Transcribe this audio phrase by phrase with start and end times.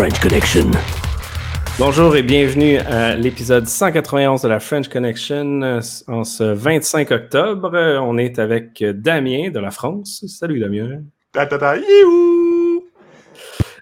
[0.00, 0.70] French Connection.
[1.78, 5.60] Bonjour et bienvenue à l'épisode 191 de la French Connection
[6.08, 7.98] en ce 25 octobre.
[8.00, 10.24] On est avec Damien de la France.
[10.26, 11.02] Salut Damien.
[11.32, 11.74] Ta, ta, ta,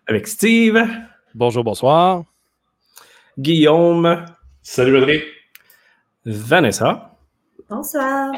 [0.09, 0.85] avec Steve.
[1.37, 2.25] Bonjour, bonsoir.
[3.39, 4.25] Guillaume.
[4.61, 5.23] Salut Audrey.
[6.27, 7.17] Vanessa.
[7.71, 8.33] Bonsoir.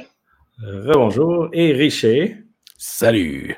[0.63, 1.49] Rebonjour.
[1.55, 2.45] Et Richer.
[2.77, 3.57] Salut.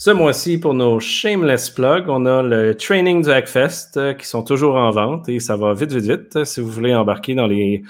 [0.00, 4.44] Ce mois-ci, pour nos shameless plugs, on a le training du Hackfest euh, qui sont
[4.44, 6.44] toujours en vente et ça va vite, vite, vite.
[6.44, 7.82] Si vous voulez embarquer dans les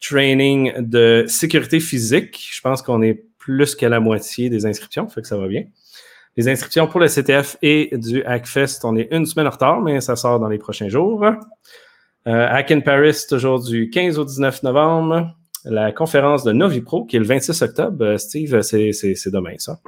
[0.00, 5.20] trainings de sécurité physique, je pense qu'on est plus qu'à la moitié des inscriptions, fait
[5.20, 5.64] que ça va bien.
[6.36, 10.00] Les inscriptions pour le CTF et du Hackfest, on est une semaine en retard, mais
[10.00, 11.24] ça sort dans les prochains jours.
[11.24, 11.34] Euh,
[12.24, 17.18] Hack in Paris, toujours du 15 au 19 novembre la conférence de Novipro, qui est
[17.18, 18.04] le 26 octobre.
[18.04, 19.80] Euh, Steve, c'est demain, ça.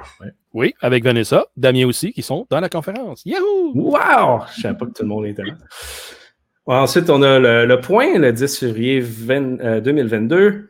[0.52, 3.22] Oui, avec Vanessa, Damien aussi, qui sont dans la conférence.
[3.24, 3.72] Yahoo!
[3.74, 4.42] Wow!
[4.52, 5.54] Je ne savais pas que tout le monde était là.
[6.66, 10.36] Ensuite, on a le, point, le 10 février 2022.
[10.36, 10.66] Euh,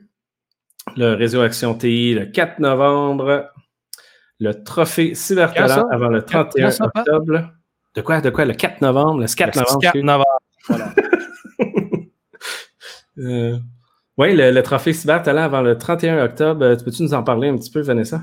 [0.96, 3.50] le réseau Action TI, le 4 novembre.
[4.38, 7.50] Le trophée Cybertalent avant le 31 octobre.
[7.94, 8.20] De quoi?
[8.20, 8.44] De quoi?
[8.44, 9.20] Le 4 novembre?
[9.20, 9.80] Le 4 novembre.
[9.82, 10.40] 4 novembre.
[10.68, 10.94] Voilà.
[13.18, 13.58] euh,
[14.20, 16.62] oui, le, trophée Cyber Talent avant le 31 octobre.
[16.62, 18.20] Euh, peux-tu nous en parler un petit peu, Vanessa?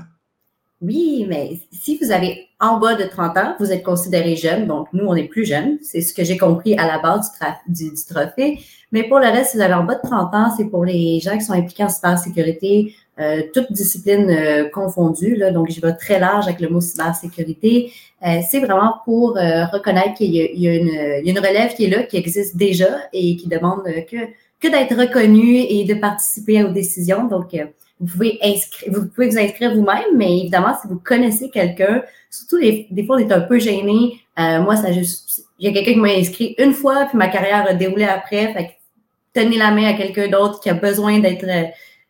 [0.80, 4.68] Oui, mais si vous avez en bas de 30 ans, vous êtes considéré jeune.
[4.68, 5.78] Donc, nous, on est plus jeunes.
[5.82, 7.32] C'est ce que j'ai compris à la base
[7.66, 8.60] du, trophée.
[8.92, 11.18] Mais pour le reste, si vous avez en bas de 30 ans, c'est pour les
[11.18, 15.36] gens qui sont impliqués en cybersécurité, euh, toutes disciplines euh, confondues.
[15.52, 17.92] Donc, je vais très large avec le mot cybersécurité.
[18.24, 22.56] Euh, c'est vraiment pour reconnaître qu'il y, a une relève qui est là, qui existe
[22.56, 24.16] déjà et qui demande que
[24.60, 27.26] que d'être reconnu et de participer aux décisions.
[27.26, 27.66] Donc, euh,
[28.00, 32.56] vous pouvez inscrire, vous pouvez vous inscrire vous-même, mais évidemment, si vous connaissez quelqu'un, surtout
[32.56, 34.20] les, des fois, on est un peu gêné.
[34.38, 37.28] Euh, moi, ça juste, il y a quelqu'un qui m'a inscrit une fois, puis ma
[37.28, 38.52] carrière a déroulé après.
[38.52, 41.66] Fait que tenez la main à quelqu'un d'autre qui a besoin d'être, euh,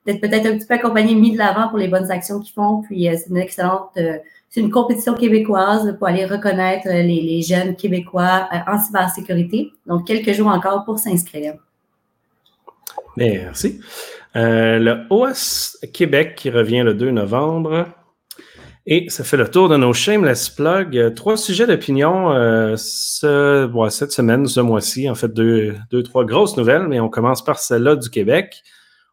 [0.07, 2.83] d'être peut-être un petit peu accompagné, mis de l'avant pour les bonnes actions qu'ils font.
[2.83, 8.49] Puis c'est une excellente, c'est une compétition québécoise pour aller reconnaître les, les jeunes Québécois
[8.67, 9.71] en cybersécurité.
[9.87, 11.55] Donc, quelques jours encore pour s'inscrire.
[13.19, 13.81] Merci.
[14.37, 17.87] Euh, le OS Québec qui revient le 2 novembre.
[18.87, 21.15] Et ça fait le tour de nos shameless plugs.
[21.15, 25.11] Trois sujets d'opinion euh, ce, cette semaine, ce mois-ci.
[25.11, 28.63] En fait, deux, deux, trois grosses nouvelles, mais on commence par celle-là du Québec.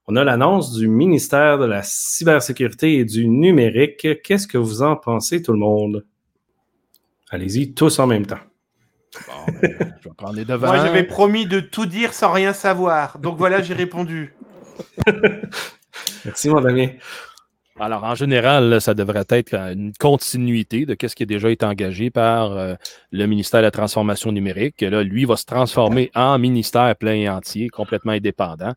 [0.07, 4.07] On a l'annonce du ministère de la cybersécurité et du numérique.
[4.23, 6.05] Qu'est-ce que vous en pensez, tout le monde?
[7.29, 8.39] Allez-y, tous en même temps.
[9.61, 10.67] Ben, je vais prendre les devants.
[10.67, 13.19] Moi, j'avais promis de tout dire sans rien savoir.
[13.19, 14.35] Donc voilà, j'ai répondu.
[16.25, 16.91] Merci, mon ami.
[17.77, 22.09] Alors, en général, ça devrait être une continuité de ce qui a déjà été engagé
[22.09, 22.75] par euh,
[23.11, 24.79] le ministère de la Transformation numérique.
[24.79, 28.71] Là, lui va se transformer en ministère plein et entier, complètement indépendant.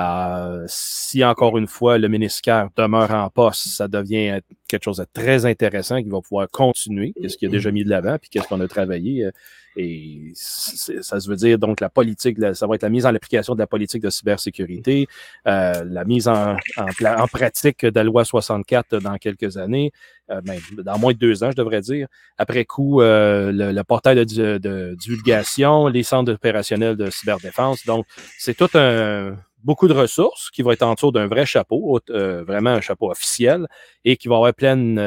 [0.00, 5.06] Euh, si, encore une fois, le ministère demeure en poste, ça devient quelque chose de
[5.12, 8.48] très intéressant qui va pouvoir continuer, qu'est-ce qu'il a déjà mis de l'avant, puis qu'est-ce
[8.48, 9.26] qu'on a travaillé.
[9.26, 9.30] Euh,
[9.76, 13.54] et ça se veut dire donc la politique, ça va être la mise en application
[13.54, 15.06] de la politique de cybersécurité,
[15.46, 19.92] euh, la mise en, en, pratique de la loi 64 dans quelques années,
[20.30, 22.08] euh, ben, dans moins de deux ans, je devrais dire.
[22.36, 27.84] Après coup, euh, le, portail de, de, divulgation, les centres opérationnels de cyberdéfense.
[27.86, 28.06] Donc,
[28.38, 32.70] c'est tout un beaucoup de ressources qui vont être en dessous d'un vrai chapeau, vraiment
[32.70, 33.66] un chapeau officiel,
[34.04, 34.98] et qui va avoir pleine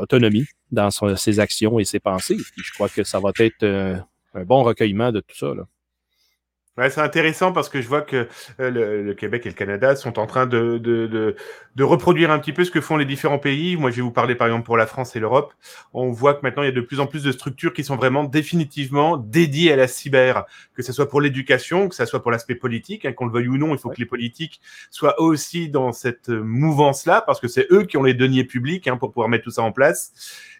[0.00, 2.36] autonomie dans ses actions et ses pensées.
[2.56, 3.96] je crois que ça va être euh,
[4.34, 5.54] un bon recueillement de tout ça.
[5.54, 5.66] Là.
[6.78, 8.28] Ouais, c'est intéressant parce que je vois que
[8.60, 11.34] euh, le, Québec et le Canada sont en train de, de, de,
[11.74, 13.76] de, reproduire un petit peu ce que font les différents pays.
[13.76, 15.52] Moi, je vais vous parler par exemple pour la France et l'Europe.
[15.92, 17.96] On voit que maintenant, il y a de plus en plus de structures qui sont
[17.96, 20.44] vraiment définitivement dédiées à la cyber,
[20.76, 23.48] que ce soit pour l'éducation, que ce soit pour l'aspect politique, hein, qu'on le veuille
[23.48, 24.60] ou non, il faut que les politiques
[24.92, 28.98] soient aussi dans cette mouvance-là parce que c'est eux qui ont les deniers publics hein,
[28.98, 30.12] pour pouvoir mettre tout ça en place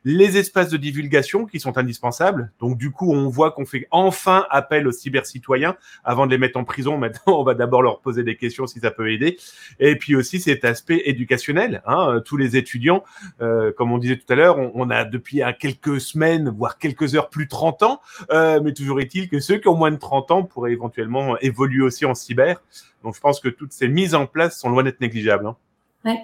[0.05, 2.53] les espaces de divulgation qui sont indispensables.
[2.61, 5.77] Donc du coup, on voit qu'on fait enfin appel aux cybercitoyens
[6.09, 6.97] avant de les mettre en prison.
[6.99, 9.39] Maintenant, on va d'abord leur poser des questions si ça peut aider.
[9.79, 11.83] Et puis aussi cet aspect éducationnel.
[11.87, 13.05] Hein, tous les étudiants,
[13.41, 17.29] euh, comme on disait tout à l'heure, on, a depuis quelques semaines, voire quelques heures,
[17.29, 18.01] plus 30 ans.
[18.31, 21.83] Euh, mais toujours est-il que ceux qui ont moins de 30 ans pourraient éventuellement évoluer
[21.83, 22.63] aussi en cyber.
[23.05, 25.47] Donc je pense que toutes ces mises en place sont loin d'être négligeables.
[25.47, 25.57] Hein.
[26.05, 26.23] Ouais.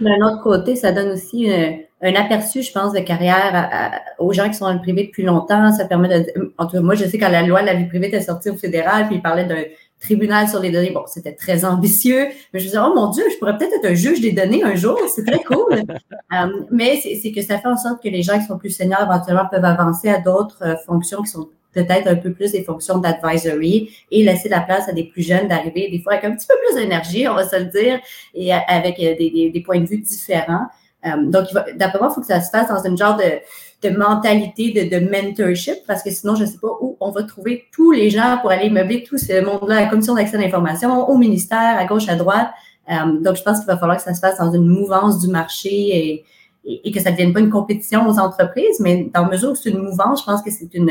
[0.00, 1.72] D'un autre côté, ça donne aussi euh,
[2.02, 5.72] un, aperçu, je pense, de carrière aux gens qui sont dans le privé depuis longtemps.
[5.72, 6.52] Ça permet de.
[6.58, 8.50] En tout cas, moi, je sais quand la loi de la vie privée était sortie
[8.50, 9.64] au fédéral, puis il parlait d'un
[10.00, 10.90] tribunal sur les données.
[10.90, 13.90] Bon, c'était très ambitieux, mais je me disais, oh mon Dieu, je pourrais peut-être être
[13.90, 14.98] un juge des données un jour.
[15.14, 15.82] C'est très cool.
[16.34, 19.00] Euh, mais c'est que ça fait en sorte que les gens qui sont plus seniors
[19.00, 22.98] éventuellement peuvent avancer à d'autres euh, fonctions qui sont peut-être un peu plus des fonctions
[22.98, 26.46] d'advisory et laisser la place à des plus jeunes d'arriver des fois avec un petit
[26.46, 27.98] peu plus d'énergie, on va se le dire,
[28.34, 30.66] et avec des, des, points de vue différents.
[31.04, 31.46] Donc,
[31.76, 33.40] d'après moi, il faut que ça se fasse dans une genre de
[33.82, 37.22] de mentalité de, de, mentorship, parce que sinon, je ne sais pas où on va
[37.22, 41.08] trouver tous les gens pour aller meubler tout ce monde-là, la commission d'accès à l'information,
[41.08, 42.48] au ministère, à gauche, à droite.
[42.90, 45.28] Euh, donc, je pense qu'il va falloir que ça se fasse dans une mouvance du
[45.28, 46.24] marché et,
[46.64, 49.70] et, que ça ne devienne pas une compétition aux entreprises, mais dans mesure où c'est
[49.70, 50.90] une mouvance, je pense que c'est une,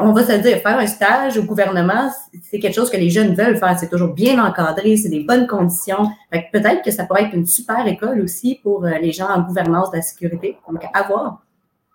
[0.00, 2.10] on va se dire, faire un stage au gouvernement,
[2.50, 3.78] c'est quelque chose que les jeunes veulent faire.
[3.78, 6.10] C'est toujours bien encadré, c'est des bonnes conditions.
[6.30, 9.90] peut-être que ça pourrait être une super école aussi pour euh, les gens en gouvernance
[9.90, 10.56] de la sécurité.
[10.70, 11.42] Donc, à voir.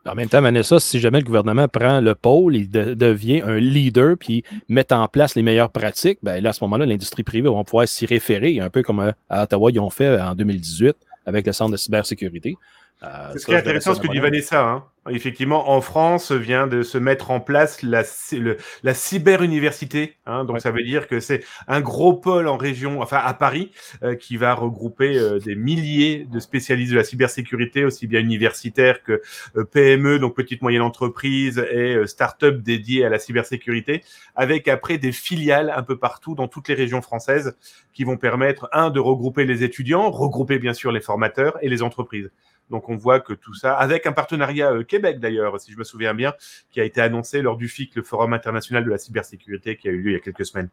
[0.08, 4.16] En même temps, Vanessa, si jamais le gouvernement prend le pôle, il devient un leader
[4.18, 7.64] puis met en place les meilleures pratiques, ben là, à ce moment-là, l'industrie privée va
[7.64, 10.96] pouvoir s'y référer, un peu comme euh, à Ottawa, ils ont fait en 2018
[11.26, 12.56] avec le centre de cybersécurité.
[13.04, 14.68] Euh, c'est très intéressant ce que dit Vanessa.
[14.68, 14.86] Hein.
[15.10, 18.04] Effectivement, en France vient de se mettre en place la,
[18.84, 20.18] la cyber-université.
[20.26, 23.72] Hein, donc, ça veut dire que c'est un gros pôle en région, enfin à Paris,
[24.04, 29.04] euh, qui va regrouper euh, des milliers de spécialistes de la cybersécurité, aussi bien universitaires
[29.04, 29.22] que
[29.72, 34.04] PME, donc petites moyennes entreprises et start-up dédiées à la cybersécurité,
[34.36, 37.56] avec après des filiales un peu partout dans toutes les régions françaises
[37.94, 41.82] qui vont permettre, un, de regrouper les étudiants, regrouper bien sûr les formateurs et les
[41.82, 42.30] entreprises.
[42.70, 45.84] Donc on voit que tout ça, avec un partenariat euh, Québec d'ailleurs, si je me
[45.84, 46.34] souviens bien,
[46.72, 49.92] qui a été annoncé lors du FIC, le Forum international de la cybersécurité, qui a
[49.92, 50.70] eu lieu il y a quelques semaines.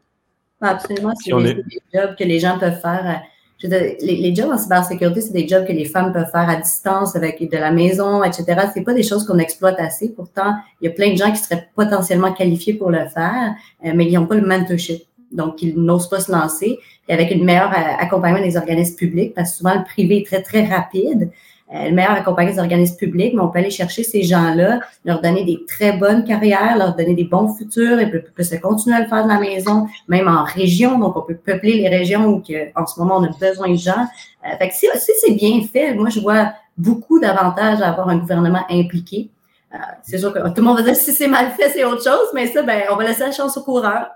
[0.61, 3.05] Absolument, c'est des, jobs que les gens peuvent faire.
[3.06, 3.29] Euh,
[3.69, 7.41] les, jobs en cybersécurité, c'est des jobs que les femmes peuvent faire à distance avec
[7.41, 8.69] de la maison, etc.
[8.73, 10.11] C'est pas des choses qu'on exploite assez.
[10.11, 13.55] Pourtant, il y a plein de gens qui seraient potentiellement qualifiés pour le faire,
[13.85, 15.05] euh, mais ils n'ont pas le mentorship.
[15.32, 16.79] Donc, ils n'osent pas se lancer.
[17.08, 20.43] Et avec une meilleure accompagnement des organismes publics, parce que souvent, le privé est très,
[20.43, 21.31] très rapide.
[21.73, 25.23] Euh, le meilleur accompagner des organismes publics, mais on peut aller chercher ces gens-là, leur
[25.23, 29.01] donner des très bonnes carrières, leur donner des bons futurs et peut, se continuer à
[29.01, 30.99] le faire de la maison, même en région.
[30.99, 32.43] Donc, on peut peupler les régions où
[32.77, 34.07] en ce moment, on a besoin de gens.
[34.45, 34.87] Euh, fait que si,
[35.21, 39.31] c'est bien fait, moi, je vois beaucoup d'avantages à avoir un gouvernement impliqué.
[39.73, 42.05] Euh, c'est sûr que tout le monde va dire si c'est mal fait, c'est autre
[42.05, 44.09] chose, mais ça, ben, on va laisser la chance au coureur.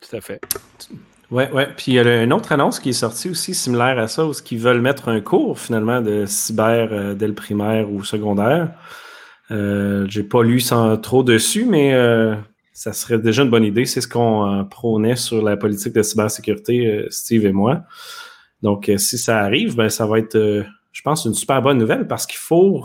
[0.00, 0.40] Tout à fait.
[1.30, 1.62] Oui, oui.
[1.76, 4.32] Puis il y a une autre annonce qui est sortie aussi similaire à ça, où
[4.50, 8.72] ils veulent mettre un cours finalement de cyber euh, dès le primaire ou secondaire.
[9.52, 12.34] Euh, J'ai pas lu sans trop dessus, mais euh,
[12.72, 13.84] ça serait déjà une bonne idée.
[13.84, 17.82] C'est ce qu'on euh, prônait sur la politique de cybersécurité, Steve et moi.
[18.62, 20.36] Donc, si ça arrive, ben, ça va être,
[20.92, 22.82] je pense, une super bonne nouvelle parce qu'il faut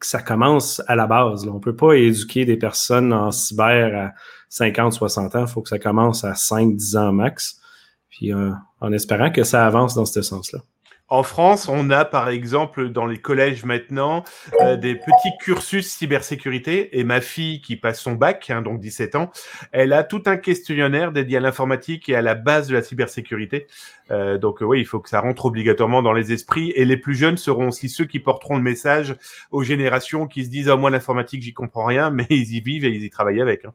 [0.00, 1.46] que ça commence à la base.
[1.46, 4.12] On ne peut pas éduquer des personnes en cyber à
[4.48, 5.40] 50, 60 ans.
[5.42, 7.61] Il faut que ça commence à 5, 10 ans max
[8.22, 10.60] euh, en espérant que ça avance dans ce sens-là.
[11.12, 14.24] En France, on a par exemple dans les collèges maintenant
[14.62, 19.16] euh, des petits cursus cybersécurité et ma fille qui passe son bac, hein, donc 17
[19.16, 19.30] ans,
[19.72, 23.66] elle a tout un questionnaire dédié à l'informatique et à la base de la cybersécurité.
[24.10, 27.14] Euh, donc oui, il faut que ça rentre obligatoirement dans les esprits et les plus
[27.14, 29.14] jeunes seront aussi ceux qui porteront le message
[29.50, 32.86] aux générations qui se disent oh, moi l'informatique j'y comprends rien, mais ils y vivent
[32.86, 33.66] et ils y travaillent avec.
[33.66, 33.74] Hein.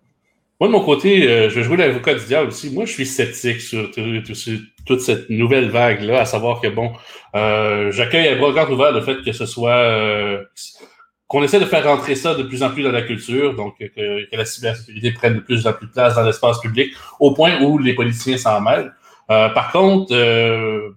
[0.59, 2.71] Moi, de mon côté, euh, je vais jouer l'avocat du diable aussi.
[2.71, 3.91] Moi, je suis sceptique sur,
[4.86, 6.93] toute cette nouvelle vague-là, à savoir que, bon,
[7.36, 9.75] euh, j'accueille à bras grands ouverts le fait que ce soit...
[9.75, 10.43] Euh,
[11.27, 14.36] qu'on essaie de faire rentrer ça de plus en plus dans la culture, donc que,
[14.36, 17.77] la cybersécurité prenne de plus en plus de place dans l'espace public, au point où
[17.77, 18.93] les politiciens s'en mêlent.
[19.27, 20.15] par contre,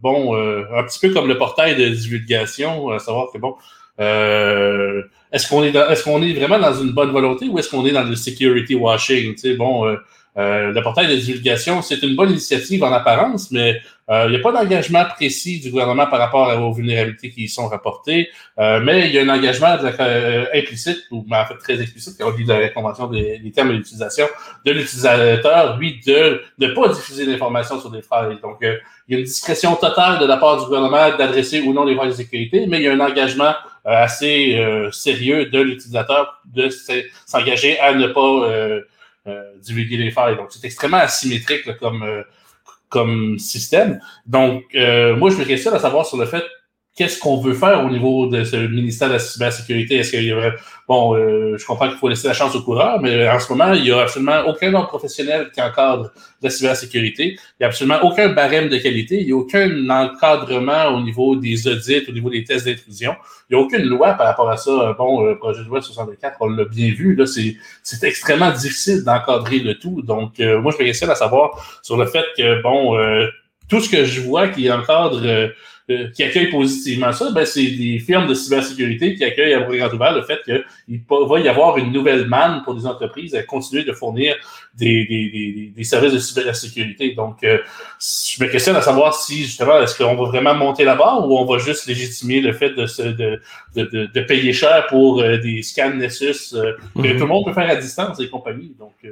[0.01, 3.57] bon, un petit peu comme le portail de divulgation, à savoir que, bon,
[4.01, 5.03] euh,
[5.33, 7.93] est-ce qu'on est, est-ce qu'on est vraiment dans une bonne volonté ou est-ce qu'on est
[7.93, 9.35] dans le security washing?
[9.35, 9.97] Tu sais, bon, euh,
[10.37, 13.81] euh, le portail de divulgation, c'est une bonne initiative en apparence, mais
[14.11, 17.49] euh, il n'y a pas d'engagement précis du gouvernement par rapport aux vulnérabilités qui y
[17.49, 18.29] sont rapportées,
[18.59, 22.29] euh, mais il y a un engagement euh, implicite, ou en fait très explicite, quand
[22.29, 24.27] on dit la convention des, termes d'utilisation,
[24.65, 28.39] de l'utilisateur, lui, de ne pas diffuser l'information sur des failles.
[28.41, 28.79] Donc, il
[29.09, 32.09] y a une discrétion totale de la part du gouvernement d'adresser ou non les failles
[32.09, 33.53] de sécurité, mais il y a un engagement
[33.85, 34.61] assez
[34.93, 36.69] sérieux de l'utilisateur de
[37.27, 38.83] s'engager à ne pas
[39.27, 40.37] euh, divulguer les failles.
[40.37, 42.23] Donc, c'est extrêmement asymétrique comme, euh,
[42.89, 44.01] comme système.
[44.25, 46.43] Donc, euh, moi, je me questionne à savoir sur le fait
[47.01, 49.97] qu'est-ce qu'on veut faire au niveau de ce ministère de la cybersécurité?
[49.97, 50.55] Est-ce qu'il y aurait
[50.87, 53.73] Bon, euh, je comprends qu'il faut laisser la chance au coureur, mais en ce moment,
[53.73, 56.11] il n'y a absolument aucun ordre professionnel qui encadre
[56.43, 57.29] la cybersécurité.
[57.29, 59.19] Il n'y a absolument aucun barème de qualité.
[59.19, 63.15] Il n'y a aucun encadrement au niveau des audits, au niveau des tests d'intrusion.
[63.49, 64.95] Il n'y a aucune loi par rapport à ça.
[64.99, 67.15] Bon, le projet de loi 64, on l'a bien vu.
[67.15, 70.03] Là, c'est, c'est extrêmement difficile d'encadrer le tout.
[70.03, 73.27] Donc, euh, moi, je me questionne à savoir sur le fait que, bon, euh,
[73.71, 75.49] tout ce que je vois qui encadre euh,
[76.15, 80.15] qui accueillent positivement ça, ben, c'est des firmes de cybersécurité qui accueillent à grand ouvert
[80.15, 83.93] le fait qu'il va y avoir une nouvelle manne pour des entreprises à continuer de
[83.93, 84.35] fournir
[84.75, 87.15] des, des, des, services de cybersécurité.
[87.15, 87.59] Donc, euh,
[88.01, 91.37] je me questionne à savoir si, justement, est-ce qu'on va vraiment monter la barre ou
[91.39, 93.41] on va juste légitimer le fait de, de,
[93.75, 97.13] de, de payer cher pour euh, des scans Nessus que Mhm.
[97.15, 98.75] tout le monde peut faire à distance et compagnie.
[98.79, 99.11] Donc, Ben,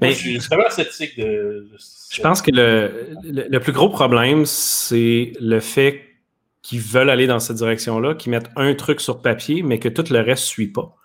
[0.00, 1.66] moi, je suis vraiment sceptique de,
[2.10, 2.90] Je pense que le,
[3.22, 6.05] le, le plus gros problème, c'est le fait
[6.66, 10.02] qu'ils veulent aller dans cette direction-là, qu'ils mettent un truc sur papier, mais que tout
[10.10, 10.96] le reste ne suit pas.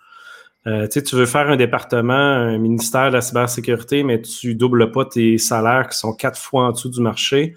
[0.66, 5.04] Euh, tu veux faire un département, un ministère de la cybersécurité, mais tu doubles pas
[5.04, 7.54] tes salaires qui sont quatre fois en dessous du marché.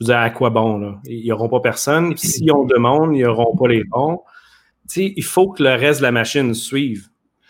[0.00, 0.98] Je veux dire, à quoi bon, là?
[1.04, 2.14] Ils n'auront pas personne.
[2.16, 4.22] Si on demande, ils n'auront pas les bons.
[4.88, 7.06] Tu sais, il faut que le reste de la machine suive.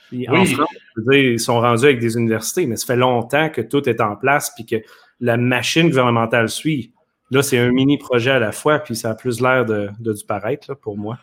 [0.09, 0.47] Puis En Oui.
[0.53, 3.63] France, je veux dire, ils sont rendus avec des universités, mais ça fait longtemps que
[3.63, 4.77] tout est en place puis que
[5.21, 6.93] la machine gouvernementale suit.
[7.31, 10.25] Là, c'est un mini projet à la fois, puis ça a plus l'air de, du
[10.25, 11.19] paraître là, pour moi.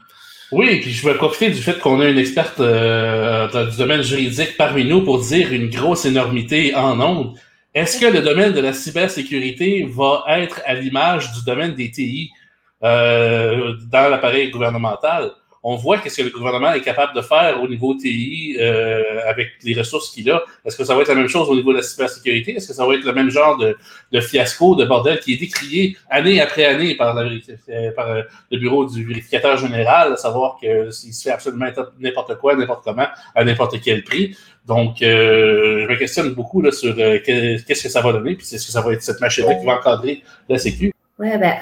[0.51, 4.55] Oui, puis je vais profiter du fait qu'on a une experte euh, du domaine juridique
[4.57, 7.35] parmi nous pour dire une grosse énormité en ondes.
[7.73, 12.29] Est-ce que le domaine de la cybersécurité va être à l'image du domaine des TI
[12.83, 15.31] euh, dans l'appareil gouvernemental?
[15.65, 19.51] On voit qu'est-ce que le gouvernement est capable de faire au niveau TI euh, avec
[19.63, 20.43] les ressources qu'il a.
[20.65, 22.55] Est-ce que ça va être la même chose au niveau de la cybersécurité?
[22.55, 25.95] Est-ce que ça va être le même genre de, fiasco, de bordel qui est décrié
[26.09, 27.29] année après année par, la,
[27.95, 31.67] par euh, le bureau du vérificateur général, à savoir qu'il se fait absolument
[31.99, 34.35] n'importe quoi, n'importe comment, à n'importe quel prix?
[34.65, 38.35] Donc, euh, je me questionne beaucoup là, sur euh, que- qu'est-ce que ça va donner,
[38.35, 40.92] puis est-ce que ça va être cette machine-là qui va encadrer la Sécu.
[41.23, 41.53] Oui, ben,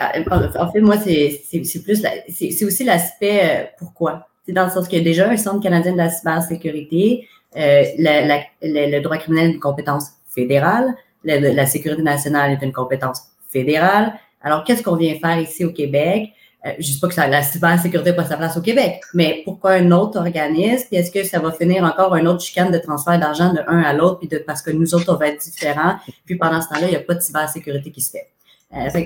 [0.59, 1.43] en fait, moi, c'est
[1.83, 4.27] plus, c'est aussi l'aspect euh, pourquoi.
[4.45, 7.83] C'est dans le sens qu'il y a déjà un Centre canadien de la cybersécurité, euh,
[7.97, 13.21] le, le droit criminel est une compétence fédérale, la, la sécurité nationale est une compétence
[13.49, 14.13] fédérale.
[14.41, 16.29] Alors, qu'est-ce qu'on vient faire ici au Québec?
[16.65, 19.01] Euh, je ne dis pas que ça- la cybersécurité n'a pas sa place au Québec,
[19.13, 20.87] mais pourquoi un autre organisme?
[20.91, 23.93] Est-ce que ça va finir encore un autre chicane de transfert d'argent de un à
[23.93, 26.87] l'autre, puis de, parce que nous autres, on va être différents, puis pendant ce temps-là,
[26.87, 28.27] il n'y a pas de cybersécurité qui se fait.
[28.73, 29.03] Euh, c'est un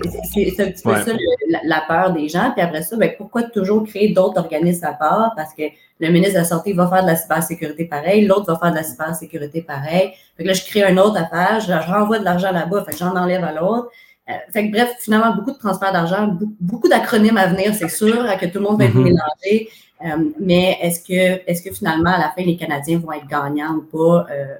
[0.72, 1.02] petit peu Ouais.
[1.04, 2.52] ça le- la, peur des gens.
[2.52, 5.34] Puis après ça, ben, pourquoi toujours créer d'autres organismes à part?
[5.36, 5.64] Parce que
[6.00, 8.76] le ministre de la Santé va faire de la cybersécurité pareil, l'autre va faire de
[8.78, 10.12] la cybersécurité pareil.
[10.38, 12.92] Fait que là, je crée un autre affaire, je, je renvoie de l'argent là-bas, fait
[12.92, 13.90] que j'en enlève à l'autre.
[14.30, 17.90] Euh, fait que bref, finalement, beaucoup de transferts d'argent, beaucoup, beaucoup d'acronymes à venir, c'est
[17.90, 19.04] sûr, hein, que tout le monde va être Mhm.
[19.04, 19.70] mélangé.
[20.06, 23.76] Euh, mais est-ce que, est-ce que finalement, à la fin, les Canadiens vont être gagnants
[23.76, 24.28] ou pas?
[24.32, 24.58] Euh,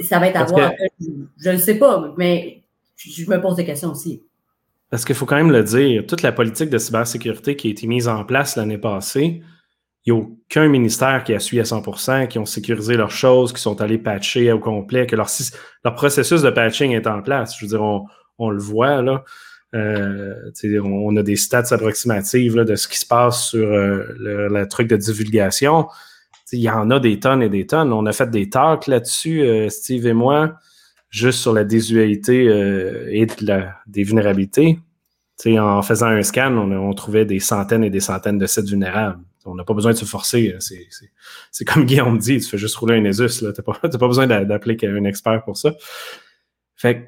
[0.00, 0.70] ça va être à Parce voir.
[0.72, 1.04] que-
[1.38, 2.60] Je ne sais pas, mais
[3.10, 4.22] je me pose des questions aussi.
[4.90, 7.86] Parce qu'il faut quand même le dire, toute la politique de cybersécurité qui a été
[7.86, 9.42] mise en place l'année passée,
[10.06, 13.52] il n'y a aucun ministère qui a suivi à 100% qui ont sécurisé leurs choses,
[13.52, 15.28] qui sont allés patcher au complet, que leur,
[15.94, 17.58] processus de patching est en place.
[17.58, 18.04] Je veux dire,
[18.38, 19.24] on, le voit, là.
[19.74, 20.52] Euh,
[20.84, 24.96] on, a des stats approximatives de ce qui se passe sur euh, le, truc de
[24.96, 25.88] divulgation.
[26.52, 27.92] Il y en a des tonnes et des tonnes.
[27.92, 30.54] On a fait des talks là-dessus, euh, Steve et moi,
[31.14, 34.78] juste sur la désualité euh, et de la- des vulnérabilités.
[35.38, 38.46] Tu sais, en faisant un scan, on, on trouvait des centaines et des centaines de
[38.46, 39.20] sites vulnérables.
[39.46, 40.54] On n'a pas besoin de se forcer.
[40.58, 40.86] C'est,
[41.50, 43.38] c'est, comme Guillaume dit, tu fais juste rouler un ESUS.
[43.38, 45.72] Tu n'as pas, pas besoin d'a- d'appeler un expert pour ça.
[46.76, 47.04] Fait que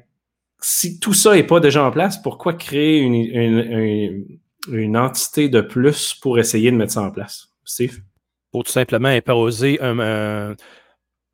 [0.61, 4.39] si tout ça n'est pas déjà en place, pourquoi créer une, une, une,
[4.79, 7.49] une entité de plus pour essayer de mettre ça en place?
[7.65, 7.99] Steve?
[8.49, 10.55] pour tout simplement imposer un, un-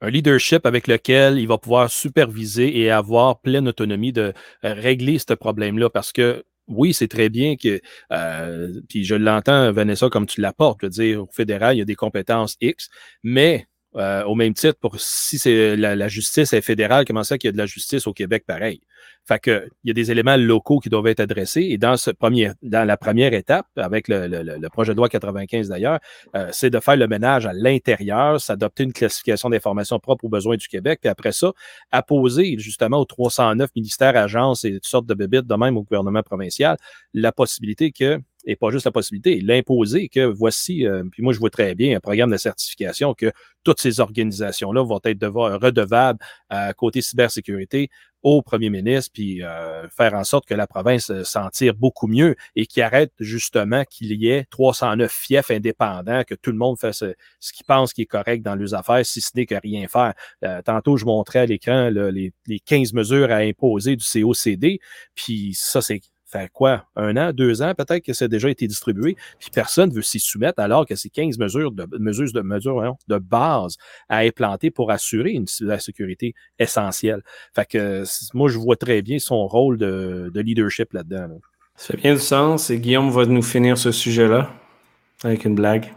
[0.03, 4.33] un leadership avec lequel il va pouvoir superviser et avoir pleine autonomie de
[4.65, 5.89] euh, régler ce problème-là.
[5.89, 7.79] Parce que oui, c'est très bien que,
[8.11, 11.81] euh, puis je l'entends, Vanessa, comme tu l'apportes, je veux dire, au fédéral, il y
[11.81, 12.89] a des compétences X,
[13.23, 13.65] mais
[13.95, 17.49] euh, au même titre, pour si c'est la, justice est fédérale, comment ça qu'il y
[17.49, 18.81] a de la justice au Québec pareil?
[19.25, 21.61] Fait il y a des éléments locaux qui doivent être adressés.
[21.61, 21.95] Et dans
[22.85, 25.99] la première étape, avec le, le- le projet de loi 95 d'ailleurs,
[26.35, 30.57] euh, c'est de faire le ménage à l'intérieur, s'adopter une classification d'informations propres aux besoins
[30.57, 31.53] du Québec, puis après ça,
[31.91, 36.23] apposer justement aux 309 ministères, agences et toutes sortes de bébites, de même au gouvernement
[36.23, 36.77] provincial,
[37.13, 41.39] la possibilité que, et pas juste la possibilité, l'imposer que voici, euh, puis moi je
[41.39, 43.31] vois très bien un programme de certification que
[43.63, 46.19] toutes ces organisations-là vont être devoir, redevables
[46.75, 47.89] côté cybersécurité
[48.23, 52.07] au premier ministre, puis euh, faire en sorte que la province euh, s'en tire beaucoup
[52.07, 56.79] mieux et qu'il arrête justement qu'il y ait 309 fiefs indépendants, que tout le monde
[56.79, 59.55] fasse ce, ce qu'il pense qui est correct dans leurs affaires, si ce n'est que
[59.55, 60.13] rien faire.
[60.45, 64.79] Euh, tantôt, je montrais à l'écran les, les 15 mesures à imposer du COCD,
[65.15, 65.99] puis ça, c'est
[66.33, 66.85] fait quoi?
[66.95, 70.01] Un an, deux ans, peut-être que ça a déjà été distribué, puis personne ne veut
[70.01, 73.77] s'y soumettre alors que c'est 15 mesures de mesures de mesures voyons, de base
[74.09, 77.21] à implanter pour assurer une, la sécurité essentielle.
[77.55, 81.27] Fait que moi, je vois très bien son rôle de, de leadership là-dedans.
[81.27, 81.35] là.
[81.75, 84.51] Ça fait bien du sens et Guillaume va nous finir ce sujet-là
[85.23, 85.91] avec une blague.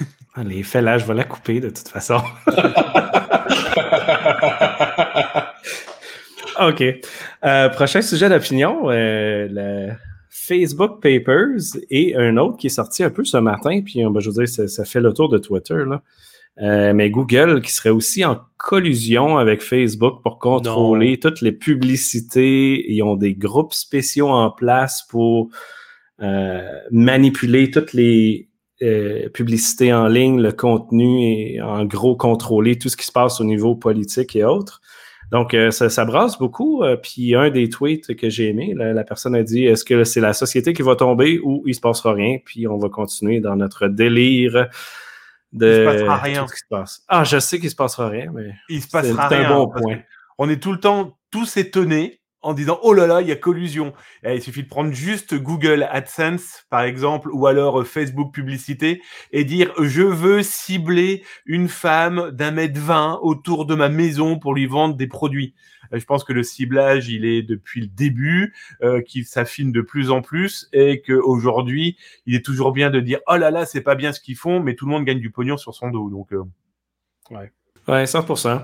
[0.34, 2.20] Allez, fais-la, je vais la couper de toute façon.
[6.60, 6.82] OK.
[7.44, 9.92] Euh, prochain sujet d'opinion, euh, le
[10.30, 14.30] Facebook Papers et un autre qui est sorti un peu ce matin, puis ben, je
[14.30, 16.02] veux dire, ça, ça, fait le tour de Twitter, là.
[16.62, 21.16] Euh, mais Google qui serait aussi en collusion avec Facebook pour contrôler non.
[21.30, 22.90] toutes les publicités.
[22.90, 25.50] Ils ont des groupes spéciaux en place pour
[26.22, 28.48] euh, manipuler toutes les
[28.82, 33.40] euh, publicités en ligne, le contenu et en gros contrôler tout ce qui se passe
[33.40, 34.80] au niveau politique et autres.
[35.32, 36.84] Donc, euh, ça, ça, brasse beaucoup.
[36.84, 40.04] Euh, puis, un des tweets que j'ai aimé, la, la, personne a dit est-ce que
[40.04, 43.40] c'est la société qui va tomber ou il se passera rien Puis, on va continuer
[43.40, 44.68] dans notre délire
[45.52, 45.66] de.
[45.66, 46.42] Il se passera rien.
[46.42, 47.04] Tout ce qui se passe.
[47.08, 48.54] Ah, je sais qu'il se passera rien, mais.
[48.68, 49.98] Il se passera c'est un bon point.
[50.38, 53.36] On est tout le temps tous étonnés en disant oh là là, il y a
[53.36, 53.92] collusion.
[54.22, 59.02] Et il suffit de prendre juste Google AdSense, par exemple, ou alors Facebook Publicité,
[59.32, 64.54] et dire je veux cibler une femme d'un mètre vingt autour de ma maison pour
[64.54, 65.54] lui vendre des produits.
[65.92, 70.10] Je pense que le ciblage, il est depuis le début, euh, qu'il s'affine de plus
[70.10, 73.94] en plus, et qu'aujourd'hui, il est toujours bien de dire oh là là, c'est pas
[73.94, 76.10] bien ce qu'ils font, mais tout le monde gagne du pognon sur son dos.
[76.10, 76.42] Donc, euh...
[77.30, 77.52] ouais.
[77.88, 78.62] Ouais, 100%.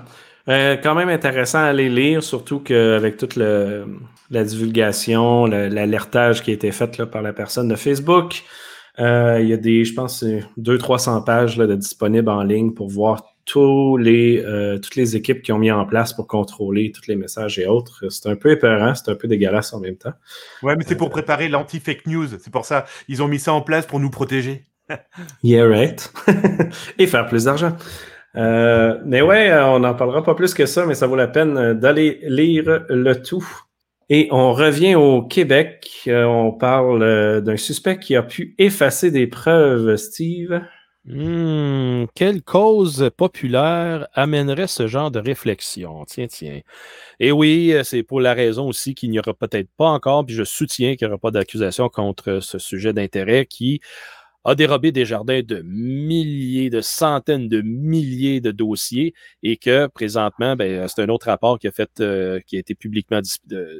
[0.49, 3.85] Euh, quand même intéressant à aller lire, surtout qu'avec toute le,
[4.29, 8.43] la divulgation, l'alertage qui a été fait là, par la personne de Facebook,
[8.99, 10.23] euh, il y a des, je pense,
[10.59, 15.41] 200-300 pages là, de disponibles en ligne pour voir tous les, euh, toutes les équipes
[15.41, 18.05] qui ont mis en place pour contrôler tous les messages et autres.
[18.09, 20.13] C'est un peu épeurant, c'est un peu dégueulasse en même temps.
[20.61, 22.27] Ouais, mais c'est pour préparer l'anti-fake news.
[22.39, 22.85] C'est pour ça.
[23.07, 24.63] Ils ont mis ça en place pour nous protéger.
[25.43, 26.11] yeah, right.
[26.97, 27.75] et faire plus d'argent.
[28.35, 31.73] Euh, mais ouais, on n'en parlera pas plus que ça, mais ça vaut la peine
[31.73, 33.47] d'aller lire le tout.
[34.09, 36.03] Et on revient au Québec.
[36.07, 40.61] Euh, on parle euh, d'un suspect qui a pu effacer des preuves, Steve.
[41.05, 46.05] Mmh, quelle cause populaire amènerait ce genre de réflexion?
[46.05, 46.61] Tiens, tiens.
[47.19, 50.43] Et oui, c'est pour la raison aussi qu'il n'y aura peut-être pas encore, puis je
[50.43, 53.81] soutiens qu'il n'y aura pas d'accusation contre ce sujet d'intérêt qui
[54.45, 60.55] a dérobé des jardins de milliers, de centaines de milliers de dossiers et que présentement,
[60.55, 63.21] ben, c'est un autre rapport qui a, fait, euh, qui a été publiquement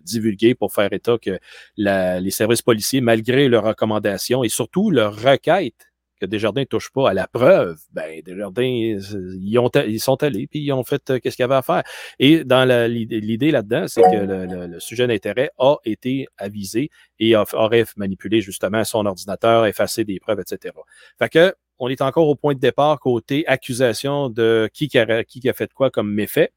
[0.04, 1.40] divulgué pour faire état que
[1.78, 5.93] les services policiers, malgré leurs recommandations et surtout leurs requêtes,
[6.26, 9.00] Desjardins ne touche pas à la preuve, ben Desjardins, ils,
[9.42, 11.84] ils sont allés puis ils ont fait euh, qu'est-ce qu'il y avait à faire.
[12.20, 17.86] Et dans l'idée là-dedans, c'est que le, sujet d'intérêt a été avisé et a, aurait
[17.98, 20.74] manipulé justement son ordinateur, effacé des preuves, etc.
[21.18, 25.24] Fait que on est encore au point de départ côté accusation de qui, qui, a,
[25.24, 26.52] qui a fait quoi comme méfait.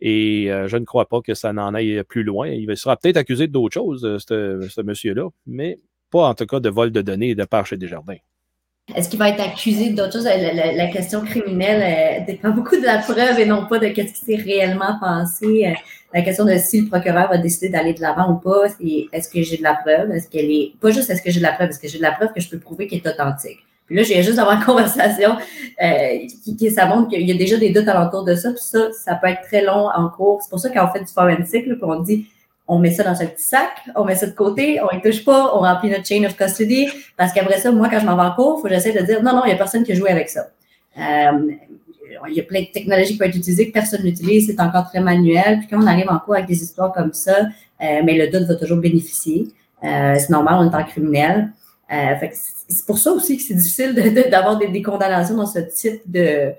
[0.00, 2.48] Et euh, je ne crois pas que ça n'en aille plus loin.
[2.48, 5.78] Il sera peut-être accusé d'autres choses, euh, ce, ce monsieur-là, mais
[6.10, 8.18] pas en tout cas de vol de données de part chez Desjardins.
[8.94, 10.24] Est-ce qu'il va être accusé d'autres choses?
[10.24, 13.92] La, la, question criminelle euh, dépend beaucoup de la preuve et non pas de ce
[13.92, 15.66] qui s'est réellement passé.
[15.66, 15.74] Euh,
[16.12, 19.28] la question de si le procureur va décider d'aller de l'avant ou pas, c'est est-ce
[19.28, 20.10] que j'ai de la preuve?
[20.10, 20.72] Est-ce qu'elle est.
[20.80, 22.40] Pas juste est-ce que j'ai de la preuve, est-ce que j'ai de la preuve que
[22.40, 23.60] je peux prouver qu'elle est authentique?
[23.86, 25.36] Puis là, j'ai juste d'avoir une conversation
[25.82, 28.50] euh, qui, qui, ça montre qu'il y a déjà des doutes alentour de ça.
[28.50, 30.42] Puis ça, ça peut être très long en cours.
[30.42, 32.26] C'est pour ça qu'on fait du forensic, là, puis on dit
[32.68, 35.24] on met ça dans un petit sac, on met ça de côté, on ne touche
[35.24, 38.22] pas, on remplit notre chain of custody, parce qu'après ça, moi, quand je m'en vais
[38.22, 39.92] en cours, il faut que j'essaie de dire non, non, il n'y a personne qui
[39.92, 40.48] a joué avec ça.
[40.98, 41.50] Euh,
[42.28, 44.88] il y a plein de technologies qui peuvent être utilisées que personne n'utilise, c'est encore
[44.88, 45.58] très manuel.
[45.58, 47.40] Puis quand on arrive en cours avec des histoires comme ça,
[47.82, 49.48] euh, mais le doute va toujours bénéficier.
[49.82, 51.52] Euh, c'est normal, on est en criminel.
[51.90, 53.94] c'est pour ça aussi que c'est difficile
[54.30, 56.52] d'avoir de, de, des, des, condamnations dans ce type de,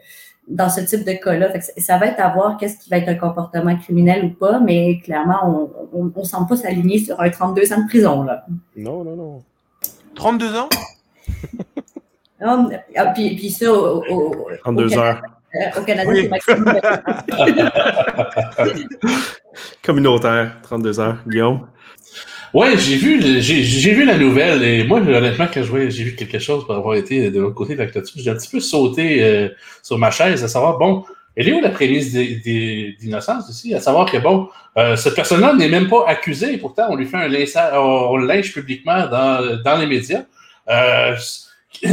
[0.47, 1.53] dans ce type de cas-là.
[1.77, 4.99] Ça va être à voir qu'est-ce qui va être un comportement criminel ou pas, mais
[4.99, 8.23] clairement, on ne semble pas s'aligner sur un 32 ans de prison.
[8.23, 8.45] Là.
[8.75, 9.43] Non, non, non.
[10.15, 10.69] 32 ans?
[12.41, 15.21] non, ah, puis, puis ça, au, au, 32 au Canada, heures.
[15.55, 16.21] Euh, au Canada, oui.
[16.23, 16.79] c'est maximum.
[19.83, 21.17] Communautaire, 32 heures.
[21.27, 21.67] Guillaume?
[22.53, 26.65] Ouais, j'ai vu, j'ai vu la nouvelle et moi, honnêtement, quand j'ai vu quelque chose
[26.65, 29.49] pour avoir été de l'autre côté de la clôture, j'ai un petit peu sauté euh,
[29.81, 31.03] sur ma chaise à savoir, bon,
[31.35, 33.73] elle est où la prémisse d'innocence aussi?
[33.73, 37.17] À savoir que, bon, euh, cette personne-là n'est même pas accusée, pourtant, on lui fait
[37.17, 40.23] un lynchage, on lynche publiquement dans, dans les médias.
[40.69, 41.15] Euh,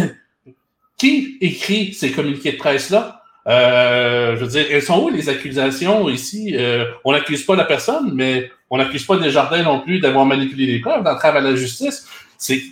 [0.99, 3.23] qui écrit ces communiqués de presse-là?
[3.47, 6.55] Euh, je veux dire, elles sont où les accusations ici?
[6.55, 10.67] Euh, on n'accuse pas la personne, mais on n'accuse pas Desjardins non plus d'avoir manipulé
[10.67, 12.07] les preuves, d'entrave à la justice.
[12.39, 12.63] C'est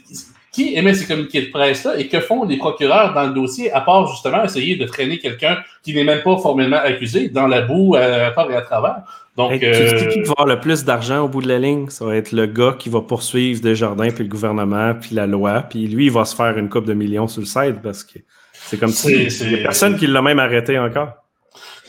[0.52, 3.80] qui émet ces communiqués de presse-là et que font les procureurs dans le dossier, à
[3.80, 7.94] part justement essayer de traîner quelqu'un qui n'est même pas formellement accusé dans la boue
[7.94, 9.02] à, à part et à travers?
[9.36, 10.08] Donc, hey, euh...
[10.08, 11.88] qui va avoir le plus d'argent au bout de la ligne?
[11.90, 15.62] Ça va être le gars qui va poursuivre Desjardins, puis le gouvernement, puis la loi.
[15.62, 18.18] Puis lui, il va se faire une coupe de millions sur le site parce que
[18.52, 21.12] c'est comme si il n'y a personne qui l'a même arrêté encore.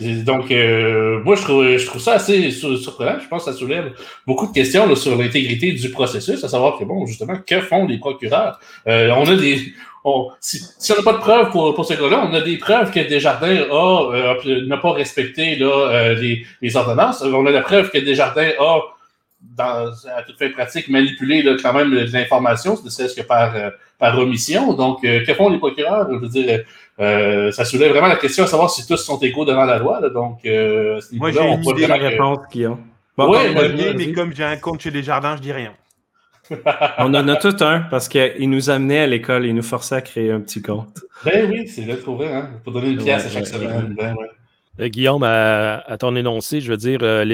[0.01, 3.19] Donc, euh, moi, je trouve, je trouve ça assez surprenant.
[3.21, 3.93] Je pense que ça soulève
[4.25, 7.85] beaucoup de questions là, sur l'intégrité du processus, à savoir que, bon, justement, que font
[7.85, 8.59] les procureurs?
[8.87, 9.73] Euh, on a des.
[10.05, 12.57] On, si, si, on n'a pas de preuves pour, pour ce cas-là, on a des
[12.57, 17.21] preuves que Desjardins a, euh, n'a pas respecté là, euh, les, les ordonnances.
[17.21, 18.79] On a la preuve que Desjardins a,
[19.41, 23.69] dans, à toute fin pratique, manipulé là, quand même l'information, ne serait-ce que par, euh,
[23.97, 24.73] par omission.
[24.73, 26.07] Donc, que font les procureurs?
[26.11, 26.63] Je veux dire,
[26.99, 29.99] euh, ça soulève vraiment la question à savoir si tous sont égaux devant la loi.
[30.01, 30.09] Là.
[30.09, 32.79] Donc, euh, moi, j'ai une idée de la réponse qu'ils ont.
[33.17, 35.73] Bon, ouais, mais, mais comme j'ai un compte chez Desjardins, je dis rien.
[36.97, 40.01] On en a tout un parce qu'il nous amenait à l'école, il nous forçait à
[40.01, 40.99] créer un petit compte.
[41.23, 42.49] Ben oui, c'est là trouver, hein.
[42.63, 43.95] Pour donner une pièce à chaque semaine.
[43.97, 44.23] Ben, ouais.
[44.23, 44.27] Euh,
[44.87, 47.25] Guillaume, à, à, ton énoncé, je veux dire, euh,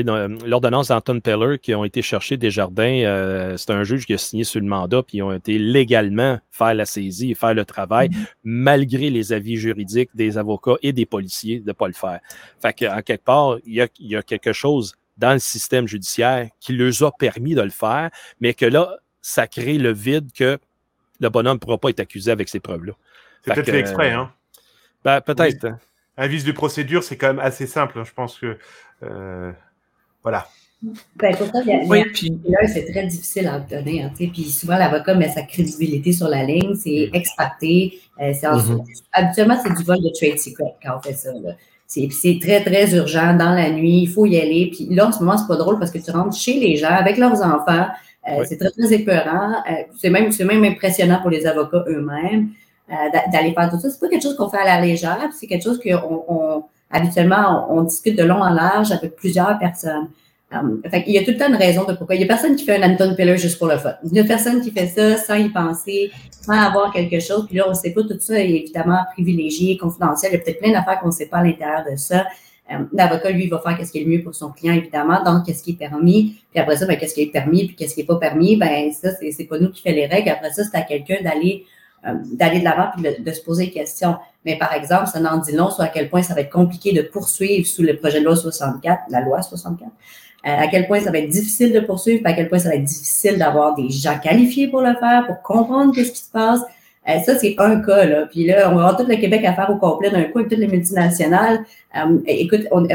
[0.45, 4.17] l'ordonnance d'Anton Peller qui ont été cherchés des jardins, euh, c'est un juge qui a
[4.17, 7.63] signé sur le mandat, puis ils ont été légalement faire la saisie et faire le
[7.63, 8.25] travail, mm-hmm.
[8.45, 12.19] malgré les avis juridiques des avocats et des policiers de ne pas le faire.
[12.62, 15.88] Fait qu'en quelque part, il y, a, il y a quelque chose dans le système
[15.88, 20.31] judiciaire qui leur a permis de le faire, mais que là, ça crée le vide
[20.34, 20.58] que
[21.19, 22.93] le bonhomme ne pourra pas être accusé avec ces preuves-là.
[23.43, 24.31] C'est peut-être fait exprès, hein?
[25.03, 25.67] Ben, peut-être.
[25.67, 25.71] Oui
[26.17, 27.99] un vice de procédure, c'est quand même assez simple.
[27.99, 28.04] Hein.
[28.06, 28.58] Je pense que.
[29.04, 29.51] Euh,
[30.23, 30.47] voilà.
[31.15, 32.38] Ben, pourtant, il y a, oui, puis...
[32.67, 34.12] c'est très difficile à obtenir.
[34.15, 37.15] Puis souvent, l'avocat met sa crédibilité sur la ligne, c'est mm.
[37.15, 37.99] extracté.
[38.21, 38.84] Euh, mm-hmm.
[39.13, 41.30] Habituellement, c'est du vol de trade secret quand on fait ça.
[41.88, 44.71] C'est très, très urgent dans la nuit, il faut y aller.
[44.73, 46.89] Puis là, en ce moment, c'est pas drôle parce que tu rentres chez les gens
[46.89, 47.88] avec leurs enfants.
[48.28, 49.63] Euh, C'est très, très épeurant.
[49.69, 52.49] Euh, c'est même, même impressionnant pour les avocats eux-mêmes.
[52.91, 52.93] Euh,
[53.34, 53.89] d'aller faire tout ça.
[53.89, 57.65] C'est pas quelque chose qu'on fait à la légère, c'est quelque chose qu'on on, habituellement
[57.71, 60.10] on, discute de long en large avec plusieurs personnes.
[60.52, 62.13] Um, fait il y a tout le temps une raison de pourquoi.
[62.13, 63.95] Il y a personne qui fait un Anton Piller juste pour le fun.
[64.04, 67.48] Il y a personne qui fait ça sans y penser, sans avoir quelque chose.
[67.48, 70.34] Puis là, on ne sait pas tout ça est évidemment privilégié, confidentiel.
[70.34, 72.28] Il y a peut-être plein d'affaires qu'on ne sait pas à l'intérieur de ça.
[72.69, 75.24] Um, L'avocat, lui, va faire qu'est-ce qui est le mieux pour son client, évidemment.
[75.24, 76.36] Donc, qu'est-ce qui est permis?
[76.52, 78.58] Puis après ça, ben, qu'est-ce qui est permis, puis qu'est-ce qui n'est pas permis?
[78.58, 80.30] Ben, ça, c'est pas nous qui fait les règles.
[80.30, 81.65] Après ça, c'est à quelqu'un d'aller
[82.34, 84.15] d'aller de l'avant et de, se poser des questions.
[84.46, 86.94] Mais par exemple, ça n'en dit long sur à quel point ça va être compliqué
[86.94, 89.89] de poursuivre sous le projet de loi 64, la loi 64.
[89.89, 89.91] Euh,
[90.44, 92.84] à quel point ça va être difficile de poursuivre, à quel point ça va être
[92.84, 96.62] difficile d'avoir des gens qualifiés pour le faire, pour comprendre qu'est-ce qui se passe.
[97.10, 98.28] Euh, ça, c'est un cas, là.
[98.28, 100.50] Puis là, on va avoir tout le Québec à faire au complet d'un coup avec
[100.50, 101.65] toutes les multinationales.
[102.28, 102.88] écoute, on,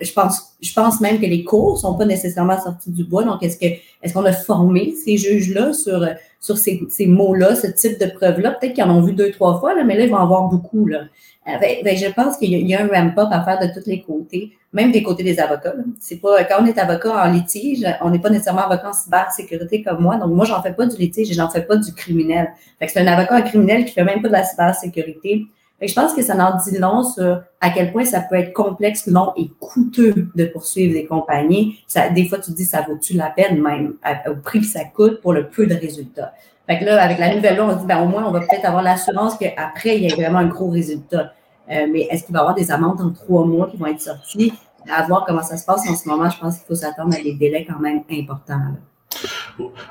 [0.00, 3.24] je pense, je pense même que les cours sont pas nécessairement sortis du bois.
[3.24, 3.66] Donc, est-ce que,
[4.02, 6.06] est-ce qu'on a formé ces juges-là sur,
[6.40, 8.52] sur ces, ces mots-là, ce type de preuves-là?
[8.52, 10.48] Peut-être qu'ils en ont vu deux, trois fois, là, mais là, ils vont en avoir
[10.48, 11.02] beaucoup, là.
[11.48, 14.02] Euh, ben, ben, je pense qu'il y, a un ramp-up à faire de tous les
[14.02, 15.72] côtés, même des côtés des avocats.
[15.98, 19.82] C'est pas, quand on est avocat en litige, on n'est pas nécessairement avocat en cybersécurité
[19.82, 20.16] comme moi.
[20.16, 22.50] Donc, moi, j'en fais pas du litige et j'en fais pas du criminel.
[22.78, 25.46] Fait que c'est un avocat criminel qui fait même pas de la cybersécurité
[25.88, 29.06] je pense que ça en dit long sur à quel point ça peut être complexe,
[29.06, 31.78] long et coûteux de poursuivre des compagnies.
[31.86, 33.94] Ça, des fois, tu te dis, ça vaut-tu la peine même
[34.28, 36.34] au prix que ça coûte pour le peu de résultats?
[36.66, 38.40] Fait que là, avec la nouvelle loi, on se dit, ben, au moins, on va
[38.40, 41.32] peut-être avoir l'assurance qu'après, il y a vraiment un gros résultat.
[41.70, 44.00] Euh, mais est-ce qu'il va y avoir des amendes en trois mois qui vont être
[44.00, 44.52] sorties?
[44.88, 47.22] À voir comment ça se passe en ce moment, je pense qu'il faut s'attendre à
[47.22, 48.60] des délais quand même importants.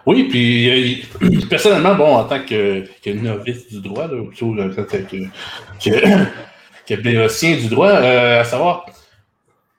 [0.06, 4.84] Oui, puis euh, personnellement, bon, en tant que, novice du droit, là, plutôt en tant
[4.84, 4.98] que,
[6.88, 6.96] que,
[7.62, 8.86] du droit, euh, à savoir,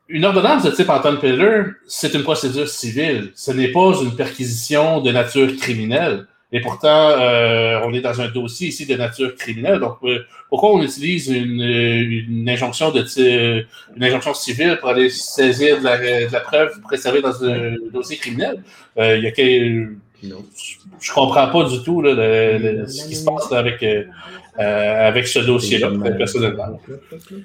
[0.08, 3.30] une ordonnance de type Anton Peller, c'est une procédure civile.
[3.34, 6.26] Ce n'est pas une perquisition de nature criminelle.
[6.52, 9.78] Et pourtant, euh, on est dans un dossier ici de nature criminelle.
[9.78, 13.04] Donc, euh, pourquoi on utilise une, une, injonction de
[13.96, 18.16] une injonction civile pour aller saisir de la, de la preuve préservée dans un dossier
[18.16, 18.62] criminel?
[18.98, 19.94] Euh, Il y a que,
[21.00, 23.82] je comprends pas du tout là, le, ce qui se passe avec
[24.58, 26.80] euh, avec ce dossier-là personnellement.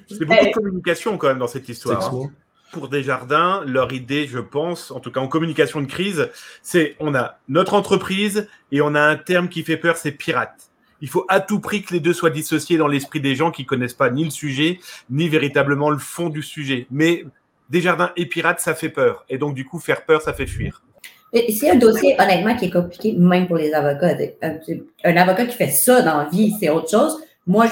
[0.08, 2.12] C'est beaucoup de communication quand même dans cette histoire.
[2.12, 2.30] Hein
[2.76, 6.28] pour Desjardins, leur idée, je pense, en tout cas en communication de crise,
[6.60, 10.70] c'est on a notre entreprise et on a un terme qui fait peur, c'est pirate.
[11.00, 13.64] Il faut à tout prix que les deux soient dissociés dans l'esprit des gens qui
[13.64, 16.86] connaissent pas ni le sujet, ni véritablement le fond du sujet.
[16.90, 17.24] Mais
[17.70, 19.24] Desjardins et pirate, ça fait peur.
[19.30, 20.82] Et donc, du coup, faire peur, ça fait fuir.
[21.32, 24.18] C'est un dossier, honnêtement, qui est compliqué, même pour les avocats.
[25.02, 27.16] Un avocat qui fait ça dans la vie, c'est autre chose.
[27.46, 27.68] Moi,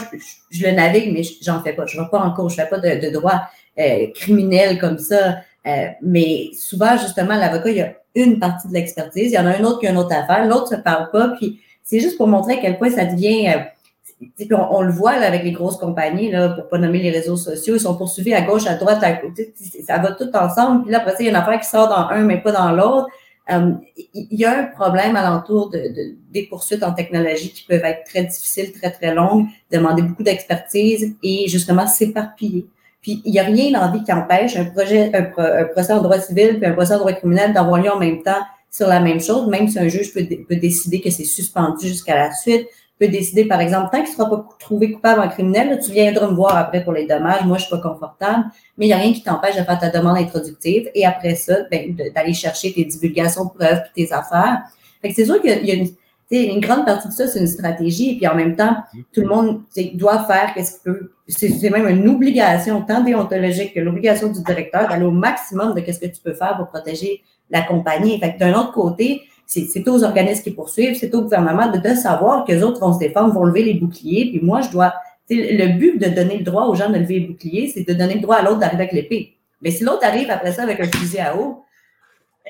[0.51, 1.85] je, le navigue, mais j'en fais pas.
[1.85, 3.43] Je ne vais pas en cours, je ne fais pas de droit.
[3.77, 5.39] Euh, criminel comme ça.
[5.67, 9.47] Euh, mais souvent, justement, l'avocat, il y a une partie de l'expertise, il y en
[9.47, 11.99] a un autre qui a une autre affaire, l'autre ne se parle pas, puis c'est
[11.99, 13.49] juste pour montrer à quel point ça devient.
[13.49, 17.37] Euh, on, le voit là, avec les grosses compagnies, là, pour pas nommer les réseaux
[17.37, 19.53] sociaux, ils sont poursuivis à gauche, à droite, à côté.
[19.85, 20.85] Ça va tout ensemble.
[20.85, 22.71] Puis là, après il y a une affaire qui sort dans un, mais pas dans
[22.71, 23.09] l'autre.
[23.51, 23.73] Euh,
[24.15, 28.05] il y a un problème alentour de, de, des poursuites en technologie qui peuvent être
[28.05, 32.67] très difficiles, très, très longues, demander beaucoup d'expertise et justement s'éparpiller.
[33.05, 36.01] Puis il n'y a rien dans la vie qui empêche un projet, un, procès en
[36.01, 38.41] droit civil puis un procès en droit criminel d'avoir lieu en même temps
[38.71, 42.17] sur la même chose, même si un juge peut, peut décider que c'est suspendu jusqu'à
[42.17, 42.67] la suite,
[42.99, 46.29] peut décider, par exemple, tant qu'il ne sera pas trouvé coupable en criminel, tu viendras
[46.29, 47.45] me voir après pour les dommages.
[47.45, 48.47] Moi, je suis pas confortable,
[48.79, 51.59] mais il n'y a rien qui t'empêche de faire ta demande introductive et après ça,
[51.71, 54.63] ben, d'aller chercher tes divulgations de preuves tes affaires.
[55.03, 55.91] Fait que c'est sûr qu'il y a une,
[56.31, 58.77] une grande partie de ça, c'est une stratégie, et puis en même temps,
[59.13, 59.63] tout le monde
[59.95, 61.11] doit faire qu'est-ce qu'il peut.
[61.29, 66.01] C'est même une obligation, tant déontologique que l'obligation du directeur d'aller au maximum de qu'est-ce
[66.01, 68.19] que tu peux faire pour protéger la compagnie.
[68.19, 72.45] Fait d'un autre côté, c'est aux organismes qui poursuivent, c'est au gouvernement de, de savoir
[72.45, 74.31] que les autres vont se défendre, vont lever les boucliers.
[74.31, 74.95] Puis moi, je dois.
[75.31, 78.15] Le but de donner le droit aux gens de lever les boucliers, c'est de donner
[78.15, 79.35] le droit à l'autre d'arriver avec l'épée.
[79.63, 81.64] Mais si l'autre arrive après ça avec un fusil à eau,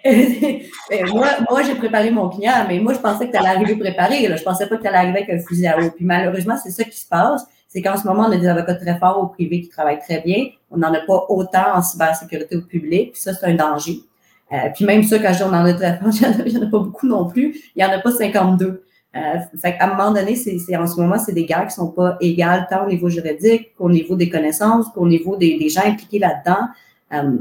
[1.12, 4.28] moi, moi j'ai préparé mon client, mais moi, je pensais que tu allais arriver préparé.
[4.28, 4.36] Là.
[4.36, 5.90] Je pensais pas que tu allais arriver avec un fusil à eau.
[5.90, 7.46] Puis malheureusement, c'est ça qui se passe.
[7.68, 10.20] C'est qu'en ce moment, on a des avocats très forts au privé qui travaillent très
[10.20, 10.46] bien.
[10.70, 13.12] On n'en a pas autant en cybersécurité au public.
[13.12, 14.00] Puis ça, c'est un danger.
[14.52, 15.98] Euh, puis même ça, quand je dis on en a très
[16.46, 17.58] il n'y en, a pas beaucoup non plus.
[17.74, 18.84] Il n'y en a pas 52.
[19.16, 19.20] Euh,
[19.60, 22.16] fait à un moment donné, c'est, en ce moment, c'est des gars qui sont pas
[22.20, 26.66] égales tant au niveau juridique qu'au niveau des connaissances, qu'au niveau des, gens impliqués là-dedans.
[27.12, 27.38] Euh,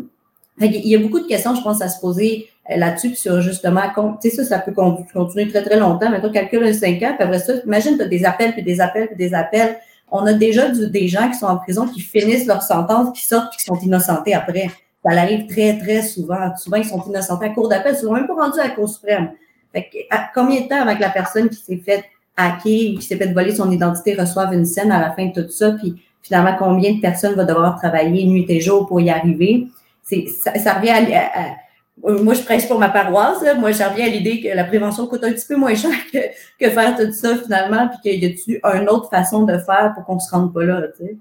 [0.59, 3.81] il y a beaucoup de questions, je pense, à se poser là-dessus, sur justement,
[4.21, 6.09] tu sais, ça, ça peut continuer très, très longtemps.
[6.09, 8.79] Maintenant, calcule un 5 ans, puis après ça, imagine, tu as des appels, puis des
[8.79, 9.77] appels, puis des appels.
[10.11, 13.49] On a déjà des gens qui sont en prison, qui finissent leur sentence, qui sortent,
[13.49, 14.69] puis qui sont innocentés après.
[15.03, 16.55] Ça arrive très, très souvent.
[16.55, 17.95] Souvent, ils sont innocentés à cours d'appel.
[17.97, 19.31] Ils sont même pas rendus à la Cour suprême.
[19.73, 22.05] Fait que, à combien de temps avec la personne qui s'est fait
[22.37, 25.41] hacker ou qui s'est fait voler son identité reçoive une scène à la fin de
[25.41, 25.71] tout ça?
[25.71, 29.67] Puis finalement, combien de personnes vont devoir travailler nuit et jour pour y arriver?
[30.03, 31.55] Ça, ça revient à,
[32.01, 33.41] moi, je prêche pour ma paroisse.
[33.41, 33.53] Là.
[33.53, 36.17] Moi, j'en reviens à l'idée que la prévention coûte un petit peu moins cher que,
[36.59, 40.05] que faire tout ça finalement, puis qu'il y a une autre façon de faire pour
[40.05, 40.81] qu'on se rende pas là.
[40.97, 41.17] Tu sais.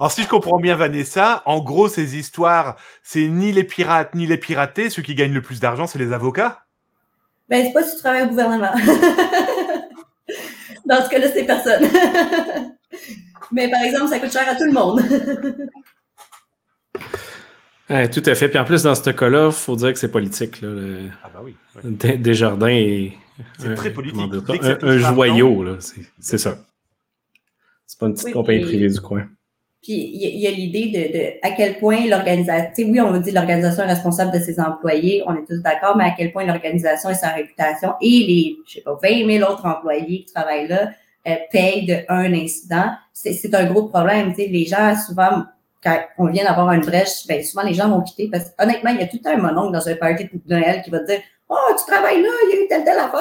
[0.00, 4.26] Alors, si je comprends bien Vanessa, en gros, ces histoires, c'est ni les pirates ni
[4.26, 4.90] les piratés.
[4.90, 6.64] Ceux qui gagnent le plus d'argent, c'est les avocats
[7.48, 8.70] Ben, c'est pas si tu travailles au gouvernement.
[10.86, 11.82] Dans ce cas-là, c'est personne.
[13.52, 15.02] Mais par exemple, ça coûte cher à tout le monde.
[17.88, 18.48] Tout à fait.
[18.48, 20.60] Puis en plus, dans ce cas-là, il faut dire que c'est politique.
[20.60, 20.68] Là,
[21.24, 21.54] Ah bah oui.
[22.18, 23.12] Desjardins est.
[23.58, 24.20] C'est très politique.
[24.82, 25.76] Un, joyau, là.
[26.18, 26.58] C'est ça.
[27.86, 29.26] C'est pas une petite compagnie privée du coin.
[29.80, 33.84] Puis il y, a, l'idée de, de, à quel point l'organisation, oui, on dire l'organisation
[33.84, 37.14] est responsable de ses employés, on est tous d'accord, mais à quel point l'organisation et
[37.14, 40.90] sa réputation et les, je sais pas, 20 000 autres employés qui travaillent là
[41.28, 44.34] euh, payent de un incident, c'est un gros problème.
[44.36, 45.44] Les gens, souvent,
[45.82, 48.90] quand on vient d'avoir une brèche, ben, souvent les gens vont quitter parce que honnêtement,
[48.90, 51.20] il y a tout un mononcle dans un party de Noël qui va te dire
[51.50, 53.20] Oh, tu travailles là, il y a eu telle, telle affaire.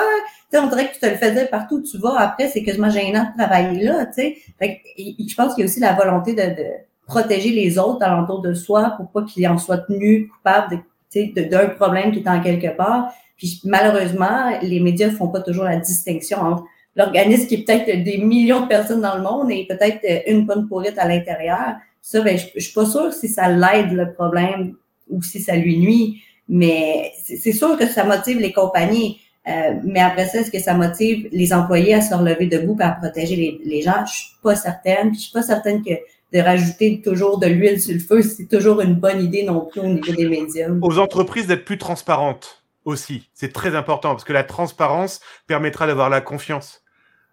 [0.52, 2.20] Tu sais, on dirait que tu te le faisais partout où tu vas.
[2.20, 4.38] Après, c'est quasiment gênant de travailler là, tu sais.
[4.60, 6.66] Fait je pense qu'il y a aussi la volonté de, de
[7.08, 10.84] protéger les autres alentour de soi pour pas qu'ils en soient tenus coupables
[11.16, 13.14] d'un problème qui est en quelque part.
[13.38, 16.64] Puis malheureusement, les médias font pas toujours la distinction entre
[16.96, 20.68] l'organisme qui est peut-être des millions de personnes dans le monde et peut-être une bonne
[20.68, 21.76] pourrite à l'intérieur.
[22.10, 24.76] Ça, ben, je, suis pas sûre si ça l'aide le problème
[25.10, 26.22] ou si ça lui nuit.
[26.48, 29.20] Mais c'est sûr que ça motive les compagnies.
[29.46, 32.84] Euh, mais après ça, est-ce que ça motive les employés à se relever debout et
[32.84, 34.06] à protéger les, les gens?
[34.06, 35.10] Je suis pas certaine.
[35.10, 35.92] Puis je suis pas certaine que
[36.32, 39.82] de rajouter toujours de l'huile sur le feu, c'est toujours une bonne idée non plus
[39.82, 40.70] au niveau des médias.
[40.82, 43.28] Aux entreprises d'être plus transparentes aussi.
[43.34, 46.84] C'est très important parce que la transparence permettra d'avoir la confiance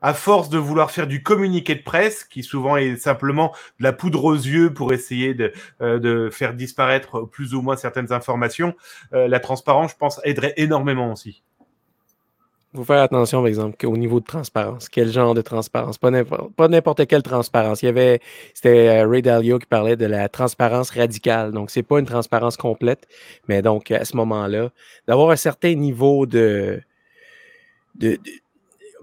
[0.05, 3.95] à force de vouloir faire du communiqué de presse, qui souvent est simplement de la
[3.95, 8.75] poudre aux yeux pour essayer de, euh, de faire disparaître plus ou moins certaines informations,
[9.15, 11.43] euh, la transparence, je pense, aiderait énormément aussi.
[12.75, 14.91] Il faut faire attention, par exemple, au niveau de transparence.
[14.91, 15.97] Quel genre de transparence?
[15.97, 17.81] Pas n'importe quelle transparence.
[17.83, 18.21] Il y avait,
[18.53, 21.53] c'était euh, Ray Dalio qui parlait de la transparence radicale.
[21.53, 23.09] Donc, c'est pas une transparence complète,
[23.49, 24.69] mais donc, à ce moment-là,
[25.09, 26.83] d'avoir un certain niveau de,
[27.95, 28.19] de,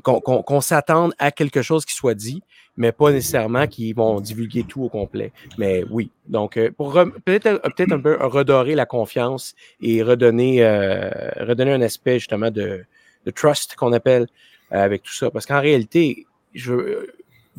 [0.02, 2.42] qu'on s'attende à quelque chose qui soit dit,
[2.78, 5.32] mais pas nécessairement qu'ils vont divulguer tout au complet.
[5.58, 10.64] Mais oui, donc euh, pour peut-être euh, peut-être un peu redorer la confiance et redonner
[10.64, 11.10] euh,
[11.40, 12.84] redonner un aspect justement de,
[13.26, 14.28] de trust qu'on appelle
[14.70, 17.08] avec tout ça, parce qu'en réalité, je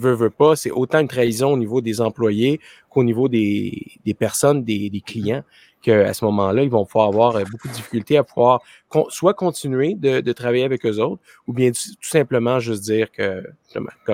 [0.02, 2.60] veux, veux pas, c'est autant une trahison au niveau des employés
[2.90, 5.44] qu'au niveau des, des personnes, des, des clients
[5.82, 8.62] qu'à ce moment-là, ils vont pouvoir avoir euh, beaucoup de difficultés à pouvoir
[9.08, 13.44] soit continuer de, travailler avec eux autres, ou bien tout simplement juste dire que,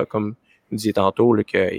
[0.08, 0.34] comme,
[0.70, 1.70] vous disiez tantôt là, que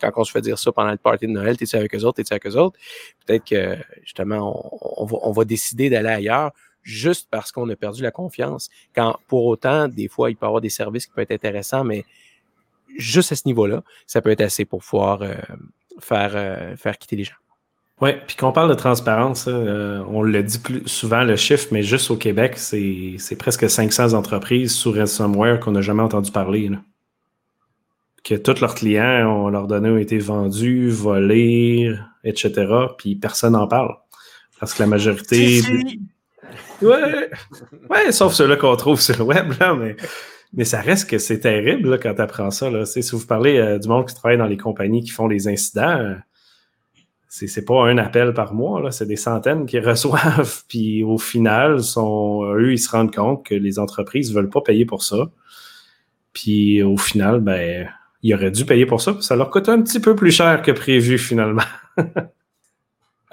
[0.00, 2.16] quand on se fait dire ça pendant le party de Noël, t'es-tu avec eux autres,
[2.16, 2.78] t'es-tu avec eux autres?
[3.26, 8.02] Peut-être que justement, on, va, on va décider d'aller ailleurs juste parce qu'on a perdu
[8.02, 8.70] la confiance.
[8.94, 11.84] Quand pour autant, des fois, il peut y avoir des services qui peuvent être intéressants,
[11.84, 12.04] mais
[12.96, 15.34] juste à ce niveau-là, ça peut être assez pour pouvoir euh,
[16.00, 17.34] faire, euh, faire quitter les gens.
[18.00, 21.82] Oui, puis qu'on parle de transparence, euh, on le dit plus souvent le chiffre, mais
[21.82, 26.70] juste au Québec, c'est presque 500 entreprises sous ransomware qu'on n'a jamais entendu parler.
[28.24, 32.66] Que tous leurs clients, on leur donné, ont été vendus, volés, etc.
[32.98, 33.94] Puis personne n'en parle.
[34.58, 35.60] Parce que la majorité.
[36.82, 37.30] Ouais.
[37.90, 39.96] ouais, sauf ceux-là qu'on trouve sur le web, là, mais,
[40.56, 42.70] mais ça reste que c'est terrible quand tu apprends ça.
[42.70, 42.84] Là.
[42.84, 45.98] Si vous parlez euh, du monde qui travaille dans les compagnies qui font les incidents,
[45.98, 46.14] euh,
[47.28, 50.62] c'est pas un appel par mois, c'est des centaines qui reçoivent.
[50.68, 54.60] Puis au final, sont, eux, ils se rendent compte que les entreprises ne veulent pas
[54.60, 55.30] payer pour ça.
[56.32, 57.88] Puis au final, ben,
[58.22, 59.16] ils auraient dû payer pour ça.
[59.20, 61.62] Ça leur coûte un petit peu plus cher que prévu finalement.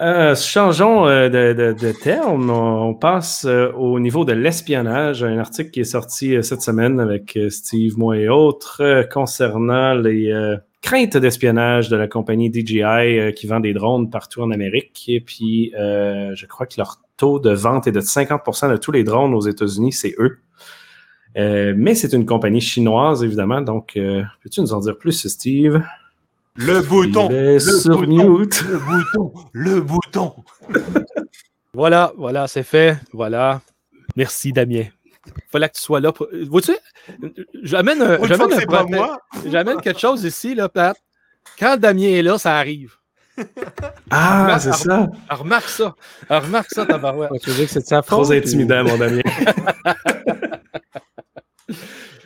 [0.02, 2.50] Euh, changeons euh, de, terme.
[2.50, 5.22] On, passe euh, au niveau de l'espionnage.
[5.22, 10.32] Un article qui est sorti cette semaine avec Steve, moi et autres concernant les
[10.80, 15.04] craintes d'espionnage de la compagnie DJI qui vend des drones partout en Amérique.
[15.06, 19.04] Et puis, je crois que leur taux de vente est de 50% de tous les
[19.04, 20.38] drones aux États-Unis, c'est eux.
[21.36, 23.60] mais c'est une compagnie chinoise, évidemment.
[23.60, 25.80] Donc, peux-tu nous en dire plus, Steve?
[26.56, 30.34] Le bouton, le sur bouton, le bouton, le bouton.
[31.74, 32.98] voilà, voilà, c'est fait.
[33.12, 33.62] Voilà.
[34.16, 34.84] Merci, Damien.
[35.26, 36.12] Il fallait que tu sois là.
[36.12, 36.28] Pour...
[36.50, 36.72] Vois-tu,
[37.62, 38.18] j'amène,
[39.46, 40.96] j'amène, quelque chose ici, là, Pat.
[41.58, 42.96] Quand Damien est là, ça arrive.
[44.10, 45.08] Ah, c'est ça.
[45.30, 45.94] remarque ça.
[46.28, 47.30] remarque ça, tabarouette.
[47.42, 49.22] Tu veux dire que c'est ça Trop intimidant, mon Damien.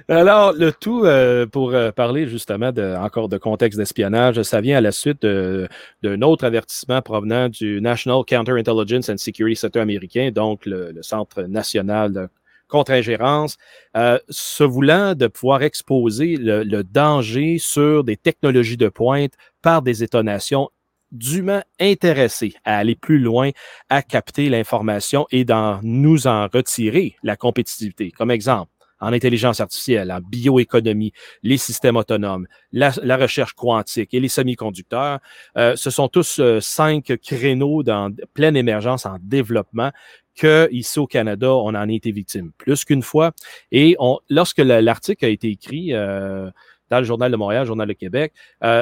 [0.08, 4.78] Alors, le tout, euh, pour euh, parler justement de, encore de contexte d'espionnage, ça vient
[4.78, 10.64] à la suite d'un autre avertissement provenant du National Counterintelligence and Security Center américain, donc
[10.64, 12.28] le, Centre national de
[12.68, 13.56] contre-ingérence,
[13.96, 19.82] euh, se voulant de pouvoir exposer le, le, danger sur des technologies de pointe par
[19.82, 20.68] des États-nations
[21.12, 23.50] dûment intéressés à aller plus loin,
[23.88, 28.10] à capter l'information et d'en nous en retirer la compétitivité.
[28.10, 28.70] Comme exemple,
[29.00, 35.20] en intelligence artificielle, en bioéconomie, les systèmes autonomes, la, recherche quantique et les semi-conducteurs.
[35.56, 39.90] Euh, ce sont tous euh, cinq créneaux dans pleine émergence en développement
[40.34, 43.32] que ici au Canada, on en a été victime plus qu'une fois.
[43.72, 46.50] Et on, lorsque l'article a été écrit, euh,
[46.90, 48.32] dans le Journal de Montréal, le Journal de Québec,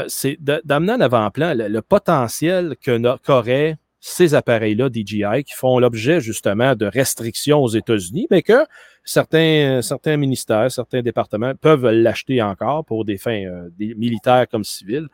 [0.09, 6.85] c'est d'amener en avant-plan le, potentiel qu'aurait ces appareils-là DJI qui font l'objet justement de
[6.85, 8.67] restrictions aux États-Unis, mais que
[9.05, 15.09] certains, certains ministères, certains départements peuvent l'acheter encore pour des fins euh, militaires comme civiles.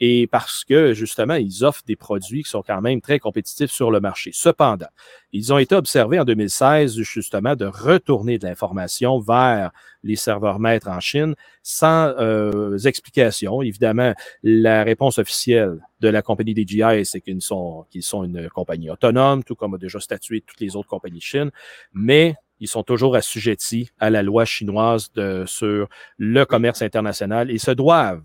[0.00, 3.90] Et parce que, justement, ils offrent des produits qui sont quand même très compétitifs sur
[3.90, 4.30] le marché.
[4.32, 4.86] Cependant,
[5.32, 9.72] ils ont été observés en 2016, justement, de retourner de l'information vers
[10.04, 13.60] les serveurs maîtres en Chine sans euh, explication.
[13.60, 18.90] Évidemment, la réponse officielle de la compagnie DJI, c'est qu'ils sont, qu'ils sont une compagnie
[18.90, 21.50] autonome, tout comme a déjà statué toutes les autres compagnies de Chine.
[21.92, 27.58] Mais ils sont toujours assujettis à la loi chinoise de, sur le commerce international et
[27.58, 28.22] se doivent,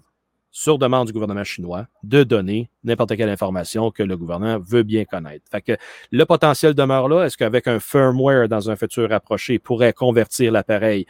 [0.52, 5.04] sur demande du gouvernement chinois, de donner n'importe quelle information que le gouvernement veut bien
[5.04, 5.46] connaître.
[5.50, 5.78] Fait que
[6.12, 7.26] le potentiel demeure là.
[7.26, 11.08] Est-ce qu'avec un firmware dans un futur rapproché pourrait convertir l'appareil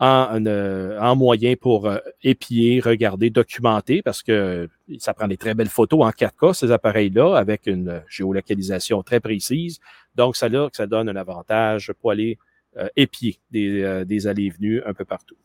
[0.00, 4.68] en, euh, en, moyen pour euh, épier, regarder, documenter, parce que
[4.98, 9.80] ça prend des très belles photos en 4K, ces appareils-là, avec une géolocalisation très précise.
[10.14, 12.38] Donc, ça, là, ça donne un avantage pour aller
[12.96, 15.36] épier des, euh, des allées et venues un peu partout.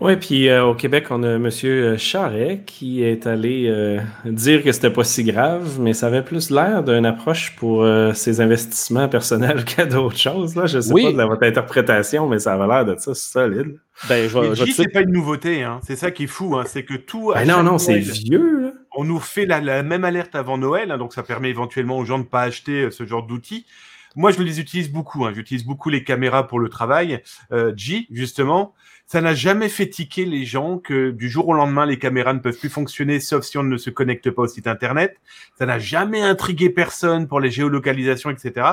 [0.00, 1.98] Oui, puis euh, au Québec, on a M.
[1.98, 6.84] Charret qui est allé dire que c'était pas si grave, mais ça avait plus l'air
[6.84, 7.84] d'une approche pour
[8.14, 10.54] ses investissements personnels qu'à d'autres choses.
[10.54, 10.66] Là.
[10.66, 13.80] Je sais pas de votre interprétation, mais ça avait l'air de ça solide.
[14.08, 15.80] Ben, je, je c'est pas une nouveauté, hein.
[15.84, 16.62] c'est ça qui est fou, hein.
[16.64, 17.32] c'est que tout.
[17.34, 18.74] Ben non, non, c'est vieux.
[18.96, 22.18] On nous fait la, même alerte avant Noël, hein, donc ça permet éventuellement aux gens
[22.18, 23.66] de ne pas acheter ce genre d'outils.
[24.16, 25.24] Moi, je les utilise beaucoup.
[25.24, 25.32] Hein.
[25.34, 27.22] J'utilise beaucoup les caméras pour le travail.
[27.52, 28.74] Euh, G, justement,
[29.06, 32.40] ça n'a jamais fait tiquer les gens que du jour au lendemain, les caméras ne
[32.40, 35.16] peuvent plus fonctionner sauf si on ne se connecte pas au site internet.
[35.58, 38.66] Ça n'a jamais intrigué personne pour les géolocalisations, etc.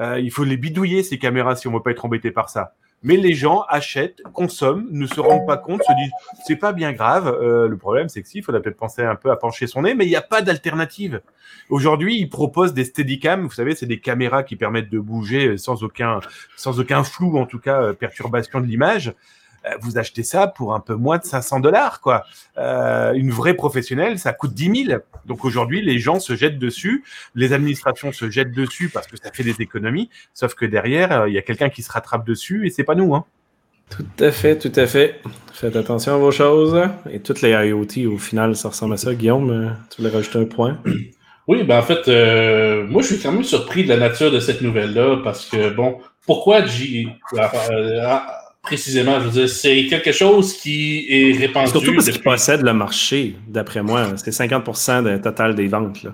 [0.00, 2.74] Euh, il faut les bidouiller, ces caméras, si on veut pas être embêté par ça.
[3.02, 6.10] Mais les gens achètent, consomment, ne se rendent pas compte, se disent
[6.44, 7.28] c'est pas bien grave.
[7.28, 9.82] Euh, le problème, c'est que si, il faudrait peut-être penser un peu à pencher son
[9.82, 11.20] nez, mais il n'y a pas d'alternative.
[11.70, 13.42] Aujourd'hui, ils proposent des Steadicam.
[13.42, 16.20] Vous savez, c'est des caméras qui permettent de bouger sans aucun,
[16.56, 19.14] sans aucun flou, en tout cas euh, perturbation de l'image.
[19.66, 22.24] Euh, vous achetez ça pour un peu moins de 500 dollars, quoi.
[22.56, 25.00] Euh, une vraie professionnelle, ça coûte 10 000.
[25.26, 27.04] Donc aujourd'hui, les gens se jettent dessus,
[27.34, 31.28] les administrations se jettent dessus parce que ça fait des économies, sauf que derrière, euh,
[31.28, 33.24] il y a quelqu'un qui se rattrape dessus et c'est pas nous, hein.
[33.90, 35.22] Tout à fait, tout à fait.
[35.54, 36.78] Faites attention à vos choses.
[37.10, 39.14] Et toutes les IoT, au final, ça ressemble à ça.
[39.14, 40.78] Guillaume, tu voulais rajouter un point?
[41.48, 44.38] Oui, ben en fait, euh, moi, je suis quand même surpris de la nature de
[44.38, 47.08] cette nouvelle-là parce que, bon, pourquoi G...
[48.68, 51.70] précisément, je veux dire, c'est quelque chose qui est répandu.
[51.70, 54.06] Surtout parce qu'ils depuis- possèdent le marché, d'après moi.
[54.16, 56.02] C'est 50% du total des ventes.
[56.02, 56.12] Là.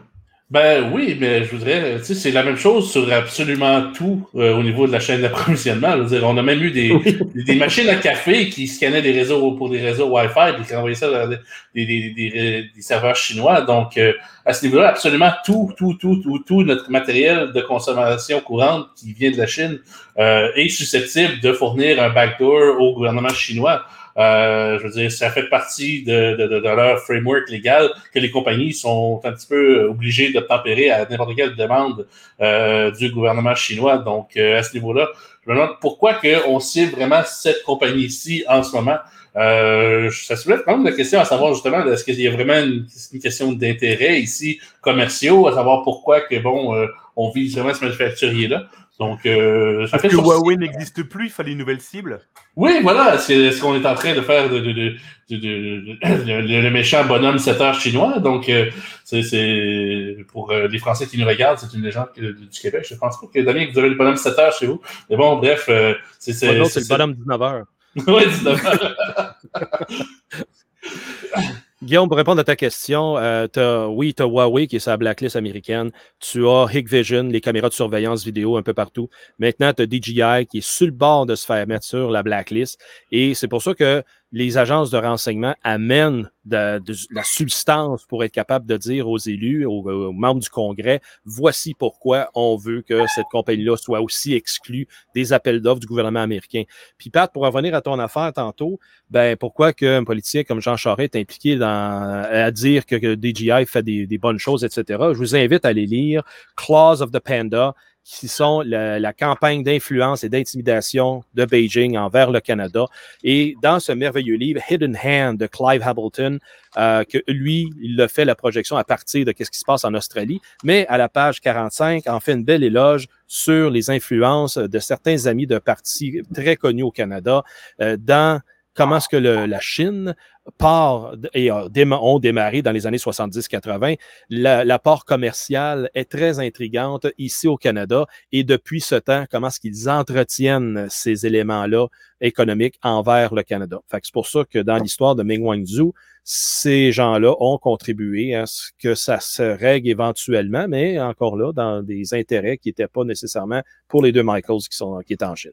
[0.55, 4.55] Ben oui, mais je voudrais, tu sais, c'est la même chose sur absolument tout euh,
[4.55, 5.92] au niveau de la chaîne d'approvisionnement.
[5.96, 6.90] Je veux dire, on a même eu des,
[7.34, 10.76] des, des machines à café qui scannaient des réseaux pour des réseaux Wi-Fi et qui
[10.76, 11.38] envoyaient ça dans des,
[11.74, 13.62] des, des, des- des serveurs chinois.
[13.62, 14.12] Donc, euh,
[14.46, 19.12] à ce niveau-là, absolument tout, tout, tout, tout, tout notre matériel de consommation courante qui
[19.12, 19.80] vient de la Chine
[20.20, 23.82] euh, est susceptible de fournir un backdoor au gouvernement chinois.
[24.16, 28.30] Euh, je veux dire, ça fait partie de, de, de, leur framework légal que les
[28.30, 32.06] compagnies sont un petit peu obligées de tempérer à n'importe quelle demande
[32.40, 33.98] euh, du gouvernement chinois.
[33.98, 35.08] Donc, euh, à ce niveau-là,
[35.44, 38.98] je me demande pourquoi que on cible vraiment cette compagnie-ci en ce moment.
[39.36, 42.54] Euh, ça soulève quand même la question à savoir justement est-ce qu'il y a vraiment
[42.54, 46.86] une, une question d'intérêt ici commerciaux, à savoir pourquoi que bon euh,
[47.16, 48.68] on vise vraiment ce manufacturier-là.
[49.01, 50.14] Donc, euh, ça Parce fait que.
[50.14, 52.20] Huawei n'existe plus, il fallait une nouvelle cible.
[52.55, 54.95] Oui, voilà, c'est ce qu'on est en train de faire de, de, de,
[55.30, 58.20] de- de- de- le, le méchant bonhomme 7 heures chinois.
[58.20, 58.70] Donc, euh,
[59.05, 62.86] c'est- c'est pour euh, les Français qui nous regardent, c'est une légende du Québec.
[62.88, 64.80] Je pense pas que Damien, que vous avez le bonhomme 7 heures chez vous.
[65.11, 67.64] Mais bon, bref, euh, c'est c'est Moi, non, c'est le bonhomme 19h.
[68.09, 69.34] Ouais, 19 heures.
[71.85, 75.37] Guillaume, pour répondre à ta question, euh, oui, tu as Huawei qui est la blacklist
[75.37, 75.91] américaine.
[76.18, 79.11] Tu as Hikvision, les caméras de surveillance vidéo un peu partout.
[79.39, 82.22] Maintenant, tu as DJI qui est sur le bord de se faire mettre sur la
[82.22, 82.80] blacklist.
[83.12, 84.03] Et c'est pour ça que
[84.35, 86.82] les agences de renseignement amènent de,
[87.12, 92.30] la substance pour être capable de dire aux élus, aux, membres du Congrès, voici pourquoi
[92.35, 96.64] on veut que cette compagnie-là soit aussi exclue des appels d'offres du gouvernement américain.
[96.99, 101.14] Puis Pat, pour revenir à ton affaire tantôt, ben pourquoi qu'un politicien comme Jean Charest
[101.14, 104.99] est impliqué dans, à dire que, DJI fait des, des bonnes choses, etc.
[105.12, 106.24] Je vous invite à aller lire
[106.57, 107.74] Claws of the Panda,
[108.05, 112.84] qui sont la, campagne d'influence et d'intimidation de Beijing envers le Canada.
[113.22, 116.38] Et dans ce merveilleux livre, Hidden Hand de Clive Hamilton,
[116.76, 119.84] euh, que lui, il a fait la projection à partir de ce qui se passe
[119.84, 124.59] en Australie, mais à la page 45, en fait une belle éloge sur les influences
[124.59, 127.42] de certains amis de partis très connus au Canada
[127.80, 128.40] euh, dans
[128.75, 130.14] comment est-ce que le- la Chine
[130.59, 131.66] part et a
[132.03, 133.95] ont démarré dans les années 70-80.
[134.29, 139.59] La- L'apport commercial est très intrigante ici au Canada et depuis ce temps, comment est-ce
[139.61, 141.87] qu'ils entretiennent ces éléments-là
[142.20, 143.81] économiques envers le Canada?
[143.91, 145.95] Fait que C'est pour ça que dans l'histoire de Ming Wanzhou,
[146.25, 151.83] ces gens-là ont contribué à ce que ça se règle éventuellement, mais encore là, dans
[151.83, 155.35] des intérêts qui n'étaient pas nécessairement pour les deux Michaels qui, sont, qui étaient en
[155.35, 155.53] Chine.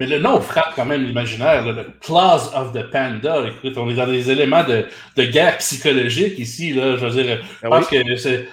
[0.00, 3.44] Mais le nom frappe quand même l'imaginaire, le Claws of the Panda.
[3.46, 6.72] Écoute, on est dans des éléments de, de guerre psychologique ici.
[6.72, 8.48] Là, je veux dire, je Ah pense que c'est.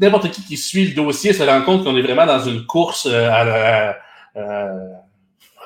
[0.00, 3.06] N'importe qui qui suit le dossier se rend compte qu'on est vraiment dans une course
[3.10, 3.96] euh, à la-
[4.36, 4.88] euh,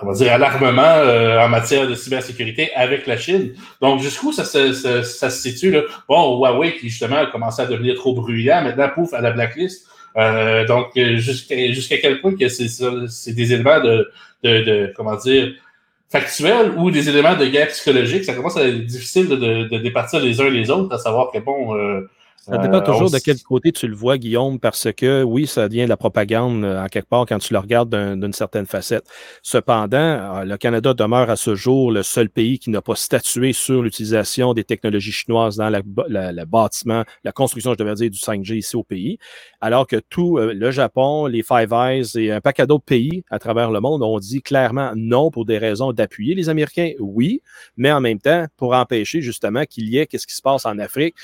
[0.03, 3.55] on va dire à l'armement euh, en matière de cybersécurité avec la Chine.
[3.81, 5.71] Donc, jusqu'où ça, se- ça- ça se situe?
[5.71, 5.83] Là?
[6.09, 9.87] Bon, Huawei qui justement a commencé à devenir trop bruyant, maintenant, pouf, à la blacklist.
[10.17, 14.11] Euh, donc, euh, jusqu'à quel point que c'est des éléments de,
[14.43, 15.55] de, de, comment dire,
[16.09, 19.79] factuels ou des éléments de guerre psychologique, ça commence à être difficile de, de, de
[19.79, 21.77] départir les uns les autres, à savoir que bon.
[21.77, 22.09] Euh,
[22.49, 25.69] Ça dépend euh, toujours de quel côté tu le vois, Guillaume, parce que oui, ça
[25.69, 28.67] devient de la propagande euh, en quelque part quand tu le regardes d'un- d'une certaine
[28.67, 29.05] facette.
[29.43, 33.53] Cependant, euh, le Canada demeure à ce jour le seul pays qui n'a pas statué
[33.53, 38.11] sur l'utilisation des technologies chinoises dans la, la- le bâtiment, la construction, je devrais dire,
[38.11, 39.19] du 5G ici au pays,
[39.61, 43.41] alors que tout euh, le Japon, les Five Eyes et un paquet d'autres pays à
[43.41, 47.43] travers le monde ont dit clairement non pour des raisons d'appuyer les Américains, oui,
[47.77, 50.79] mais en même temps pour empêcher justement qu'il y ait qu'est-ce qui se passe en
[50.79, 51.17] Afrique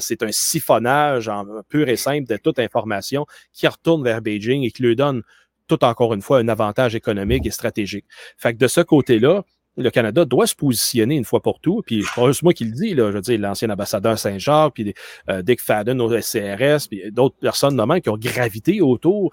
[0.00, 1.30] c'est un siphonnage
[1.68, 5.22] pur et simple de toute information qui retourne vers Beijing et qui lui donne
[5.66, 8.06] tout encore une fois un avantage économique et stratégique.
[8.36, 9.44] Fait que de ce côté-là,
[9.76, 11.82] le Canada doit se positionner une fois pour tout.
[11.86, 14.94] Puis c'est moi qui le dis, là, je veux dire, l'ancien ambassadeur Saint-Jacques, puis
[15.28, 19.32] euh, Dick Fadden au SCRS, puis d'autres personnes même qui ont gravité autour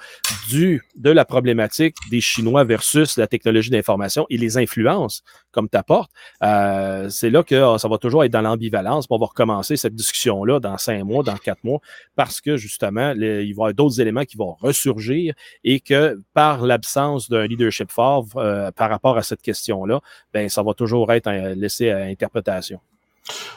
[0.49, 5.77] du, de la problématique des Chinois versus la technologie d'information et les influences comme tu
[5.77, 6.11] apportes.
[6.43, 9.07] Euh, c'est là que euh, ça va toujours être dans l'ambivalence.
[9.09, 11.79] On va recommencer cette discussion-là dans cinq mois, dans quatre mois,
[12.15, 15.33] parce que justement, il va y avoir d'autres éléments qui vont ressurgir
[15.63, 20.01] et que par l'absence d'un leadership fort euh, par rapport à cette question-là,
[20.37, 22.79] ben, ça va toujours être euh, laissé à interprétation.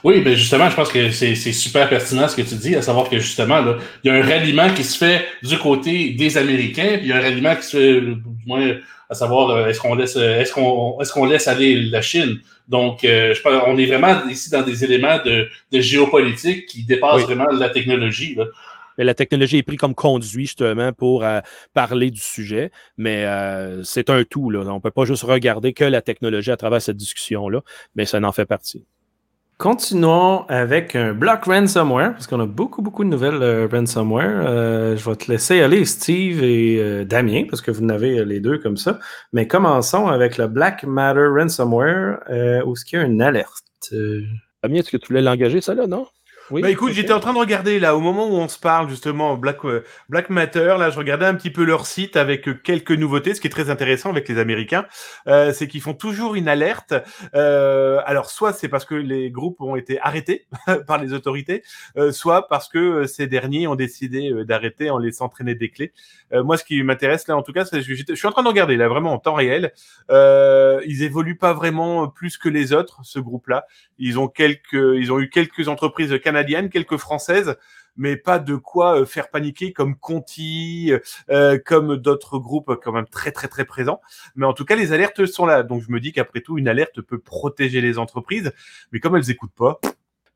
[0.02, 3.08] Oui, ben justement, je pense que c'est super pertinent ce que tu dis, à savoir
[3.08, 6.92] que justement, là, il y a un ralliement qui se fait du côté des Américains,
[6.96, 8.66] puis il y a un ralliement qui se fait, du moins,
[9.10, 12.40] à savoir, euh, est-ce qu'on laisse, euh, est-ce qu'on, est-ce qu'on laisse aller la Chine?
[12.66, 16.84] Donc, euh, je pense, on est vraiment ici dans des éléments de, de géopolitique qui
[16.84, 17.24] dépassent Oui.
[17.24, 18.34] vraiment la technologie.
[18.36, 18.44] Là.
[19.00, 21.40] Mais la technologie est prise comme conduit justement pour euh,
[21.72, 24.50] parler du sujet, mais euh, c'est un tout.
[24.50, 24.60] Là.
[24.66, 27.62] On ne peut pas juste regarder que la technologie à travers cette discussion-là,
[27.94, 28.84] mais ça en fait partie.
[29.56, 34.44] Continuons avec un bloc ransomware, parce qu'on a beaucoup, beaucoup de nouvelles euh, ransomware.
[34.46, 38.18] Euh, je vais te laisser aller, Steve et euh, Damien, parce que vous en avez
[38.18, 38.98] euh, les deux comme ça.
[39.32, 43.64] Mais commençons avec le Black Matter ransomware, euh, où est-ce qu'il y a une alerte?
[44.62, 46.06] Damien, est-ce que tu voulais l'engager, ça là, non?
[46.50, 46.62] Oui.
[46.62, 49.36] Bah écoute, j'étais en train de regarder là, au moment où on se parle justement,
[49.36, 52.90] Black, euh, Black Matter, là, je regardais un petit peu leur site avec euh, quelques
[52.90, 53.34] nouveautés.
[53.34, 54.86] Ce qui est très intéressant avec les Américains,
[55.28, 56.94] euh, c'est qu'ils font toujours une alerte.
[57.34, 60.46] Euh, alors, soit c'est parce que les groupes ont été arrêtés
[60.86, 61.62] par les autorités,
[61.96, 65.92] euh, soit parce que euh, ces derniers ont décidé d'arrêter en laissant traîner des clés.
[66.32, 68.42] Euh, moi, ce qui m'intéresse là, en tout cas, c'est que je suis en train
[68.42, 69.72] de regarder là, vraiment en temps réel.
[70.10, 73.66] Euh, ils évoluent pas vraiment plus que les autres, ce groupe-là.
[73.98, 76.39] Ils ont quelques, ils ont eu quelques entreprises canadiennes,
[76.70, 77.56] quelques françaises,
[77.96, 80.92] mais pas de quoi euh, faire paniquer comme Conti,
[81.30, 84.00] euh, comme d'autres groupes quand même très très très présents.
[84.36, 85.62] Mais en tout cas, les alertes sont là.
[85.62, 88.52] Donc je me dis qu'après tout, une alerte peut protéger les entreprises,
[88.92, 89.80] mais comme elles écoutent pas,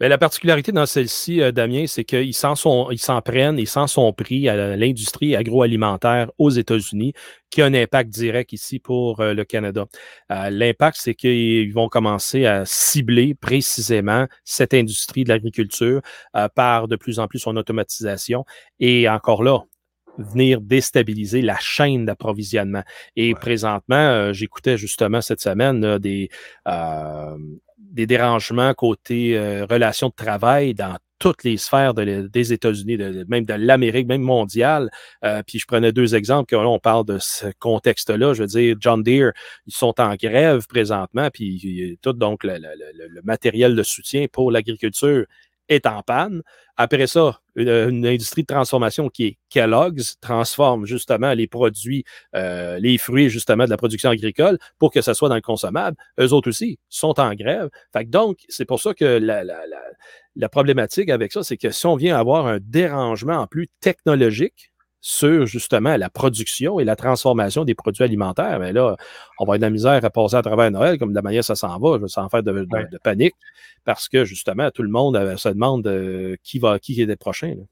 [0.04, 4.12] Ben, la particularité dans celle-ci, euh, Damien, c'est qu'ils s'en sont, ils s'en prennent sont
[4.12, 7.14] pris à l'industrie agroalimentaire aux États-Unis,
[7.48, 9.86] qui a un impact direct ici pour euh, le Canada.
[10.30, 16.02] Euh, L'impact, c'est qu'ils vont commencer à cibler précisément cette industrie de l'agriculture
[16.54, 18.44] par de plus en plus son automatisation.
[18.80, 19.62] Et encore là,
[20.18, 22.82] venir déstabiliser la chaîne d'approvisionnement.
[23.16, 23.38] Et Ouais.
[23.40, 26.28] présentement, euh, j'écoutais justement cette semaine là, des,
[26.68, 27.36] euh,
[27.78, 33.24] des dérangements côté euh, relations de travail dans toutes les sphères de des États-Unis, de-
[33.28, 34.90] même de l'Amérique, même mondiale.
[35.24, 38.34] Euh, puis je prenais deux exemples, que là, on parle de ce contexte-là.
[38.34, 39.32] Je veux dire, John Deere,
[39.66, 42.58] ils sont en grève présentement, puis euh, tout donc le, le-
[42.98, 45.24] le- le matériel de soutien pour l'agriculture
[45.68, 46.42] est en panne.
[46.76, 52.04] Après ça, une, une industrie de transformation qui est Kellogg's transforme justement les produits,
[52.34, 55.96] euh, les fruits justement de la production agricole pour que ça soit dans le consommable.
[56.20, 57.70] Eux autres aussi sont en grève.
[58.06, 59.44] Donc, c'est pour ça que la,
[60.36, 64.72] la problématique avec ça, c'est que si on vient avoir un dérangement en plus technologique
[65.06, 68.96] sur justement la production et la transformation des produits alimentaires, mais là,
[69.38, 71.44] on va avoir de la misère à passer à travers Noël, comme de la manière
[71.44, 72.86] ça s'en va, sans faire de, de- Ouais.
[72.90, 73.34] de panique,
[73.84, 77.16] parce que justement, tout le monde euh, se demande euh, qui va qui est le
[77.16, 77.48] prochain.
[77.48, 77.64] là.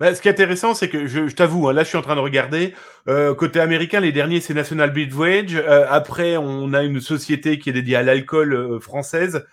[0.00, 2.02] Bah, ce qui est intéressant, c'est que je, je t'avoue, hein, là, je suis en
[2.02, 2.72] train de regarder.
[3.06, 5.54] Euh, côté américain, les derniers, c'est National Beverage.
[5.56, 9.44] Euh, après, on a une société qui est dédiée à l'alcool euh, française.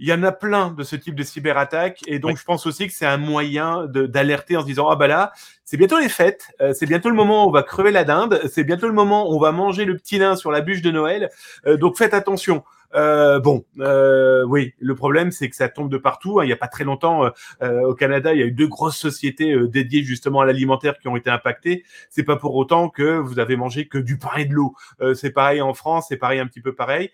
[0.00, 2.00] Il y en a plein de ce type de cyberattaques.
[2.06, 2.36] Et donc, Oui.
[2.38, 5.32] je pense aussi que c'est un moyen d'alerter en se disant, ah bah là,
[5.64, 6.48] c'est bientôt les fêtes.
[6.60, 8.40] euh, c'est bientôt le moment où on va crever la dinde.
[8.50, 10.90] C'est bientôt le moment où on va manger le petit nain sur la bûche de
[10.90, 11.28] Noël.
[11.66, 12.64] Euh, donc, faites attention.
[12.96, 16.40] Euh, bon, euh, oui, le problème, c'est que ça tombe de partout.
[16.40, 16.44] hein.
[16.44, 17.30] Il n'y a pas très longtemps,
[17.62, 21.06] euh, au Canada, il y a eu deux grosses sociétés dédiées justement à l'alimentaire qui
[21.06, 21.84] ont été impactées.
[22.08, 24.74] C'est pas pour autant que vous avez mangé que du pain et de l'eau.
[25.02, 27.10] Euh, c'est pareil en France, c'est pareil un petit peu pareil.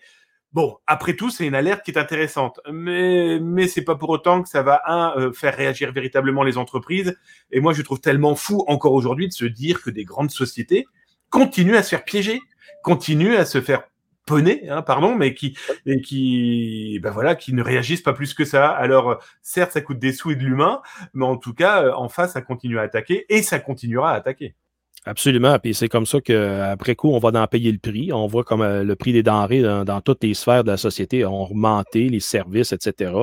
[0.53, 4.41] Bon, après tout, c'est une alerte qui est intéressante, mais mais c'est pas pour autant
[4.41, 7.17] que ça va un euh, faire réagir véritablement les entreprises.
[7.51, 10.85] Et moi, je trouve tellement fou encore aujourd'hui de se dire que des grandes sociétés
[11.29, 12.39] continuent à se faire piéger,
[12.81, 13.83] continuent à se faire
[14.25, 18.45] poney, hein, pardon, mais qui et qui ben voilà, qui ne réagissent pas plus que
[18.45, 18.69] ça.
[18.69, 20.81] Alors certes, ça coûte des sous et de l'humain,
[21.13, 24.15] mais en tout cas, euh, en face, ça continue à attaquer et ça continuera à
[24.15, 24.55] attaquer.
[25.07, 25.57] Absolument.
[25.57, 28.11] Puis c'est comme ça qu'après coup, on va en payer le prix.
[28.11, 31.25] On voit comme euh, le prix des denrées dans, toutes les sphères de la société
[31.25, 33.13] ont augmenté, les services, etc.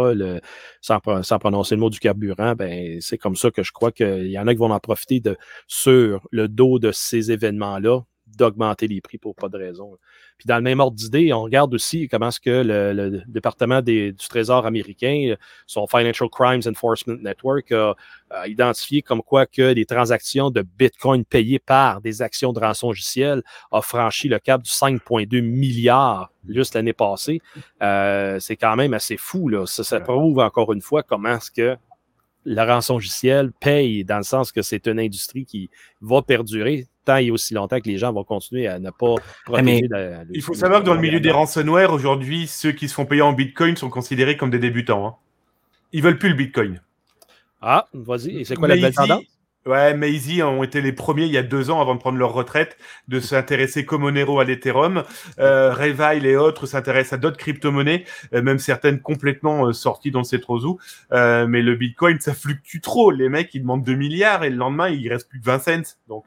[0.81, 4.29] Sans, sans prononcer le mot du carburant, ben c'est comme ça que je crois qu'il
[4.29, 8.01] y en a qui vont en profiter de, sur le dos de ces événements-là,
[8.37, 9.97] d'augmenter les prix pour pas de raison.
[10.39, 13.81] Puis dans le même ordre d'idée, on regarde aussi comment est-ce que le, le département
[13.83, 15.35] des- du Trésor américain,
[15.67, 17.95] son Financial Crimes Enforcement Network, a,
[18.31, 23.43] a identifié comme quoi que les transactions de Bitcoin payées par des actions de rançongiciel
[23.71, 27.41] a franchi le cap du 5,2 milliards juste l'année passée.
[27.83, 29.49] Euh, c'est quand même assez fou.
[29.49, 29.67] Là.
[29.67, 31.77] Ça, ça prouve encore une fois comment est-ce que
[32.47, 35.71] le rançongiciel paye dans le sens que c'est une industrie qui
[36.03, 39.87] va perdurer tant et aussi longtemps que les gens vont continuer à ne pas protéger.
[39.91, 43.07] la- Il faut savoir que dans le milieu des ransomware, aujourd'hui, ceux qui se font
[43.07, 45.07] payer en Bitcoin sont considérés comme des débutants.
[45.07, 45.15] Hein.
[45.93, 46.81] Ils veulent plus le Bitcoin.
[47.63, 48.39] Ah, vas-y.
[48.41, 49.23] Et c'est quoi la belle tendance?
[49.67, 52.35] Ouais, Maisie ont été les premiers il y a deux ans avant de prendre leur
[52.35, 52.77] retraite
[53.09, 55.05] de s'intéresser comme Monero à l'Ethereum.
[55.39, 60.23] Euh, Revile et autres s'intéressent à d'autres crypto-monnaies, euh, même certaines complètement euh, sorties dans
[60.23, 60.79] ces trozous.
[61.13, 63.11] Euh, mais le Bitcoin, ça fluctue trop.
[63.11, 65.97] Les mecs, ils demandent 2 milliards et le lendemain, il reste plus que 20 cents.
[66.09, 66.27] Donc,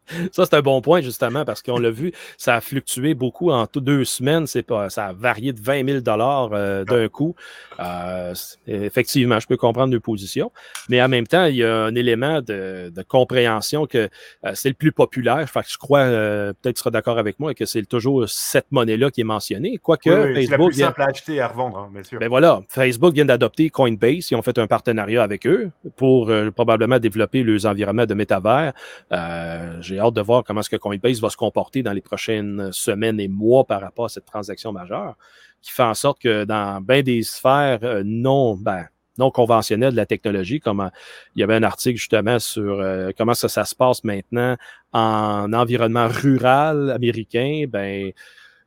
[0.31, 3.67] Ça, c'est un bon point, justement, parce qu'on l'a vu, ça a fluctué beaucoup en
[3.75, 4.47] deux semaines.
[4.47, 7.35] C'est pas, ça a varié de 20 000 euh, d'un coup.
[7.79, 8.33] Euh,
[8.67, 10.51] effectivement, je peux comprendre deux positions.
[10.89, 14.09] Mais en même temps, il y a un élément de, de compréhension que
[14.45, 15.47] euh, c'est le plus populaire.
[15.49, 18.71] Fait que je crois, euh, peut-être tu seras d'accord avec moi, que c'est toujours cette
[18.71, 19.77] monnaie-là qui est mentionnée.
[19.77, 21.89] Quoique oui, oui, c'est la Facebook plus vient- simple à acheter et à revendre, hein,
[21.93, 22.19] bien sûr.
[22.19, 24.31] ben voilà, Facebook vient d'adopter Coinbase.
[24.31, 28.73] Ils ont fait un partenariat avec eux pour probablement développer leurs environnements de métavers.
[29.81, 33.19] J'ai hâte de voir comment est-ce que Coinbase va se comporter dans les prochaines semaines
[33.19, 35.15] et mois par rapport à cette transaction majeure,
[35.61, 38.85] qui fait en sorte que dans bien des sphères euh, non, ben,
[39.17, 40.89] non conventionnelles de la technologie, comme euh,
[41.35, 44.57] il y avait un article justement sur euh, comment ça, ça se passe maintenant
[44.93, 48.11] en environnement rural américain, ben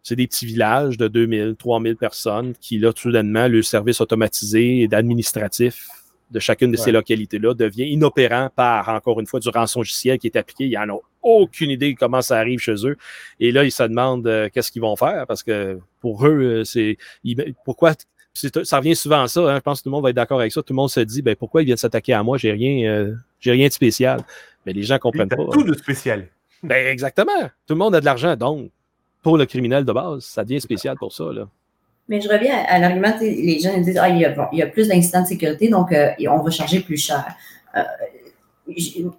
[0.04, 4.88] c'est des petits villages de 2000, 3000 personnes qui, là, soudainement, le service automatisé et
[4.88, 5.88] d'administratif
[6.30, 10.36] de chacune de ces localités-là devient inopérant par, encore une fois, du rançongiciel qui est
[10.36, 10.66] appliqué.
[10.66, 12.96] Ils n'en ont aucune idée de comment ça arrive chez eux.
[13.40, 15.26] Et là, ils se demandent euh, qu'est-ce qu'ils vont faire?
[15.26, 17.94] Parce que pour eux, euh, c'est ils- pourquoi
[18.64, 19.40] ça revient souvent à ça.
[19.42, 19.56] hein.
[19.56, 20.60] je pense que tout le monde va être d'accord avec ça.
[20.62, 22.36] Tout le monde se dit ben, pourquoi ils viennent s'attaquer à moi?
[22.38, 24.20] J'ai rien, euh, j'ai rien de spécial.
[24.66, 25.36] Mais les gens comprennent pas.
[25.52, 26.26] tout de spécial.
[26.62, 27.42] Ben, exactement.
[27.66, 28.34] Tout le monde a de l'argent.
[28.36, 28.70] Donc,
[29.22, 31.24] pour le criminel de base, ça devient spécial pour ça.
[31.32, 31.48] Là.
[32.08, 34.58] Mais je reviens à, à l'argument, les gens disent ah, il, y a, bon, il
[34.58, 37.24] y a plus d'incidents de sécurité, donc euh, on va charger plus cher.
[37.76, 37.82] Euh,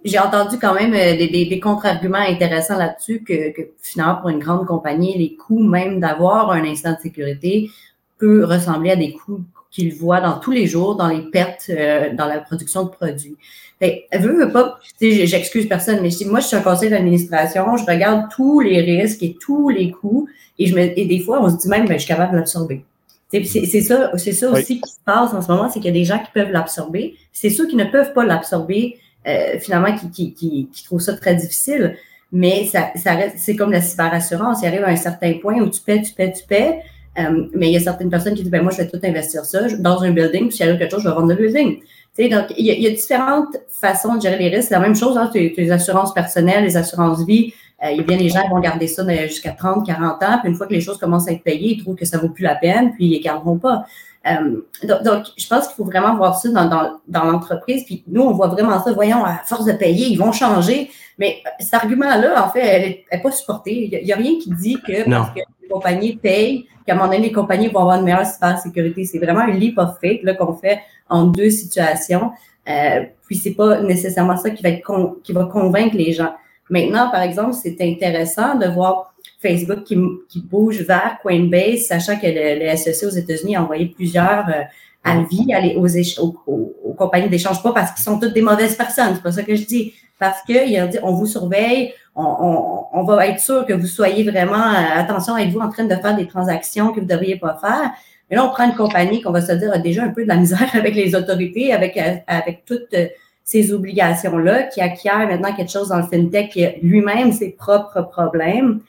[0.04, 4.28] j'ai entendu quand même euh, des, des- des contre-arguments intéressants là-dessus que, que finalement, pour
[4.30, 7.70] une grande compagnie, les coûts même d'avoir un incident de sécurité
[8.18, 9.40] peut ressembler à des coûts
[9.70, 13.36] qu'ils voient dans tous les jours, dans les pertes, euh, dans la production de produits.
[13.78, 18.60] Fait, veut pas, j'excuse personne, mais moi, je suis un conseil d'administration, je regarde tous
[18.60, 20.26] les risques et tous les coûts,
[20.58, 22.38] et, je me, et des fois, on se dit même, ben, je suis capable de
[22.38, 22.84] l'absorber.
[23.30, 23.44] C'est
[23.82, 24.60] ça, c'est ça Oui.
[24.60, 26.52] aussi qui se passe en ce moment, c'est qu'il y a des gens qui peuvent
[26.52, 27.16] l'absorber.
[27.32, 28.96] C'est ceux qui ne peuvent pas l'absorber,
[29.26, 31.96] euh, finalement, qui, qui, qui, qui trouvent ça très difficile.
[32.32, 34.60] Mais ça, ça c'est comme la cyberassurance.
[34.62, 36.80] Il arrive à un certain point où tu paies, tu paies, tu paies.
[37.18, 39.44] Euh, mais il y a certaines personnes qui disent, ben moi, je vais tout investir
[39.44, 41.78] ça dans un building, puis s'il arrive quelque chose, je vais vendre le building.
[41.78, 44.68] Tu sais, donc, il y, a, y a différentes façons de gérer les risques.
[44.68, 47.54] C'est la même chose, hein, les assurances personnelles, les assurances vie.
[47.84, 50.22] Euh, il y a bien des gens qui vont garder ça dans- jusqu'à 30, 40
[50.22, 52.18] ans, puis une fois que les choses commencent à être payées, ils trouvent que ça
[52.18, 53.84] vaut plus la peine, puis ils les garderont pas.
[54.26, 57.84] Euh, donc, donc, je pense qu'il faut vraiment voir ça dans, dans, dans l'entreprise.
[57.84, 58.92] Puis nous, on voit vraiment ça.
[58.92, 60.90] Voyons, à force de payer, ils vont changer.
[61.18, 63.90] Mais euh, cet argument-là, en fait, elle n'est pas supporté.
[63.92, 65.18] Il n'y a, rien qui dit que Non.
[65.18, 68.26] parce que les compagnies payent, qu'à un moment donné, les compagnies vont avoir une meilleure
[68.26, 69.04] cybersécurité.
[69.04, 72.32] C'est vraiment un leap of faith là, qu'on fait en deux situations.
[72.68, 76.32] Euh, puis c'est pas nécessairement ça qui va, être con- qui va convaincre les gens.
[76.70, 79.96] Maintenant, par exemple, c'est intéressant de voir Facebook qui,
[80.28, 84.62] qui bouge vers Coinbase, sachant que le, le SEC aux États-Unis a envoyé plusieurs euh,
[85.04, 88.74] avis aller aux, aux, aux- aux compagnies d'échange, pas parce qu'ils sont toutes des mauvaises
[88.74, 92.24] personnes, c'est pas ça que je dis, parce qu'ils ont dit on vous surveille, on,
[92.24, 95.94] on, on va être sûr que vous soyez vraiment, euh, attention, êtes-vous en train de
[95.94, 97.90] faire des transactions que vous ne devriez pas faire?
[98.28, 100.28] Mais là, on prend une compagnie qu'on va se dire a déjà un peu de
[100.28, 103.06] la misère avec les autorités, avec, euh, avec toutes euh,
[103.46, 108.02] ces obligations-là, qui acquiert maintenant quelque chose dans le FinTech qui a lui-même ses propres
[108.02, 108.80] problèmes.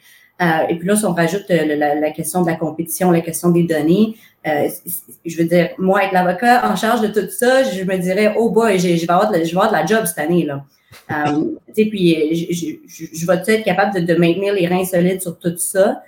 [0.41, 3.21] Euh, et puis là, si on rajoute euh, la, la question de la compétition, la
[3.21, 4.15] question des données,
[4.47, 4.67] euh,
[5.25, 8.49] je veux dire, moi, être l'avocat en charge de tout ça, je me dirais, oh
[8.49, 10.43] boy, je vais avoir de, je vais avoir de la job cette année.
[10.43, 10.63] là.
[11.11, 11.43] Euh,
[11.75, 16.01] puis euh, je, vais être capable de, maintenir les reins solides sur tout ça.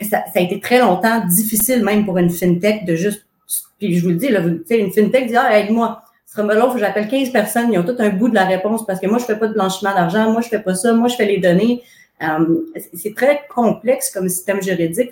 [0.00, 0.24] Ça.
[0.34, 3.24] A été très longtemps difficile, même pour une fintech, de juste.
[3.78, 6.02] Puis je vous le dis, là, vous- une fintech dit, ah, aide-moi.
[6.36, 9.00] Long, faut que j'appelle 15 personnes, ils ont tout un bout de la réponse parce
[9.00, 11.16] que moi, je fais pas de blanchiment d'argent, moi, je fais pas ça, moi, je
[11.16, 11.82] fais les données.
[12.22, 12.62] Euh,
[12.94, 15.10] c'est- très complexe comme système juridique.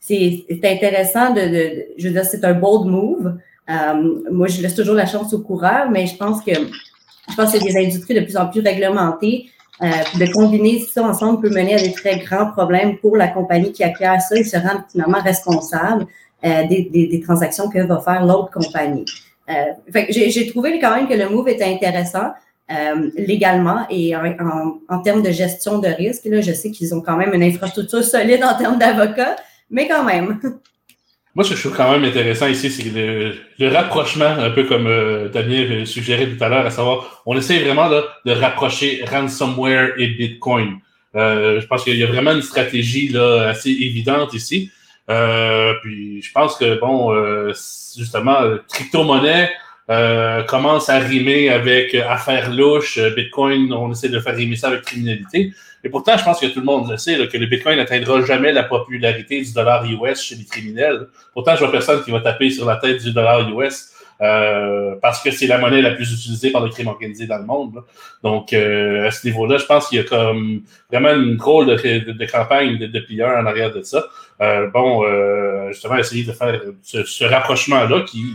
[0.00, 3.34] C'est, intéressant de, de- je veux dire, c'est un bold move.
[3.70, 7.52] Euh, moi, je laisse toujours la chance au coureur, mais je pense que je pense
[7.52, 9.46] que des industries de plus en plus réglementées,
[9.82, 9.86] euh,
[10.18, 13.84] de combiner ça ensemble peut mener à des très grands problèmes pour la compagnie qui
[13.84, 16.06] acquiert ça et se rend finalement responsable
[16.44, 19.04] euh, des, des, des transactions que va faire l'autre compagnie.
[19.48, 22.32] Euh, j'ai, trouvé quand même que le move était intéressant.
[22.70, 26.26] Euh, légalement et en, termes de gestion de risque.
[26.26, 29.36] Là, je sais qu'ils ont quand même une infrastructure solide en termes d'avocats,
[29.70, 30.38] mais quand même.
[31.34, 34.64] Moi, ce que je trouve quand même intéressant ici, c'est le, le, rapprochement, un peu
[34.64, 39.92] comme euh, Damien suggérait tout à l'heure, à savoir, on essaie vraiment de rapprocher ransomware
[39.96, 40.80] et Bitcoin.
[41.14, 44.70] Euh, je pense qu'il y a vraiment une stratégie là, assez évidente ici.
[45.10, 47.52] Euh, puis je pense que, bon, euh,
[47.96, 49.50] justement, crypto-monnaie,
[49.90, 52.98] euh, commence à rimer avec euh, affaires louches.
[52.98, 55.54] Euh, Bitcoin, on essaie de faire rimer ça avec criminalité.
[55.82, 58.22] Et pourtant, je pense que tout le monde le sait, là, que le Bitcoin n'atteindra
[58.22, 61.06] jamais la popularité du dollar US chez les criminels.
[61.32, 63.92] Pourtant, je vois personne qui va taper sur la tête du dollar US.
[64.20, 67.44] Euh, parce que c'est la monnaie la plus utilisée par le crime organisé dans le
[67.44, 67.76] monde.
[67.76, 67.80] là.
[68.22, 72.26] Donc, euh, à ce niveau-là, je pense qu'il y a comme vraiment une drôle de,
[72.30, 74.04] campagne de, de plieurs en arrière de ça.
[74.40, 78.34] Euh, bon, euh, justement, essayer de faire ce, ce rapprochement-là qui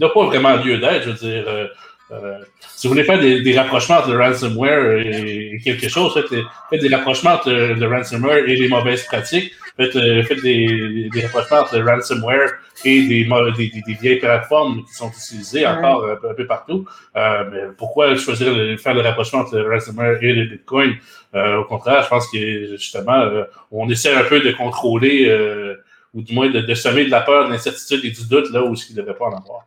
[0.00, 1.02] n'a pas vraiment lieu d'être.
[1.04, 1.68] Je veux dire,
[2.12, 2.38] euh,
[2.76, 6.44] si vous voulez faire des, des rapprochements entre le ransomware et, quelque chose, faites, des-
[6.70, 9.52] faites des rapprochements entre le, ransomware et les mauvaises pratiques.
[9.76, 12.50] Faites, euh, faites des, des rapprochements entre le ransomware
[12.84, 16.84] et des, des, vieilles plateformes qui sont utilisées encore un peu, un peu partout.
[17.16, 20.96] Euh, mais pourquoi choisir de faire le rapprochement entre le ransomware et le Bitcoin?
[21.34, 25.76] Euh, au contraire, je pense que justement, euh, on essaie un peu de contrôler euh,
[26.12, 28.62] ou du moins de, de semer de la peur, de l'incertitude et du doute là
[28.62, 29.64] où il ne devrait pas en avoir.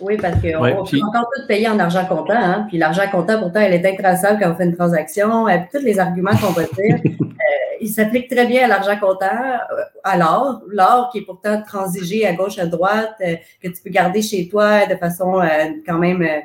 [0.00, 2.34] Oui, parce qu'on Ouais, puis- encore tout payer en argent comptant.
[2.34, 2.66] Hein?
[2.68, 5.48] Puis l'argent comptant, pourtant, elle est intraçable quand on fait une transaction.
[5.48, 7.24] Et puis tous les arguments qu'on va dire, euh,
[7.80, 10.62] ils s'appliquent très bien à l'argent comptant, euh, à l'or.
[10.68, 14.48] L'or qui est pourtant transigé à gauche, à droite, euh, que tu peux garder chez
[14.48, 15.46] toi de façon euh,
[15.86, 16.38] quand même, euh,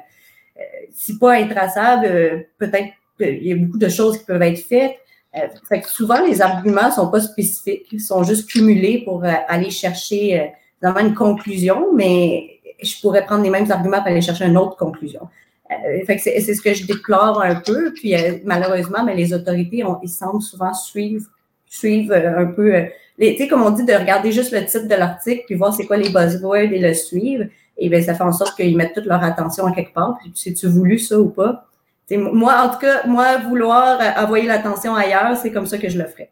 [0.58, 4.60] euh, si pas intraçable, euh, peut-être qu'il y a beaucoup de choses qui peuvent être
[4.60, 4.96] faites.
[5.38, 9.32] Euh, fait que souvent, les arguments sont pas spécifiques, ils sont juste cumulés pour euh,
[9.50, 10.46] aller chercher euh,
[10.82, 14.78] vraiment une conclusion, mais je pourrais prendre les mêmes arguments pour aller chercher une autre
[14.78, 15.28] conclusion.
[15.72, 17.94] Euh, fait que c'est c'est ce que je déplore un peu.
[17.94, 21.26] Puis euh, malheureusement, mais les autorités, ont, ils semblent souvent suivre,
[21.66, 22.74] suivre euh, un peu.
[22.74, 22.86] euh,
[23.20, 25.86] tu sais, comme on dit, de regarder juste le titre de l'article puis voir c'est
[25.86, 27.46] quoi les buzzwords et le suivre.
[27.78, 30.18] Et bien, ça fait en sorte qu'ils mettent toute leur attention à quelque part.
[30.20, 31.66] Puis, c'est-tu voulu ça ou pas?
[32.12, 35.98] Moi, en tout cas, moi, vouloir euh, envoyer l'attention ailleurs, c'est comme ça que je
[35.98, 36.30] le ferais.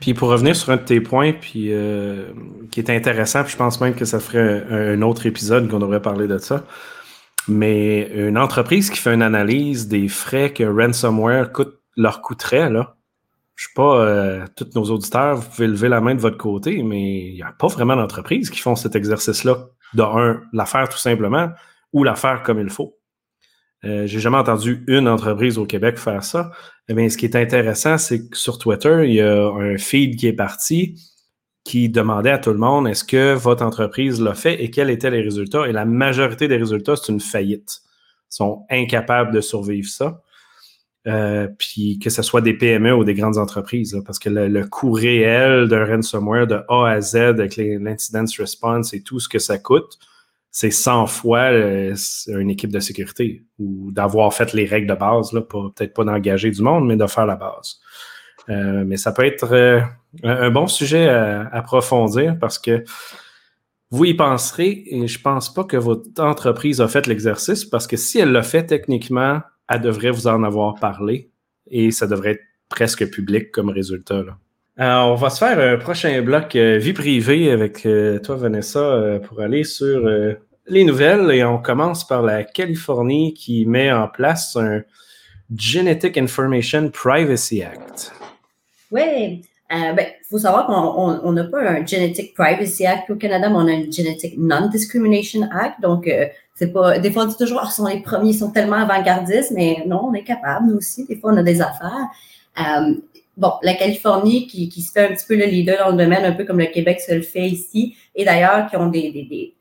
[0.00, 2.30] Puis pour revenir sur un de tes points, puis euh,
[2.70, 6.02] qui est intéressant, puis je pense même que ça ferait un, autre épisode qu'on devrait
[6.02, 6.64] parler de ça.
[7.48, 11.50] Mais une entreprise qui fait une analyse des frais que ransomware
[11.96, 12.96] leur coûterait, là.
[13.54, 16.82] Je sais pas, euh, tous nos auditeurs, vous pouvez lever la main de votre côté,
[16.82, 19.68] mais il n'y a pas vraiment d'entreprises qui font cet exercice-là.
[19.94, 21.48] De un, la faire tout simplement,
[21.94, 22.98] ou la faire comme il faut.
[23.86, 26.50] Euh, J'ai jamais entendu une entreprise au Québec faire ça.
[26.88, 30.16] Eh bien, ce qui est intéressant, c'est que sur Twitter, il y a un feed
[30.16, 31.00] qui est parti
[31.64, 35.10] qui demandait à tout le monde est-ce que votre entreprise l'a fait et quels étaient
[35.10, 35.66] les résultats?
[35.66, 37.80] Et la majorité des résultats, c'est une faillite.
[38.32, 40.22] Ils sont incapables de survivre ça.
[41.08, 44.66] Euh, puis que ce soit des PME ou des grandes entreprises, parce que le, le
[44.66, 49.38] coût réel d'un ransomware de A à Z avec l'incident response et tout ce que
[49.38, 49.98] ça coûte,
[50.58, 51.94] c'est 100 fois euh,
[52.28, 56.50] une équipe de sécurité ou d'avoir fait les règles de base, là, peut-être pas d'engager
[56.50, 57.78] du monde, mais de faire la base.
[58.48, 59.82] Euh, mais ça peut être euh,
[60.22, 62.84] un, bon sujet à approfondir parce que
[63.90, 67.98] vous y penserez et je pense pas que votre entreprise a fait l'exercice parce que
[67.98, 71.28] si elle l'a fait techniquement, elle devrait vous en avoir parlé
[71.70, 74.22] et ça devrait être presque public comme résultat.
[74.22, 74.38] Là.
[74.78, 77.86] Alors, on va se faire un prochain bloc euh, vie privée avec
[78.22, 80.08] toi, Vanessa, pour aller sur
[80.68, 84.82] les nouvelles et on commence par la Californie qui met en place un
[85.56, 88.12] Genetic Information Privacy Act.
[88.90, 89.42] Oui.
[89.72, 93.48] Euh, ben, faut savoir qu'on on- on n'a pas un Genetic Privacy Act au Canada,
[93.48, 95.80] mais on a un Genetic Non-Discrimination Act.
[95.80, 96.98] Donc, euh, c'est pas.
[97.00, 100.02] Des fois, on dit toujours, ils sont les premiers, ils sont tellement avant-gardistes, mais non,
[100.08, 101.04] on est capable, nous aussi.
[101.06, 102.06] Des fois, on a des affaires.
[102.60, 102.94] Euh,
[103.36, 106.24] bon, la Californie, qui, qui se fait un petit peu le leader dans le domaine,
[106.24, 109.52] un peu comme le Québec se le fait ici, et d'ailleurs, qui ont des.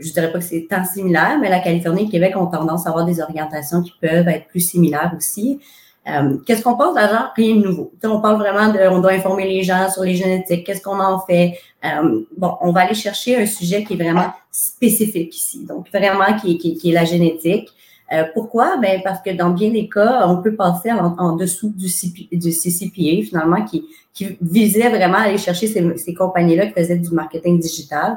[0.00, 2.86] Je dirais pas que c'est tant similaire, mais la Californie et le Québec ont tendance
[2.86, 5.60] à avoir des orientations qui peuvent être plus similaires aussi.
[6.08, 7.26] Euh, qu'est-ce qu'on pense d'argent?
[7.34, 7.90] Rien de nouveau?
[7.94, 10.80] Tu sais, on parle vraiment de, on doit informer les gens sur les génétiques, qu'est-ce
[10.80, 11.58] qu'on en fait?
[11.84, 16.38] Euh, bon, on va aller chercher un sujet qui est vraiment spécifique ici, donc vraiment
[16.40, 17.68] qui, est- qui, qui est la génétique.
[18.12, 18.76] Euh, pourquoi?
[18.76, 22.28] Ben parce que dans bien des cas, on peut passer en, en dessous du, CP,
[22.30, 26.98] du CCPA finalement, qui, qui visait vraiment à aller chercher ces, ces compagnies-là qui faisaient
[26.98, 28.16] du marketing digital,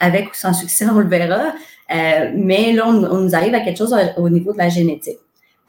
[0.00, 1.54] avec ou sans succès, on le verra.
[1.94, 4.68] Euh, mais là, on, on nous arrive à quelque chose au, au niveau de la
[4.68, 5.18] génétique.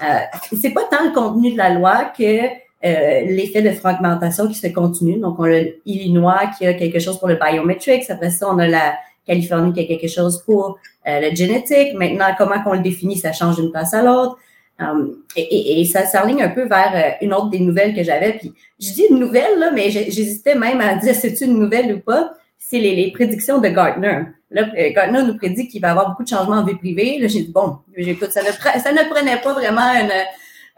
[0.01, 0.19] Euh,
[0.59, 4.67] c'est pas tant le contenu de la loi que euh, l'effet de fragmentation qui se
[4.67, 5.19] continue.
[5.19, 8.09] Donc, on a l'Illinois qui a quelque chose pour le biometrics.
[8.09, 11.95] Après ça, on a la Californie qui a quelque chose pour euh, le génétique.
[11.95, 14.37] Maintenant, comment qu'on le définit, ça change d'une place à l'autre.
[14.79, 18.03] Um, et, et, et, ça s'enligne un peu vers euh, une autre des nouvelles que
[18.03, 18.33] j'avais.
[18.33, 21.99] Puis, je dis une nouvelle, là, mais j'hésitais même à dire c'est une nouvelle ou
[21.99, 22.33] pas?
[22.57, 24.23] C'est les, les, prédictions de Gartner.
[24.51, 27.17] Là, Gartner nous prédit qu'il va y avoir beaucoup de changements en vie privée.
[27.19, 30.11] Là, j'ai dit, bon, j'écoute, ça ne, prenait pas vraiment une,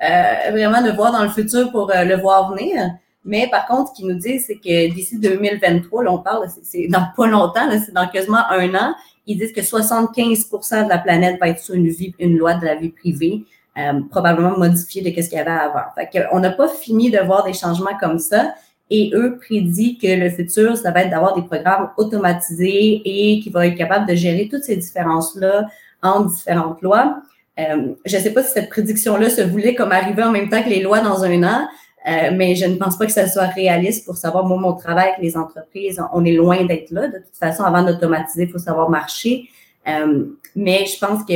[0.01, 2.91] euh, vraiment de voir dans le futur pour euh, le voir venir.
[3.25, 6.87] Mais par contre, ce qu'ils nous disent, c'est que d'ici 2023, là, on parle, c'est
[6.87, 8.95] dans pas longtemps, c'est dans quasiment un an,
[9.27, 12.65] ils disent que 75% de la planète va être sous une, vie, une loi de
[12.65, 13.43] la vie privée,
[13.77, 15.83] euh, probablement modifiée de ce qu'il y avait avant.
[15.95, 18.55] Fait on n'a pas fini de voir des changements comme ça.
[18.89, 23.49] Et eux prédisent que le futur, ça va être d'avoir des programmes automatisés et qui
[23.49, 25.67] vont être capables de gérer toutes ces différences-là
[26.01, 27.21] entre différentes lois.
[27.59, 30.63] Euh, je ne sais pas si cette prédiction-là se voulait comme arriver en même temps
[30.63, 31.67] que les lois dans un an,
[32.07, 35.09] euh, mais je ne pense pas que ça soit réaliste pour savoir, moi, mon travail
[35.09, 37.07] avec les entreprises, on est loin d'être là.
[37.07, 39.49] De toute façon, avant d'automatiser, il faut savoir marcher.
[39.87, 40.25] Euh,
[40.55, 41.33] mais je pense que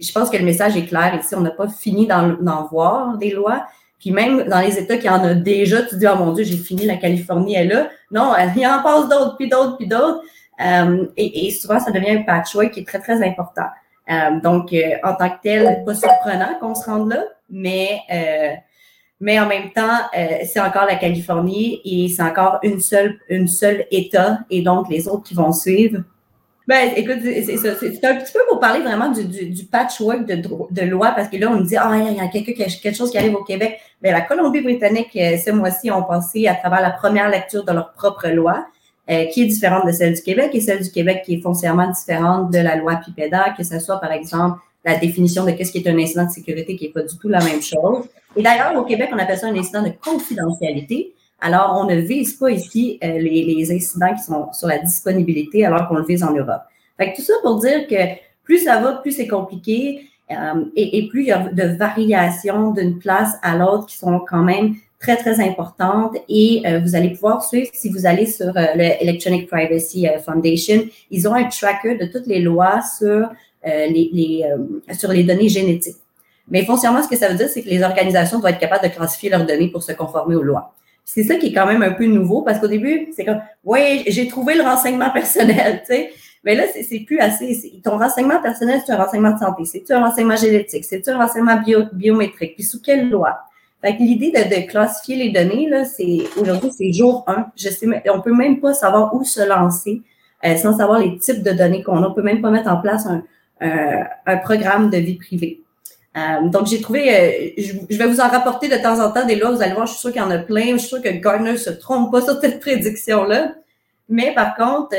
[0.00, 1.34] je pense que le message est clair ici.
[1.34, 3.64] On n'a pas fini d'en voir des lois.
[4.04, 6.58] Puis même dans les États qui en ont déjà, tu dis, oh mon Dieu, j'ai
[6.58, 7.88] fini, la Californie est là.
[8.10, 10.20] Non, il y en passe d'autres, puis d'autres, puis d'autres.
[10.60, 13.64] Euh, et, et, souvent, ça devient un patchwork qui est très, très important.
[14.10, 18.52] Euh, donc, euh, en tant que tel, pas surprenant qu'on se rende là, mais, euh,
[19.20, 23.86] mais en même temps, c'est encore la Californie et c'est encore une seule, une seule
[23.90, 26.00] État et donc les autres qui vont suivre.
[26.66, 30.82] Ben, écoute, c'est un petit peu pour parler vraiment du, du, du patchwork de, de
[30.82, 33.34] loi, parce que là, on me dit, ah, il y a quelque, chose qui arrive
[33.34, 33.78] au Québec.
[34.02, 37.92] Mais ben, la Colombie-Britannique, ce mois-ci, ont passé à travers la première lecture de leur
[37.92, 38.66] propre loi.
[39.10, 41.90] Euh, qui est différente de celle du Québec et celle du Québec qui est foncièrement
[41.90, 45.78] différente de la loi PIPEDA, que ce soit par exemple la définition de qu'est-ce qui
[45.78, 48.06] est un incident de sécurité qui n'est pas du tout la même chose.
[48.34, 51.12] Et d'ailleurs, au Québec, on appelle ça un incident de confidentialité.
[51.46, 55.66] Alors, on ne vise pas ici euh, les, les, incidents qui sont sur la disponibilité
[55.66, 56.62] alors qu'on le vise en Europe.
[56.96, 60.98] Fait que tout ça pour dire que plus ça va, plus c'est compliqué euh, et,
[60.98, 64.76] et, plus il y a de variations d'une place à l'autre qui sont quand même
[65.04, 69.02] très, très importante et euh, vous allez pouvoir suivre si vous allez sur euh, le
[69.02, 70.82] Electronic Privacy euh, Foundation.
[71.10, 73.28] Ils ont un tracker de toutes les lois sur,
[73.64, 74.44] les, les
[74.92, 75.96] sur les données génétiques.
[76.48, 78.94] Mais foncièrement, ce que ça veut dire, c'est que les organisations doivent être capables de
[78.94, 80.74] classifier leurs données pour se conformer aux lois.
[81.04, 84.04] C'est ça qui est quand même un peu nouveau parce qu'au début, c'est comme, oui,
[84.06, 86.10] j'ai trouvé le renseignement personnel, tu sais.
[86.44, 87.80] Mais là, c'est plus assez.
[87.82, 91.58] Ton renseignement personnel, c'est un renseignement de santé, c'est un renseignement génétique, c'est un renseignement
[91.92, 93.38] biométrique, puis sous quelle loi?
[93.80, 97.46] Fait que l'idée de, classifier les données, là, c'est aujourd'hui, c'est jour 1.
[97.56, 100.02] Je sais, on peut même pas savoir où se lancer
[100.44, 102.08] euh, sans savoir les types de données qu'on a.
[102.08, 103.22] On peut même pas mettre en place un,
[103.60, 105.63] un programme de vie privée.
[106.16, 109.36] Euh, donc, j'ai trouvé, euh, je, vais vous en rapporter de temps en temps des
[109.36, 109.50] lois.
[109.50, 110.72] Vous allez voir, je suis sûre qu'il y en a plein.
[110.72, 113.54] Je suis sûre que Gardner se trompe pas sur cette prédiction-là.
[114.08, 114.94] Mais par contre,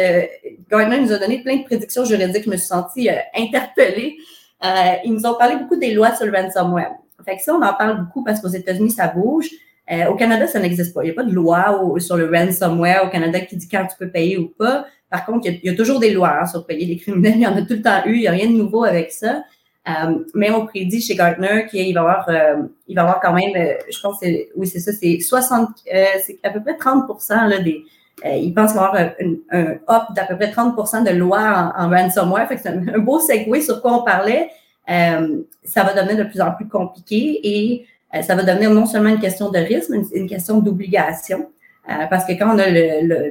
[0.70, 2.44] Gardner nous a donné plein de prédictions juridiques.
[2.46, 4.18] Je me suis sentie interpellée.
[5.06, 6.92] ils nous ont parlé beaucoup des lois sur le ransomware.
[7.24, 9.50] Fait que ça, on en parle beaucoup parce qu'aux États-Unis, ça bouge.
[9.92, 11.04] Euh, au Canada, ça n'existe pas.
[11.04, 13.96] Il n'y a pas de loi sur le ransomware au Canada qui dit quand tu
[13.98, 14.86] peux payer ou pas.
[15.10, 17.36] Par contre, il y a, toujours des lois hein, sur payer les criminels.
[17.36, 18.16] Il y en a tout le temps eu.
[18.16, 19.44] Il n'y a rien de nouveau avec ça.
[19.88, 23.34] Euh, mais on prédit chez Gartner qu'il va y avoir, euh, il va avoir quand
[23.34, 23.54] même,
[23.92, 27.84] je pense, que oui, c'est ça, c'est 60, c'est à peu près 30 là, des,
[28.24, 29.14] il pense qu'il va y avoir
[29.52, 32.48] un, un d'à peu près 30% de lois en, ransomware.
[32.48, 34.50] Fait que c'est un, beau segue sur quoi on parlait.
[34.90, 38.86] Euh, ça va devenir de plus en plus compliqué et euh, ça va devenir non
[38.86, 41.50] seulement une question de risque, mais une, question d'obligation.
[41.90, 42.70] Euh, parce que quand on a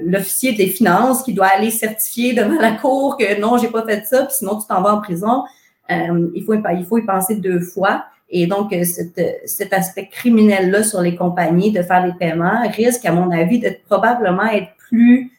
[0.03, 4.05] l'officier des finances qui doit aller certifier devant la cour que non, j'ai pas fait
[4.05, 5.45] ça, puis sinon tu t'en vas en prison,
[5.89, 8.05] il, faut, il faut y penser deux fois.
[8.31, 8.75] Et donc,
[9.45, 13.71] cet aspect criminel-là sur les compagnies de faire des paiements risque, à mon avis, de
[13.89, 15.31] probablement être plus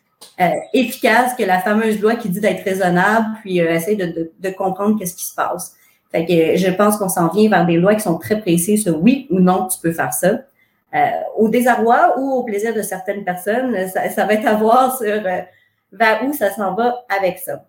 [0.74, 4.98] efficace que la fameuse loi qui dit d'être raisonnable, puis essayer de, de, de comprendre
[4.98, 5.76] qu'est-ce qui se passe.
[6.12, 9.02] Fait que je pense qu'on s'en vient vers des lois qui sont très précises sur
[9.02, 10.40] oui ou non, tu peux faire ça.
[10.96, 15.08] Euh, au désarroi ou au plaisir de certaines personnes, ça, va être à voir sur
[15.08, 15.42] euh,
[15.92, 17.66] vers où ça s'en va avec ça.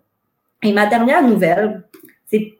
[0.63, 1.83] Et ma dernière nouvelle,
[2.31, 2.53] c'est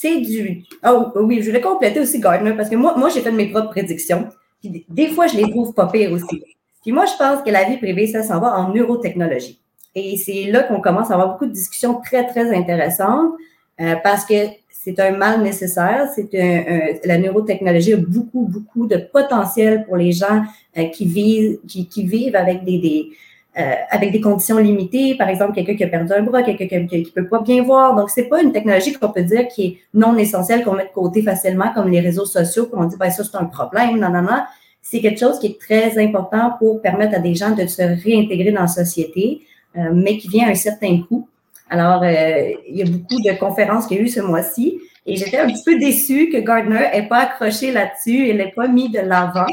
[0.00, 0.64] c'est du.
[0.88, 3.68] Oh oui, je voulais compléter aussi Gardner parce que moi, moi j'ai fait mes propres
[3.68, 4.28] prédictions.
[4.60, 6.42] Puis des fois, je les trouve pas pires aussi.
[6.80, 9.60] Puis moi, je pense que la vie privée, ça s'en va en neurotechnologie.
[9.94, 13.32] Et c'est là qu'on commence à avoir beaucoup de discussions très, très intéressantes
[13.80, 16.08] euh, parce que c'est un mal nécessaire.
[16.14, 20.44] C'est un, la neurotechnologie a beaucoup, beaucoup de potentiel pour les gens
[20.78, 23.10] euh, qui vivent, qui, qui, vivent avec des, des
[23.58, 27.02] euh, avec des conditions limitées, par exemple quelqu'un qui a perdu un bras, quelqu'un qui,
[27.02, 27.96] qui peut pas bien voir.
[27.96, 30.92] Donc c'est pas une technologie qu'on peut dire qui est non essentielle, qu'on met de
[30.94, 34.22] côté facilement, comme les réseaux sociaux, qu'on dit ben ça c'est un problème, non non
[34.22, 34.42] non.
[34.82, 38.52] C'est quelque chose qui est très important pour permettre à des gens de se réintégrer
[38.52, 39.42] dans la société,
[39.76, 41.28] euh, mais qui vient à un certain coût.
[41.68, 45.16] Alors, euh, il y a beaucoup de conférences qu'il y a eu ce mois-ci et
[45.16, 48.90] j'étais un petit peu déçue que Gardner n'ait pas accroché là-dessus et l'ait pas mis
[48.90, 49.46] de l'avant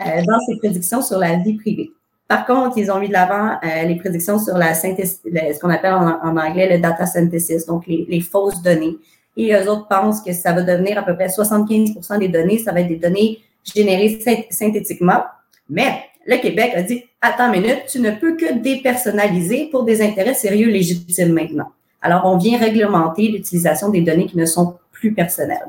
[0.00, 1.90] euh, dans ses prédictions sur la vie privée.
[2.30, 5.68] Par contre, ils ont mis de l'avant euh, les prédictions sur la synthèse, ce qu'on
[5.68, 8.98] appelle en, anglais le data synthesis, donc les, les, fausses données.
[9.36, 12.70] Et eux autres pensent que ça va devenir à peu près 75% des données, ça
[12.70, 15.24] va être des données générées synthétiquement.
[15.68, 20.00] Mais le Québec a dit Attends une minute, tu ne peux que dépersonnaliser pour des
[20.00, 21.72] intérêts sérieux légitimes maintenant.
[22.00, 25.66] Alors, on vient réglementer l'utilisation des données qui ne sont plus personnelles.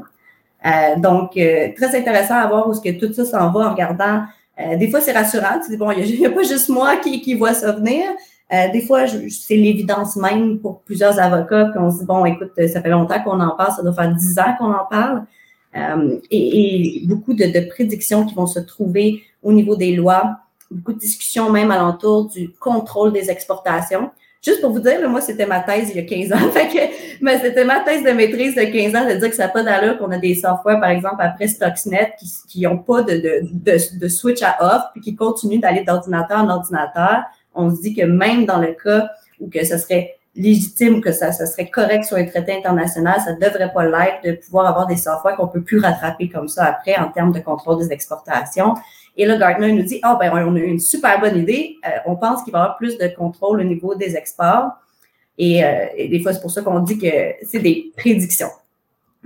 [0.67, 3.71] Euh, donc, euh, très intéressant à voir où ce que tout ça s'en va en
[3.71, 4.25] regardant.
[4.61, 5.59] Euh, des fois, c'est rassurant.
[5.63, 8.03] Tu dis, bon, il n'y a, pas juste moi qui, qui vois ça venir.
[8.73, 11.65] des fois, c'est l'évidence même pour plusieurs avocats.
[11.65, 14.13] Puis on se dit, bon, écoute, ça fait longtemps qu'on en parle, ça doit faire
[14.13, 15.23] dix ans qu'on en parle.
[16.29, 20.37] Et, et, beaucoup de, de prédictions qui vont se trouver au niveau des lois,
[20.69, 24.11] beaucoup de discussions même alentour du contrôle des exportations.
[24.43, 26.49] Juste pour vous dire, moi, c'était ma thèse il y a 15 ans.
[26.51, 29.43] Fait que, mais c'était ma thèse de maîtrise de 15 ans de dire que ça
[29.43, 32.15] n'a pas d'allure qu'on a des softwares, par exemple, après Stuxnet,
[32.47, 36.39] qui n'ont pas de, de, de, de, switch à off, puis qui continuent d'aller d'ordinateur
[36.39, 37.23] en ordinateur.
[37.53, 41.31] On se dit que même dans le cas où que ce serait légitime, que ça,
[41.31, 44.87] ça serait correct sur un traité international, ça ne devrait pas l'être de pouvoir avoir
[44.87, 48.75] des softwares qu'on peut plus rattraper comme ça après en termes de contrôle des exportations.
[49.17, 51.77] Et là, Gartner nous dit, ah, ben, on a une super bonne idée.
[51.85, 54.71] Euh, on pense qu'il va y avoir plus de contrôle au niveau des exports.
[55.37, 58.51] Et, euh, des fois, c'est pour ça qu'on dit que c'est des prédictions.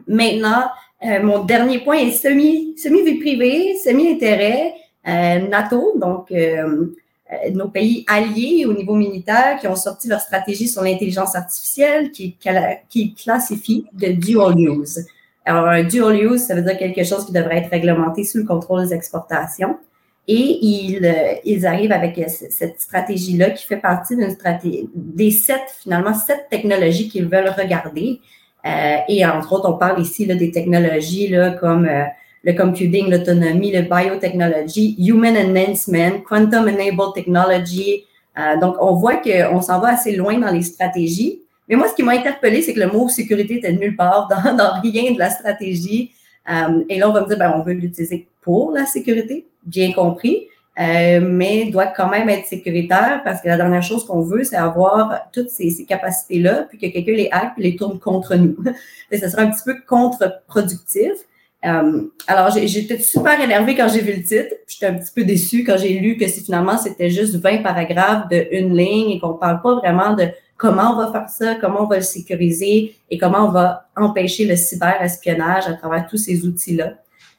[0.07, 0.65] Maintenant,
[1.05, 4.73] euh, mon dernier point est semi, semi-vie privée, semi-intérêt,
[5.05, 6.33] NATO, donc
[7.51, 12.35] nos pays alliés au niveau militaire qui ont sorti leur stratégie sur l'intelligence artificielle qui,
[12.89, 15.05] qui classifie de dual use.
[15.45, 18.45] Alors, un dual use, ça veut dire quelque chose qui devrait être réglementé sous le
[18.45, 19.77] contrôle des exportations.
[20.27, 25.29] Et ils, euh, ils arrivent avec euh, cette stratégie-là qui fait partie d'une stratégie, des
[25.29, 28.21] sept, finalement, sept technologies qu'ils veulent regarder.
[28.65, 32.05] Euh, et entre autres, on parle ici là, des technologies là, comme euh,
[32.43, 38.05] le computing, l'autonomie, le biotechnology, human enhancement, quantum enabled technology.
[38.59, 41.44] donc, on voit qu'on s'en va assez loin dans les stratégies.
[41.67, 44.55] Mais moi, ce qui m'a interpellé, c'est que le mot sécurité était nulle part dans,
[44.55, 46.11] dans rien de la stratégie.
[46.49, 49.91] Euh, et là, on va me dire, ben, on veut l'utiliser pour la sécurité, bien
[49.93, 50.47] compris,
[50.79, 54.57] euh, mais doit quand même être sécuritaire parce que la dernière chose qu'on veut, c'est
[54.57, 58.57] avoir toutes ces, ces capacités-là, puis que quelqu'un les hack et les tourne contre nous.
[59.11, 61.13] et ça sera un petit peu contre-productif.
[61.65, 64.53] Euh, alors, j'étais super énervée quand j'ai vu le titre.
[64.67, 68.45] J'étais un petit peu déçue quand j'ai lu que finalement, c'était juste 20 paragraphes de
[68.51, 70.27] une ligne et qu'on parle pas vraiment de
[70.57, 74.45] comment on va faire ça, comment on va le sécuriser et comment on va empêcher
[74.45, 76.93] le cyberespionnage à travers tous ces outils-là.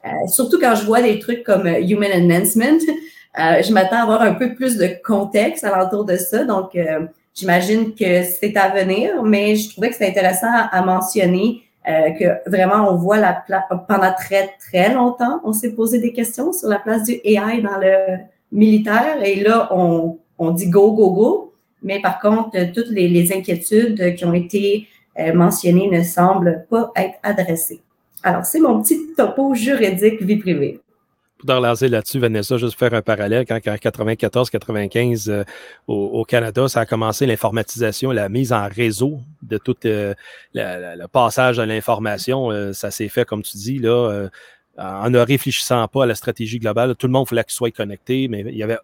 [0.05, 2.79] Euh, surtout quand je vois des trucs comme euh, Human Enhancement,
[3.39, 6.43] euh, je m'attends à avoir un peu plus de contexte alentour de ça.
[6.43, 7.05] Donc, euh,
[7.35, 12.49] j'imagine que c'est à venir, mais je trouvais que c'était intéressant à, mentionner euh, que
[12.49, 13.43] vraiment, on voit la
[13.87, 17.77] pendant très, très longtemps, on s'est posé des questions sur la place du AI dans
[17.77, 18.17] le
[18.51, 21.46] militaire et là, on, on dit go, go, go.
[21.83, 24.87] Mais par contre, euh, toutes les, inquiétudes qui ont été
[25.19, 27.81] euh, mentionnées ne semblent pas être adressées.
[28.23, 30.79] Alors, c'est mon petit topo juridique vie privée.
[31.39, 35.43] Pour relancer là-dessus, Vanessa, juste faire un parallèle, quand en 94-95 euh,
[35.87, 40.15] au, Canada, ça a commencé l'informatisation, la mise en réseau de tout le
[41.11, 42.73] passage de l'information.
[42.73, 44.29] ça s'est fait, comme tu dis, là,
[44.79, 46.95] en ne réfléchissant pas à la stratégie globale.
[46.95, 48.79] Tout le monde voulait qu'il soit connecté, mais il y avait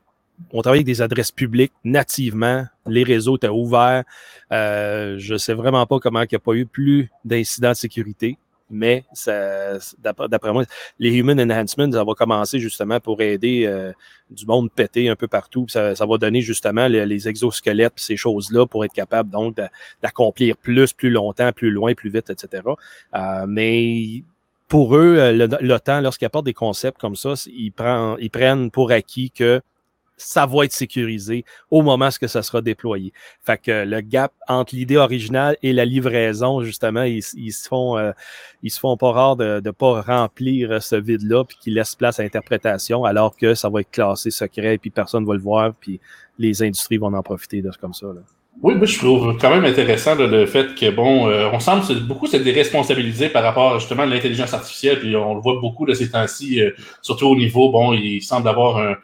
[0.52, 2.66] on travaille avec des adresses publiques nativement.
[2.88, 4.04] Les réseaux étaient ouverts.
[4.52, 7.76] Euh, je ne sais vraiment pas comment il n'y a pas eu plus d'incidents de
[7.76, 8.38] sécurité.
[8.70, 9.06] Mais
[10.00, 10.64] d'après moi,
[10.98, 13.92] les Human Enhancements, ça va commencer justement pour aider euh,
[14.32, 15.68] du monde pété un peu partout.
[15.70, 19.58] Ça, va donner justement les, exosquelettes ces choses-là pour être capable donc
[20.02, 22.64] d'accomplir plus, plus longtemps, plus loin, plus vite, etc.
[23.14, 24.24] Euh, mais
[24.68, 25.32] pour eux,
[25.62, 27.72] l'OTAN, lorsqu'ils apportent des concepts comme ça, ils,
[28.20, 29.62] ils prennent pour acquis que
[30.24, 33.14] ça va être sécurisé au moment où ça sera déployé.
[33.44, 38.12] Fait que le gap entre l'idée originale et la livraison, justement, ils, se font euh,
[38.62, 42.20] ils se font pas rare de ne pas remplir ce vide-là, puis qu'ils laissent place
[42.20, 45.74] à l'interprétation, alors que ça va être classé secret, puis personne ne va le voir,
[45.80, 46.00] puis
[46.40, 48.08] les industries vont en profiter de comme ça.
[48.08, 48.22] Là.
[48.62, 52.28] Oui, moi, je trouve quand même intéressant le fait que, bon, euh, on semble beaucoup
[52.28, 56.12] se déresponsabiliser par rapport justement à l'intelligence artificielle, puis on le voit beaucoup de ces
[56.12, 56.72] temps-ci, euh,
[57.02, 58.96] surtout au niveau, bon, il semble avoir un,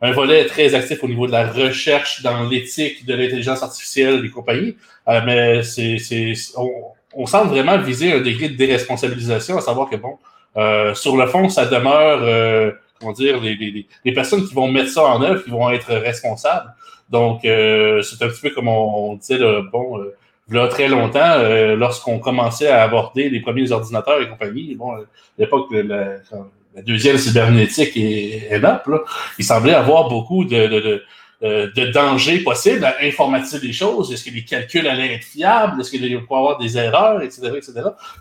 [0.00, 4.30] un volet très actif au niveau de la recherche dans l'éthique de l'intelligence artificielle des
[4.30, 4.76] compagnies,
[5.08, 6.70] euh, mais c'est, c'est, on,
[7.14, 10.18] on, semble vraiment viser un degré de déresponsabilisation, à savoir que, bon,
[10.56, 14.70] euh, sur le fond, ça demeure, euh, comment dire, les, les, les, personnes qui vont
[14.70, 16.74] mettre ça en œuvre, qui vont être responsables.
[17.10, 21.38] Donc, euh, c'est un petit peu comme on, disait, là, bon, euh, a très longtemps,
[21.76, 24.92] lorsqu'on commençait à aborder les premiers ordinateurs et compagnie, bon,
[25.38, 26.38] l'époque, la, la
[26.82, 28.82] deuxième cybernétique est, est là.
[29.38, 31.02] Il semblait avoir beaucoup de, de,
[31.42, 34.12] de, de, dangers possibles à informatiser les choses.
[34.12, 35.80] Est-ce que les calculs allaient être fiables?
[35.80, 37.72] Est-ce qu'il y avoir des erreurs, etc., etc.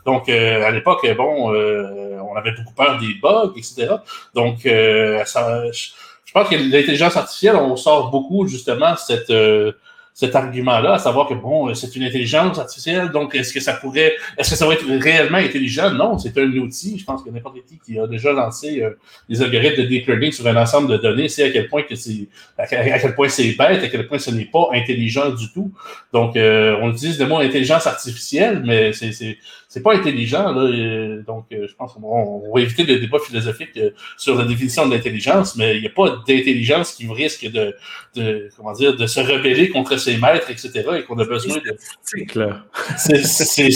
[0.06, 3.96] Donc, euh, à l'époque, bon, euh, on avait beaucoup peur des bugs, etc.
[4.34, 9.72] Donc, euh, ça, je pense que l'intelligence artificielle, on sort beaucoup justement cette, euh,
[10.16, 14.16] cet argument-là, à savoir que bon, c'est une intelligence artificielle, donc est-ce que ça pourrait,
[14.38, 15.92] est-ce que ça va être réellement intelligent?
[15.92, 16.98] Non, c'est un outil.
[16.98, 18.92] Je pense que n'importe qui qui a déjà lancé euh,
[19.28, 21.96] des algorithmes de deep learning sur un ensemble de données sait à quel point que
[21.96, 25.74] c'est, à, quel point c'est bête, à quel point ce n'est pas intelligent du tout.
[26.14, 29.38] Donc, euh, on utilise le mot intelligence artificielle, mais c'est, c'est,
[29.68, 30.54] c'est pas intelligent.
[30.54, 33.78] Là, donc, euh, je pense qu'on va éviter le débat philosophique
[34.16, 37.76] sur la définition de l'intelligence, mais il n'y a pas d'intelligence qui risque de,
[38.16, 41.76] de, comment dire, de se rebeller contre ses maîtres, etc., et qu'on a besoin de.
[42.02, 42.66] C'est clair.
[42.98, 43.70] C'est,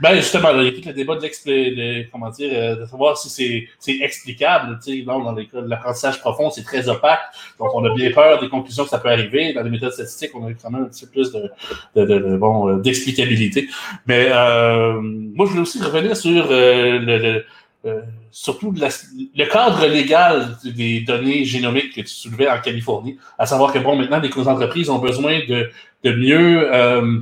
[0.00, 2.86] ben justement, là, il y a tout le débat de, de comment dire, euh, de
[2.86, 4.78] savoir si c'est, c'est explicable.
[4.84, 7.20] Tu sais, dans l'école, l'apprentissage profond, c'est très opaque.
[7.58, 9.52] Donc, on a bien peur des conclusions que ça peut arriver.
[9.52, 11.50] Dans les méthodes statistiques, on a quand même un petit peu plus de,
[11.96, 13.68] de, de, bon, euh, d'explicabilité.
[14.06, 17.44] Mais euh, moi, je voulais aussi revenir sur euh, le, le
[17.86, 23.72] euh, surtout le cadre légal des données génomiques que tu soulevais en Californie, à savoir
[23.72, 25.70] que, bon, maintenant, les entreprises ont besoin de,
[26.02, 27.20] de mieux euh,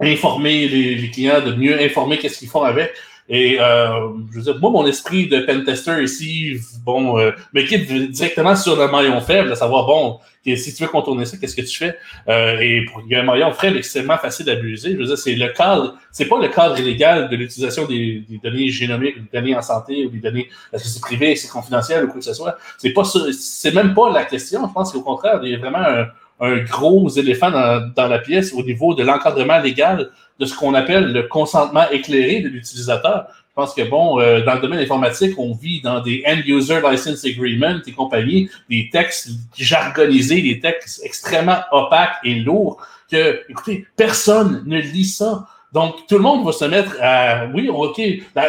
[0.00, 2.92] informer les, les, clients, de mieux informer qu'est-ce qu'ils font avec.
[3.28, 8.56] Et euh, je veux dire, moi, mon esprit de pentester ici, bon, euh, me directement
[8.56, 11.76] sur le maillon faible, à savoir, bon, si tu veux contourner ça, qu'est-ce que tu
[11.76, 11.98] fais?
[12.28, 14.92] Euh, et il y a un maillon faible extrêmement facile d'abuser.
[14.92, 18.68] Je veux dire, c'est le cadre, c'est pas le cadre illégal de l'utilisation des, données
[18.68, 22.08] génomiques, des données en santé ou des données, est-ce que c'est privé, c'est confidentiel ou
[22.08, 22.56] quoi que ce soit.
[22.78, 24.66] C'est pas c'est même pas la question.
[24.66, 26.06] Je pense qu'au contraire, il y a vraiment un,
[26.40, 30.74] un gros éléphant dans, dans la pièce au niveau de l'encadrement légal de ce qu'on
[30.74, 33.26] appelle le consentement éclairé de l'utilisateur.
[33.30, 37.24] Je pense que, bon, euh, dans le domaine informatique, on vit dans des End-User License
[37.24, 42.80] Agreements et compagnie, des textes jargonisés, des textes extrêmement opaques et lourds
[43.10, 45.48] que, écoutez, personne ne lit ça.
[45.72, 48.00] Donc, tout le monde va se mettre à, oui, OK,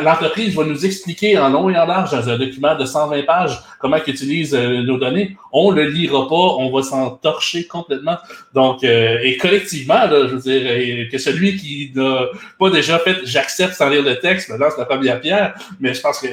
[0.02, 3.60] l'entreprise va nous expliquer en long et en large dans un document de 120 pages
[3.80, 5.36] comment ils utilisent euh, nos données.
[5.52, 8.18] On le lira pas, on va s'en torcher complètement.
[8.54, 13.18] Donc, euh, et collectivement, là, je veux dire, que celui qui n'a pas déjà fait
[13.26, 16.28] j'accepte sans lire le texte, me lance la première pierre, mais je pense que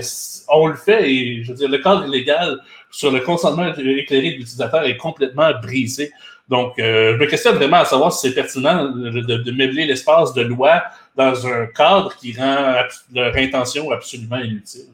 [0.48, 2.58] on le fait et je veux dire, le cadre légal
[2.90, 6.12] sur le consentement éclairé de l'utilisateur est complètement brisé.
[6.48, 10.32] Donc, euh, je me questionne vraiment à savoir si c'est pertinent de, de, meubler l'espace
[10.32, 10.84] de loi
[11.16, 12.82] dans un cadre qui rend
[13.12, 14.86] leur intention absolument inutile.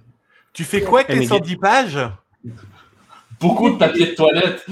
[0.53, 1.99] Tu fais quoi avec tes 110 pages
[3.39, 4.65] Beaucoup de papier de toilette.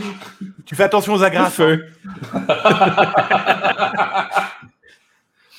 [0.64, 1.60] Tu fais attention aux agrafes.
[1.60, 1.78] Hein?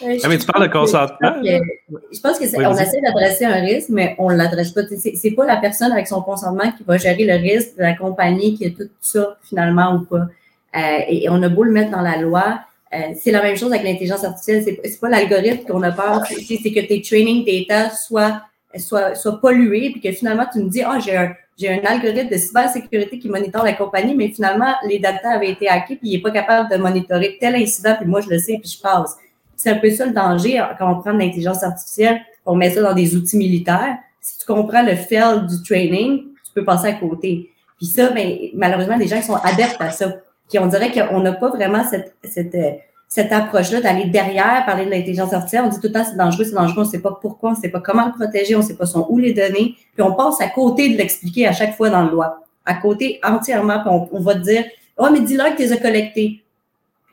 [0.03, 1.36] Euh, ah, mais tu parles de consentement.
[1.43, 4.82] Je pense que on essaie d'adresser un risque, mais on ne l'adresse pas.
[4.97, 8.55] C'est pas la personne avec son consentement qui va gérer le risque de la compagnie
[8.55, 10.28] qui a tout ça finalement ou pas.
[10.76, 12.61] Euh, et, on a beau le mettre dans la loi,
[12.93, 14.63] euh, c'est la même chose avec l'intelligence artificielle.
[14.84, 18.41] C'est pas l'algorithme qu'on a peur, c'est que tes training data soient,
[18.78, 22.30] soient, soient pollués, puis que finalement tu me dis, oh, j'ai un, j'ai un algorithme
[22.30, 26.15] de cybersécurité qui monitore la compagnie, mais finalement, les data avaient été hackés, puis il
[26.15, 29.17] n'est pas capable de monitorer tel incident, puis moi, je le sais, puis je passe.
[29.55, 32.82] C'est un peu ça le danger quand on prend de l'intelligence artificielle, on met ça
[32.82, 33.97] dans des outils militaires.
[34.19, 37.51] Si tu comprends le fail du training, tu peux passer à côté.
[37.78, 40.13] Puis ça, ben, malheureusement, les gens sont adeptes à ça
[40.60, 42.72] on dirait qu'on n'a pas vraiment cette, cette, euh,
[43.08, 45.64] cette approche-là d'aller derrière, parler de l'intelligence artificielle.
[45.66, 47.54] On dit tout le temps c'est dangereux, c'est dangereux, on ne sait pas pourquoi, on
[47.54, 50.02] ne sait pas comment le protéger, on ne sait pas son où les données, puis
[50.02, 52.39] on passe à côté de l'expliquer à chaque fois dans le loi.
[52.66, 54.64] À côté entièrement, puis on, va te dire
[54.97, 56.43] Oh, mais dis-leur que tu les as collectés.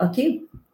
[0.01, 0.21] OK?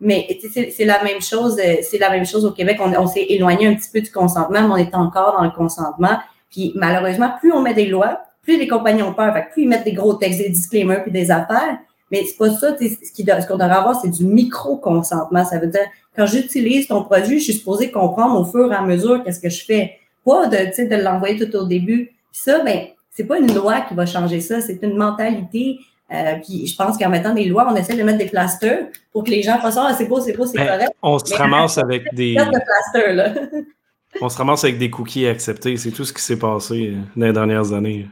[0.00, 2.78] Mais c'est la même chose, euh, c'est la même chose au Québec.
[2.80, 5.52] On, on s'est éloigné un petit peu du consentement, mais on est encore dans le
[5.52, 6.18] consentement.
[6.50, 9.34] Puis malheureusement, plus on met des lois, plus les compagnies ont peur.
[9.52, 11.78] plus ils mettent des gros textes, des disclaimers puis des affaires,
[12.14, 12.76] mais c'est pas ça.
[12.78, 15.44] Ce qu'on devrait avoir, c'est du micro-consentement.
[15.44, 18.82] Ça veut dire, quand j'utilise ton produit, je suis supposé comprendre au fur et à
[18.82, 19.98] mesure qu'est-ce que je fais.
[20.24, 20.56] Pas de,
[20.88, 22.06] de l'envoyer tout au début.
[22.30, 25.80] Puis ça, ben, c'est pas une loi qui va changer ça, c'est une mentalité.
[26.12, 29.24] Euh, puis je pense qu'en mettant des lois, on essaie de mettre des plasters pour
[29.24, 30.92] que les gens fassent Ah, c'est beau, c'est beau, c'est ben, correct.
[31.02, 32.36] On se ramasse avec des.
[34.20, 35.76] on se ramasse avec des cookies acceptés.
[35.78, 38.06] C'est tout ce qui s'est passé dans les dernières années,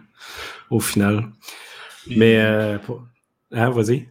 [0.70, 1.28] au final.
[2.08, 2.78] Mais euh,
[3.54, 4.08] ah, vas-y.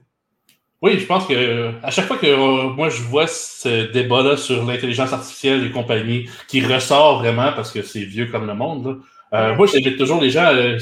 [0.81, 4.65] Oui, je pense que à chaque fois que euh, moi je vois ce débat-là sur
[4.65, 8.99] l'intelligence artificielle et compagnie qui ressort vraiment parce que c'est vieux comme le monde,
[9.33, 10.51] euh, moi j'invite toujours les gens.
[10.51, 10.79] Euh,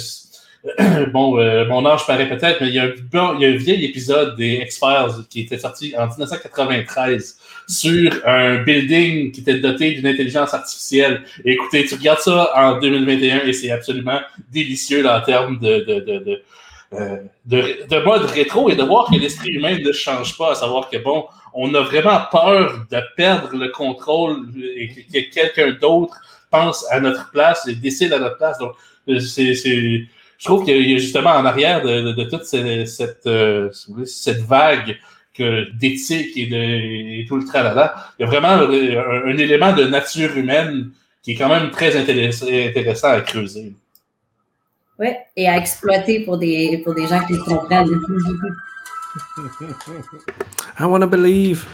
[1.13, 1.35] bon,
[1.67, 4.35] mon âge paraît peut-être, mais il y, a un, il y a un vieil épisode
[4.37, 7.37] des X-Files qui était sorti en 1993
[7.67, 11.23] sur un building qui était doté d'une intelligence artificielle.
[11.45, 14.19] écoutez, tu regardes ça en 2021 et c'est absolument
[14.51, 16.41] délicieux là, en termes de, de, de
[16.93, 20.55] euh, de, de, mode rétro et de voir que l'esprit humain ne change pas, à
[20.55, 26.15] savoir que, bon, on a vraiment peur de perdre le contrôle et que quelqu'un d'autre
[26.49, 28.57] pense à notre place et décide à notre place.
[28.57, 28.73] Donc,
[29.07, 29.53] euh, c'est
[30.39, 33.69] je trouve qu'il y a justement en arrière de, de, toute cette, euh,
[34.05, 34.97] cette vague
[35.73, 40.91] d'éthique et de tout le tralala, il y a vraiment un, élément de nature humaine
[41.23, 43.73] qui est quand même très intéressant à creuser.
[44.99, 45.07] Oui,
[45.37, 47.89] et à exploiter pour des, pour des gens qui le comprennent.
[50.79, 51.65] I want to believe.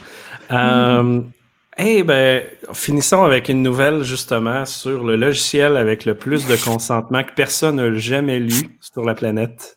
[0.49, 1.31] Um,
[1.77, 2.43] eh ben,
[2.73, 7.77] finissons avec une nouvelle justement sur le logiciel avec le plus de consentement que personne
[7.77, 9.76] n'a jamais lu sur la planète.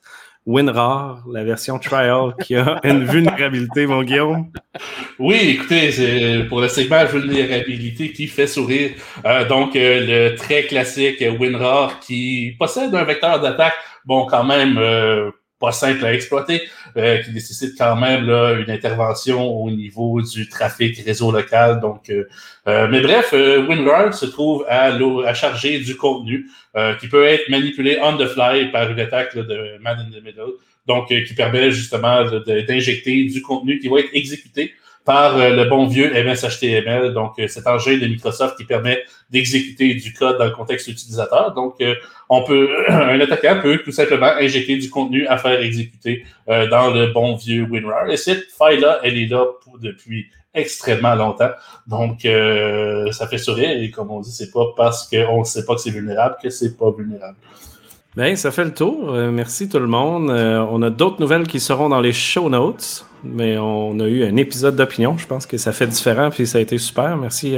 [0.48, 4.50] WinRAR, la version trial qui a une vulnérabilité, mon Guillaume?
[5.18, 8.92] Oui, écoutez, c'est pour le segment vulnérabilité qui fait sourire.
[9.26, 13.74] Euh, donc, euh, le très classique WinRAR qui possède un vecteur d'attaque,
[14.06, 16.62] bon, quand même euh, pas simple à exploiter,
[16.96, 21.80] euh, qui nécessite quand même là, une intervention au niveau du trafic réseau local.
[21.80, 22.28] Donc, euh,
[22.68, 24.92] euh, mais bref, WinRAR se trouve à,
[25.26, 26.46] à charger du contenu
[27.00, 30.52] qui peut être manipulé on the fly par une attaque de man in the middle,
[30.86, 34.74] donc qui permet justement d'injecter du contenu qui va être exécuté
[35.08, 40.36] par le bon vieux MSHTML, donc cet engin de Microsoft qui permet d'exécuter du code
[40.36, 41.54] dans le contexte utilisateur.
[41.54, 41.80] Donc,
[42.28, 46.90] on peut, un attaquant peut tout simplement injecter du contenu à faire exécuter euh, dans
[46.90, 48.10] le bon vieux WinRAR.
[48.10, 51.50] Et cette faille-là, elle est là pour, depuis extrêmement longtemps.
[51.86, 53.70] Donc, euh, ça fait sourire.
[53.80, 56.50] Et comme on dit, c'est pas parce qu'on ne sait pas que c'est vulnérable que
[56.50, 57.36] c'est pas vulnérable.
[58.16, 59.14] Bien, ça fait le tour.
[59.14, 60.30] Euh, merci tout le monde.
[60.30, 64.36] on a d'autres nouvelles qui seront dans les show notes, mais on a eu un
[64.36, 65.16] épisode d'opinion.
[65.18, 67.16] Je pense que ça fait différent, puis ça a été super.
[67.16, 67.56] Merci,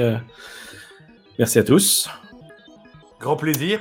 [1.39, 2.09] merci à tous.
[3.21, 3.81] Grand plaisir.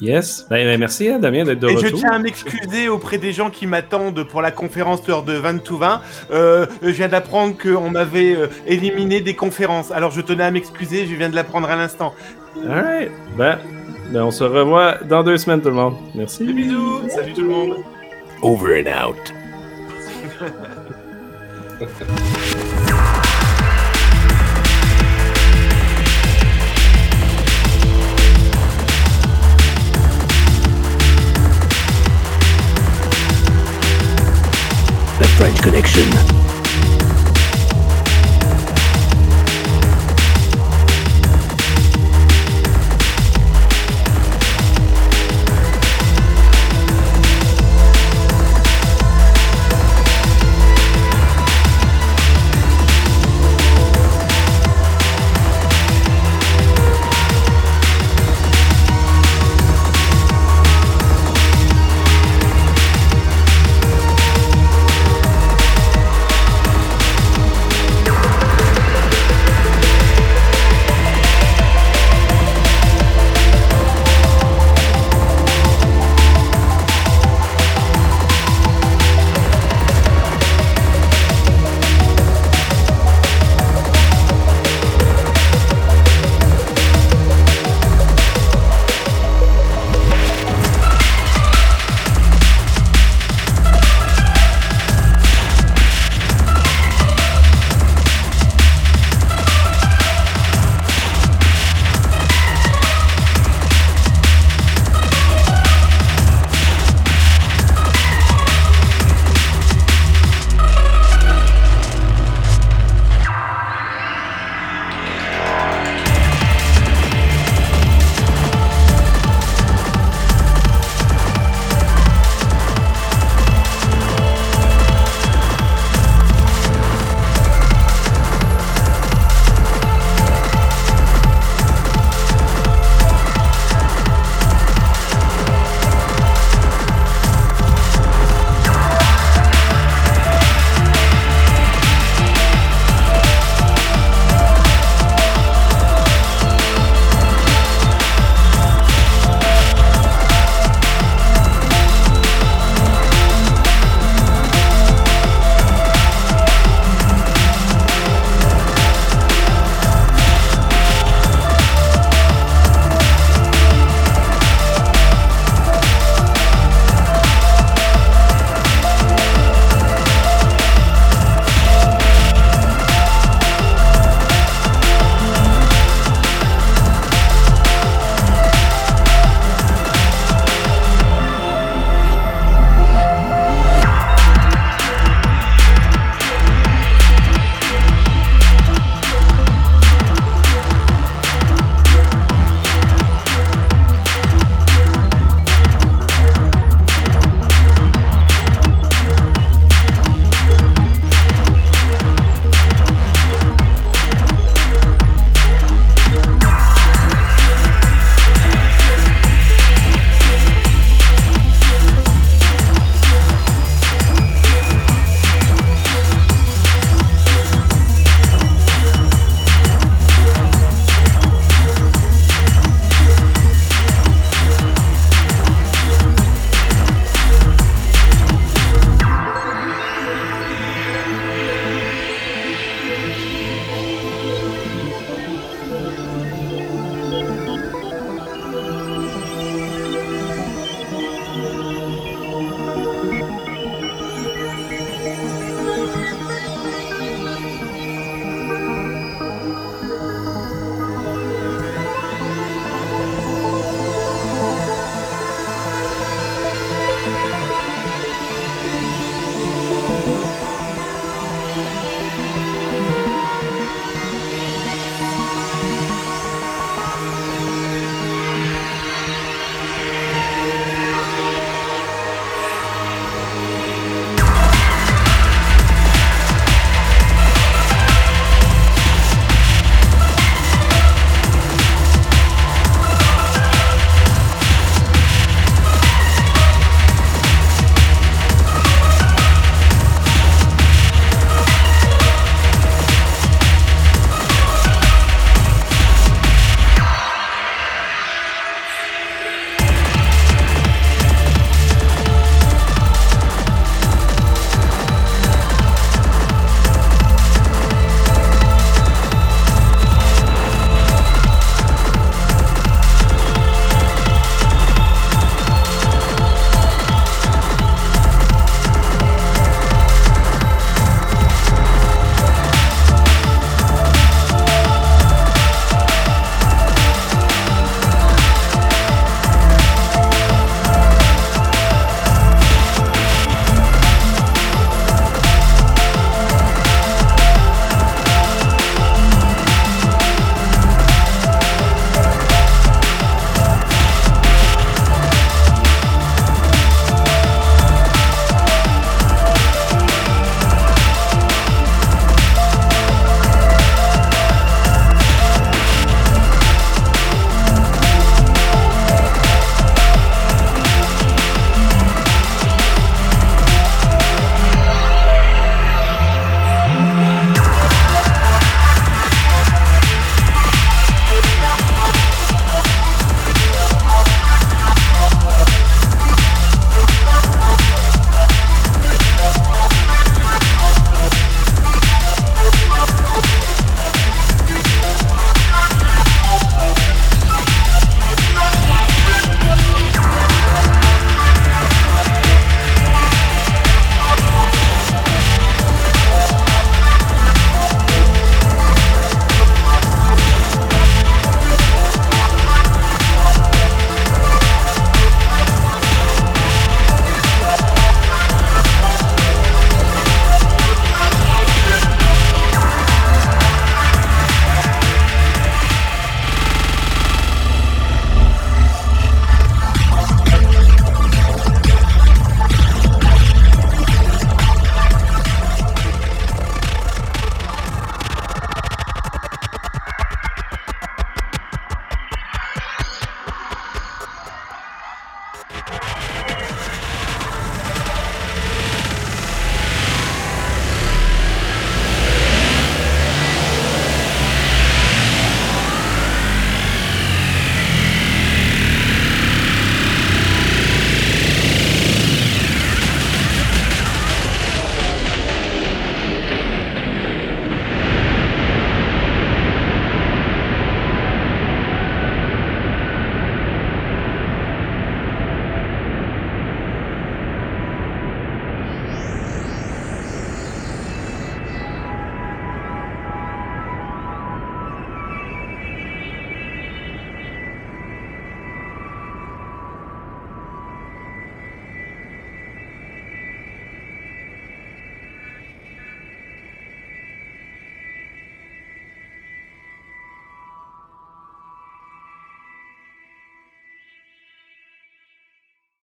[0.00, 0.46] Yes.
[0.50, 1.90] Ben, ben, merci, hein, Damien, d'être de Et retour.
[1.90, 5.62] je tiens à m'excuser auprès des gens qui m'attendent pour la conférence lors de 20
[5.62, 6.00] to 20.
[6.30, 9.90] Euh, je viens d'apprendre qu'on m'avait euh, éliminé des conférences.
[9.92, 12.12] Alors je tenais à m'excuser, je viens de l'apprendre à l'instant.
[12.68, 13.10] Alright.
[13.38, 13.58] Ben,
[14.10, 15.96] ben, on se revoit dans deux semaines, tout le monde.
[16.14, 16.44] Merci.
[16.44, 17.08] Des bisous.
[17.08, 17.76] Salut tout le monde.
[18.42, 19.32] Over and out.
[35.36, 36.43] French Connection.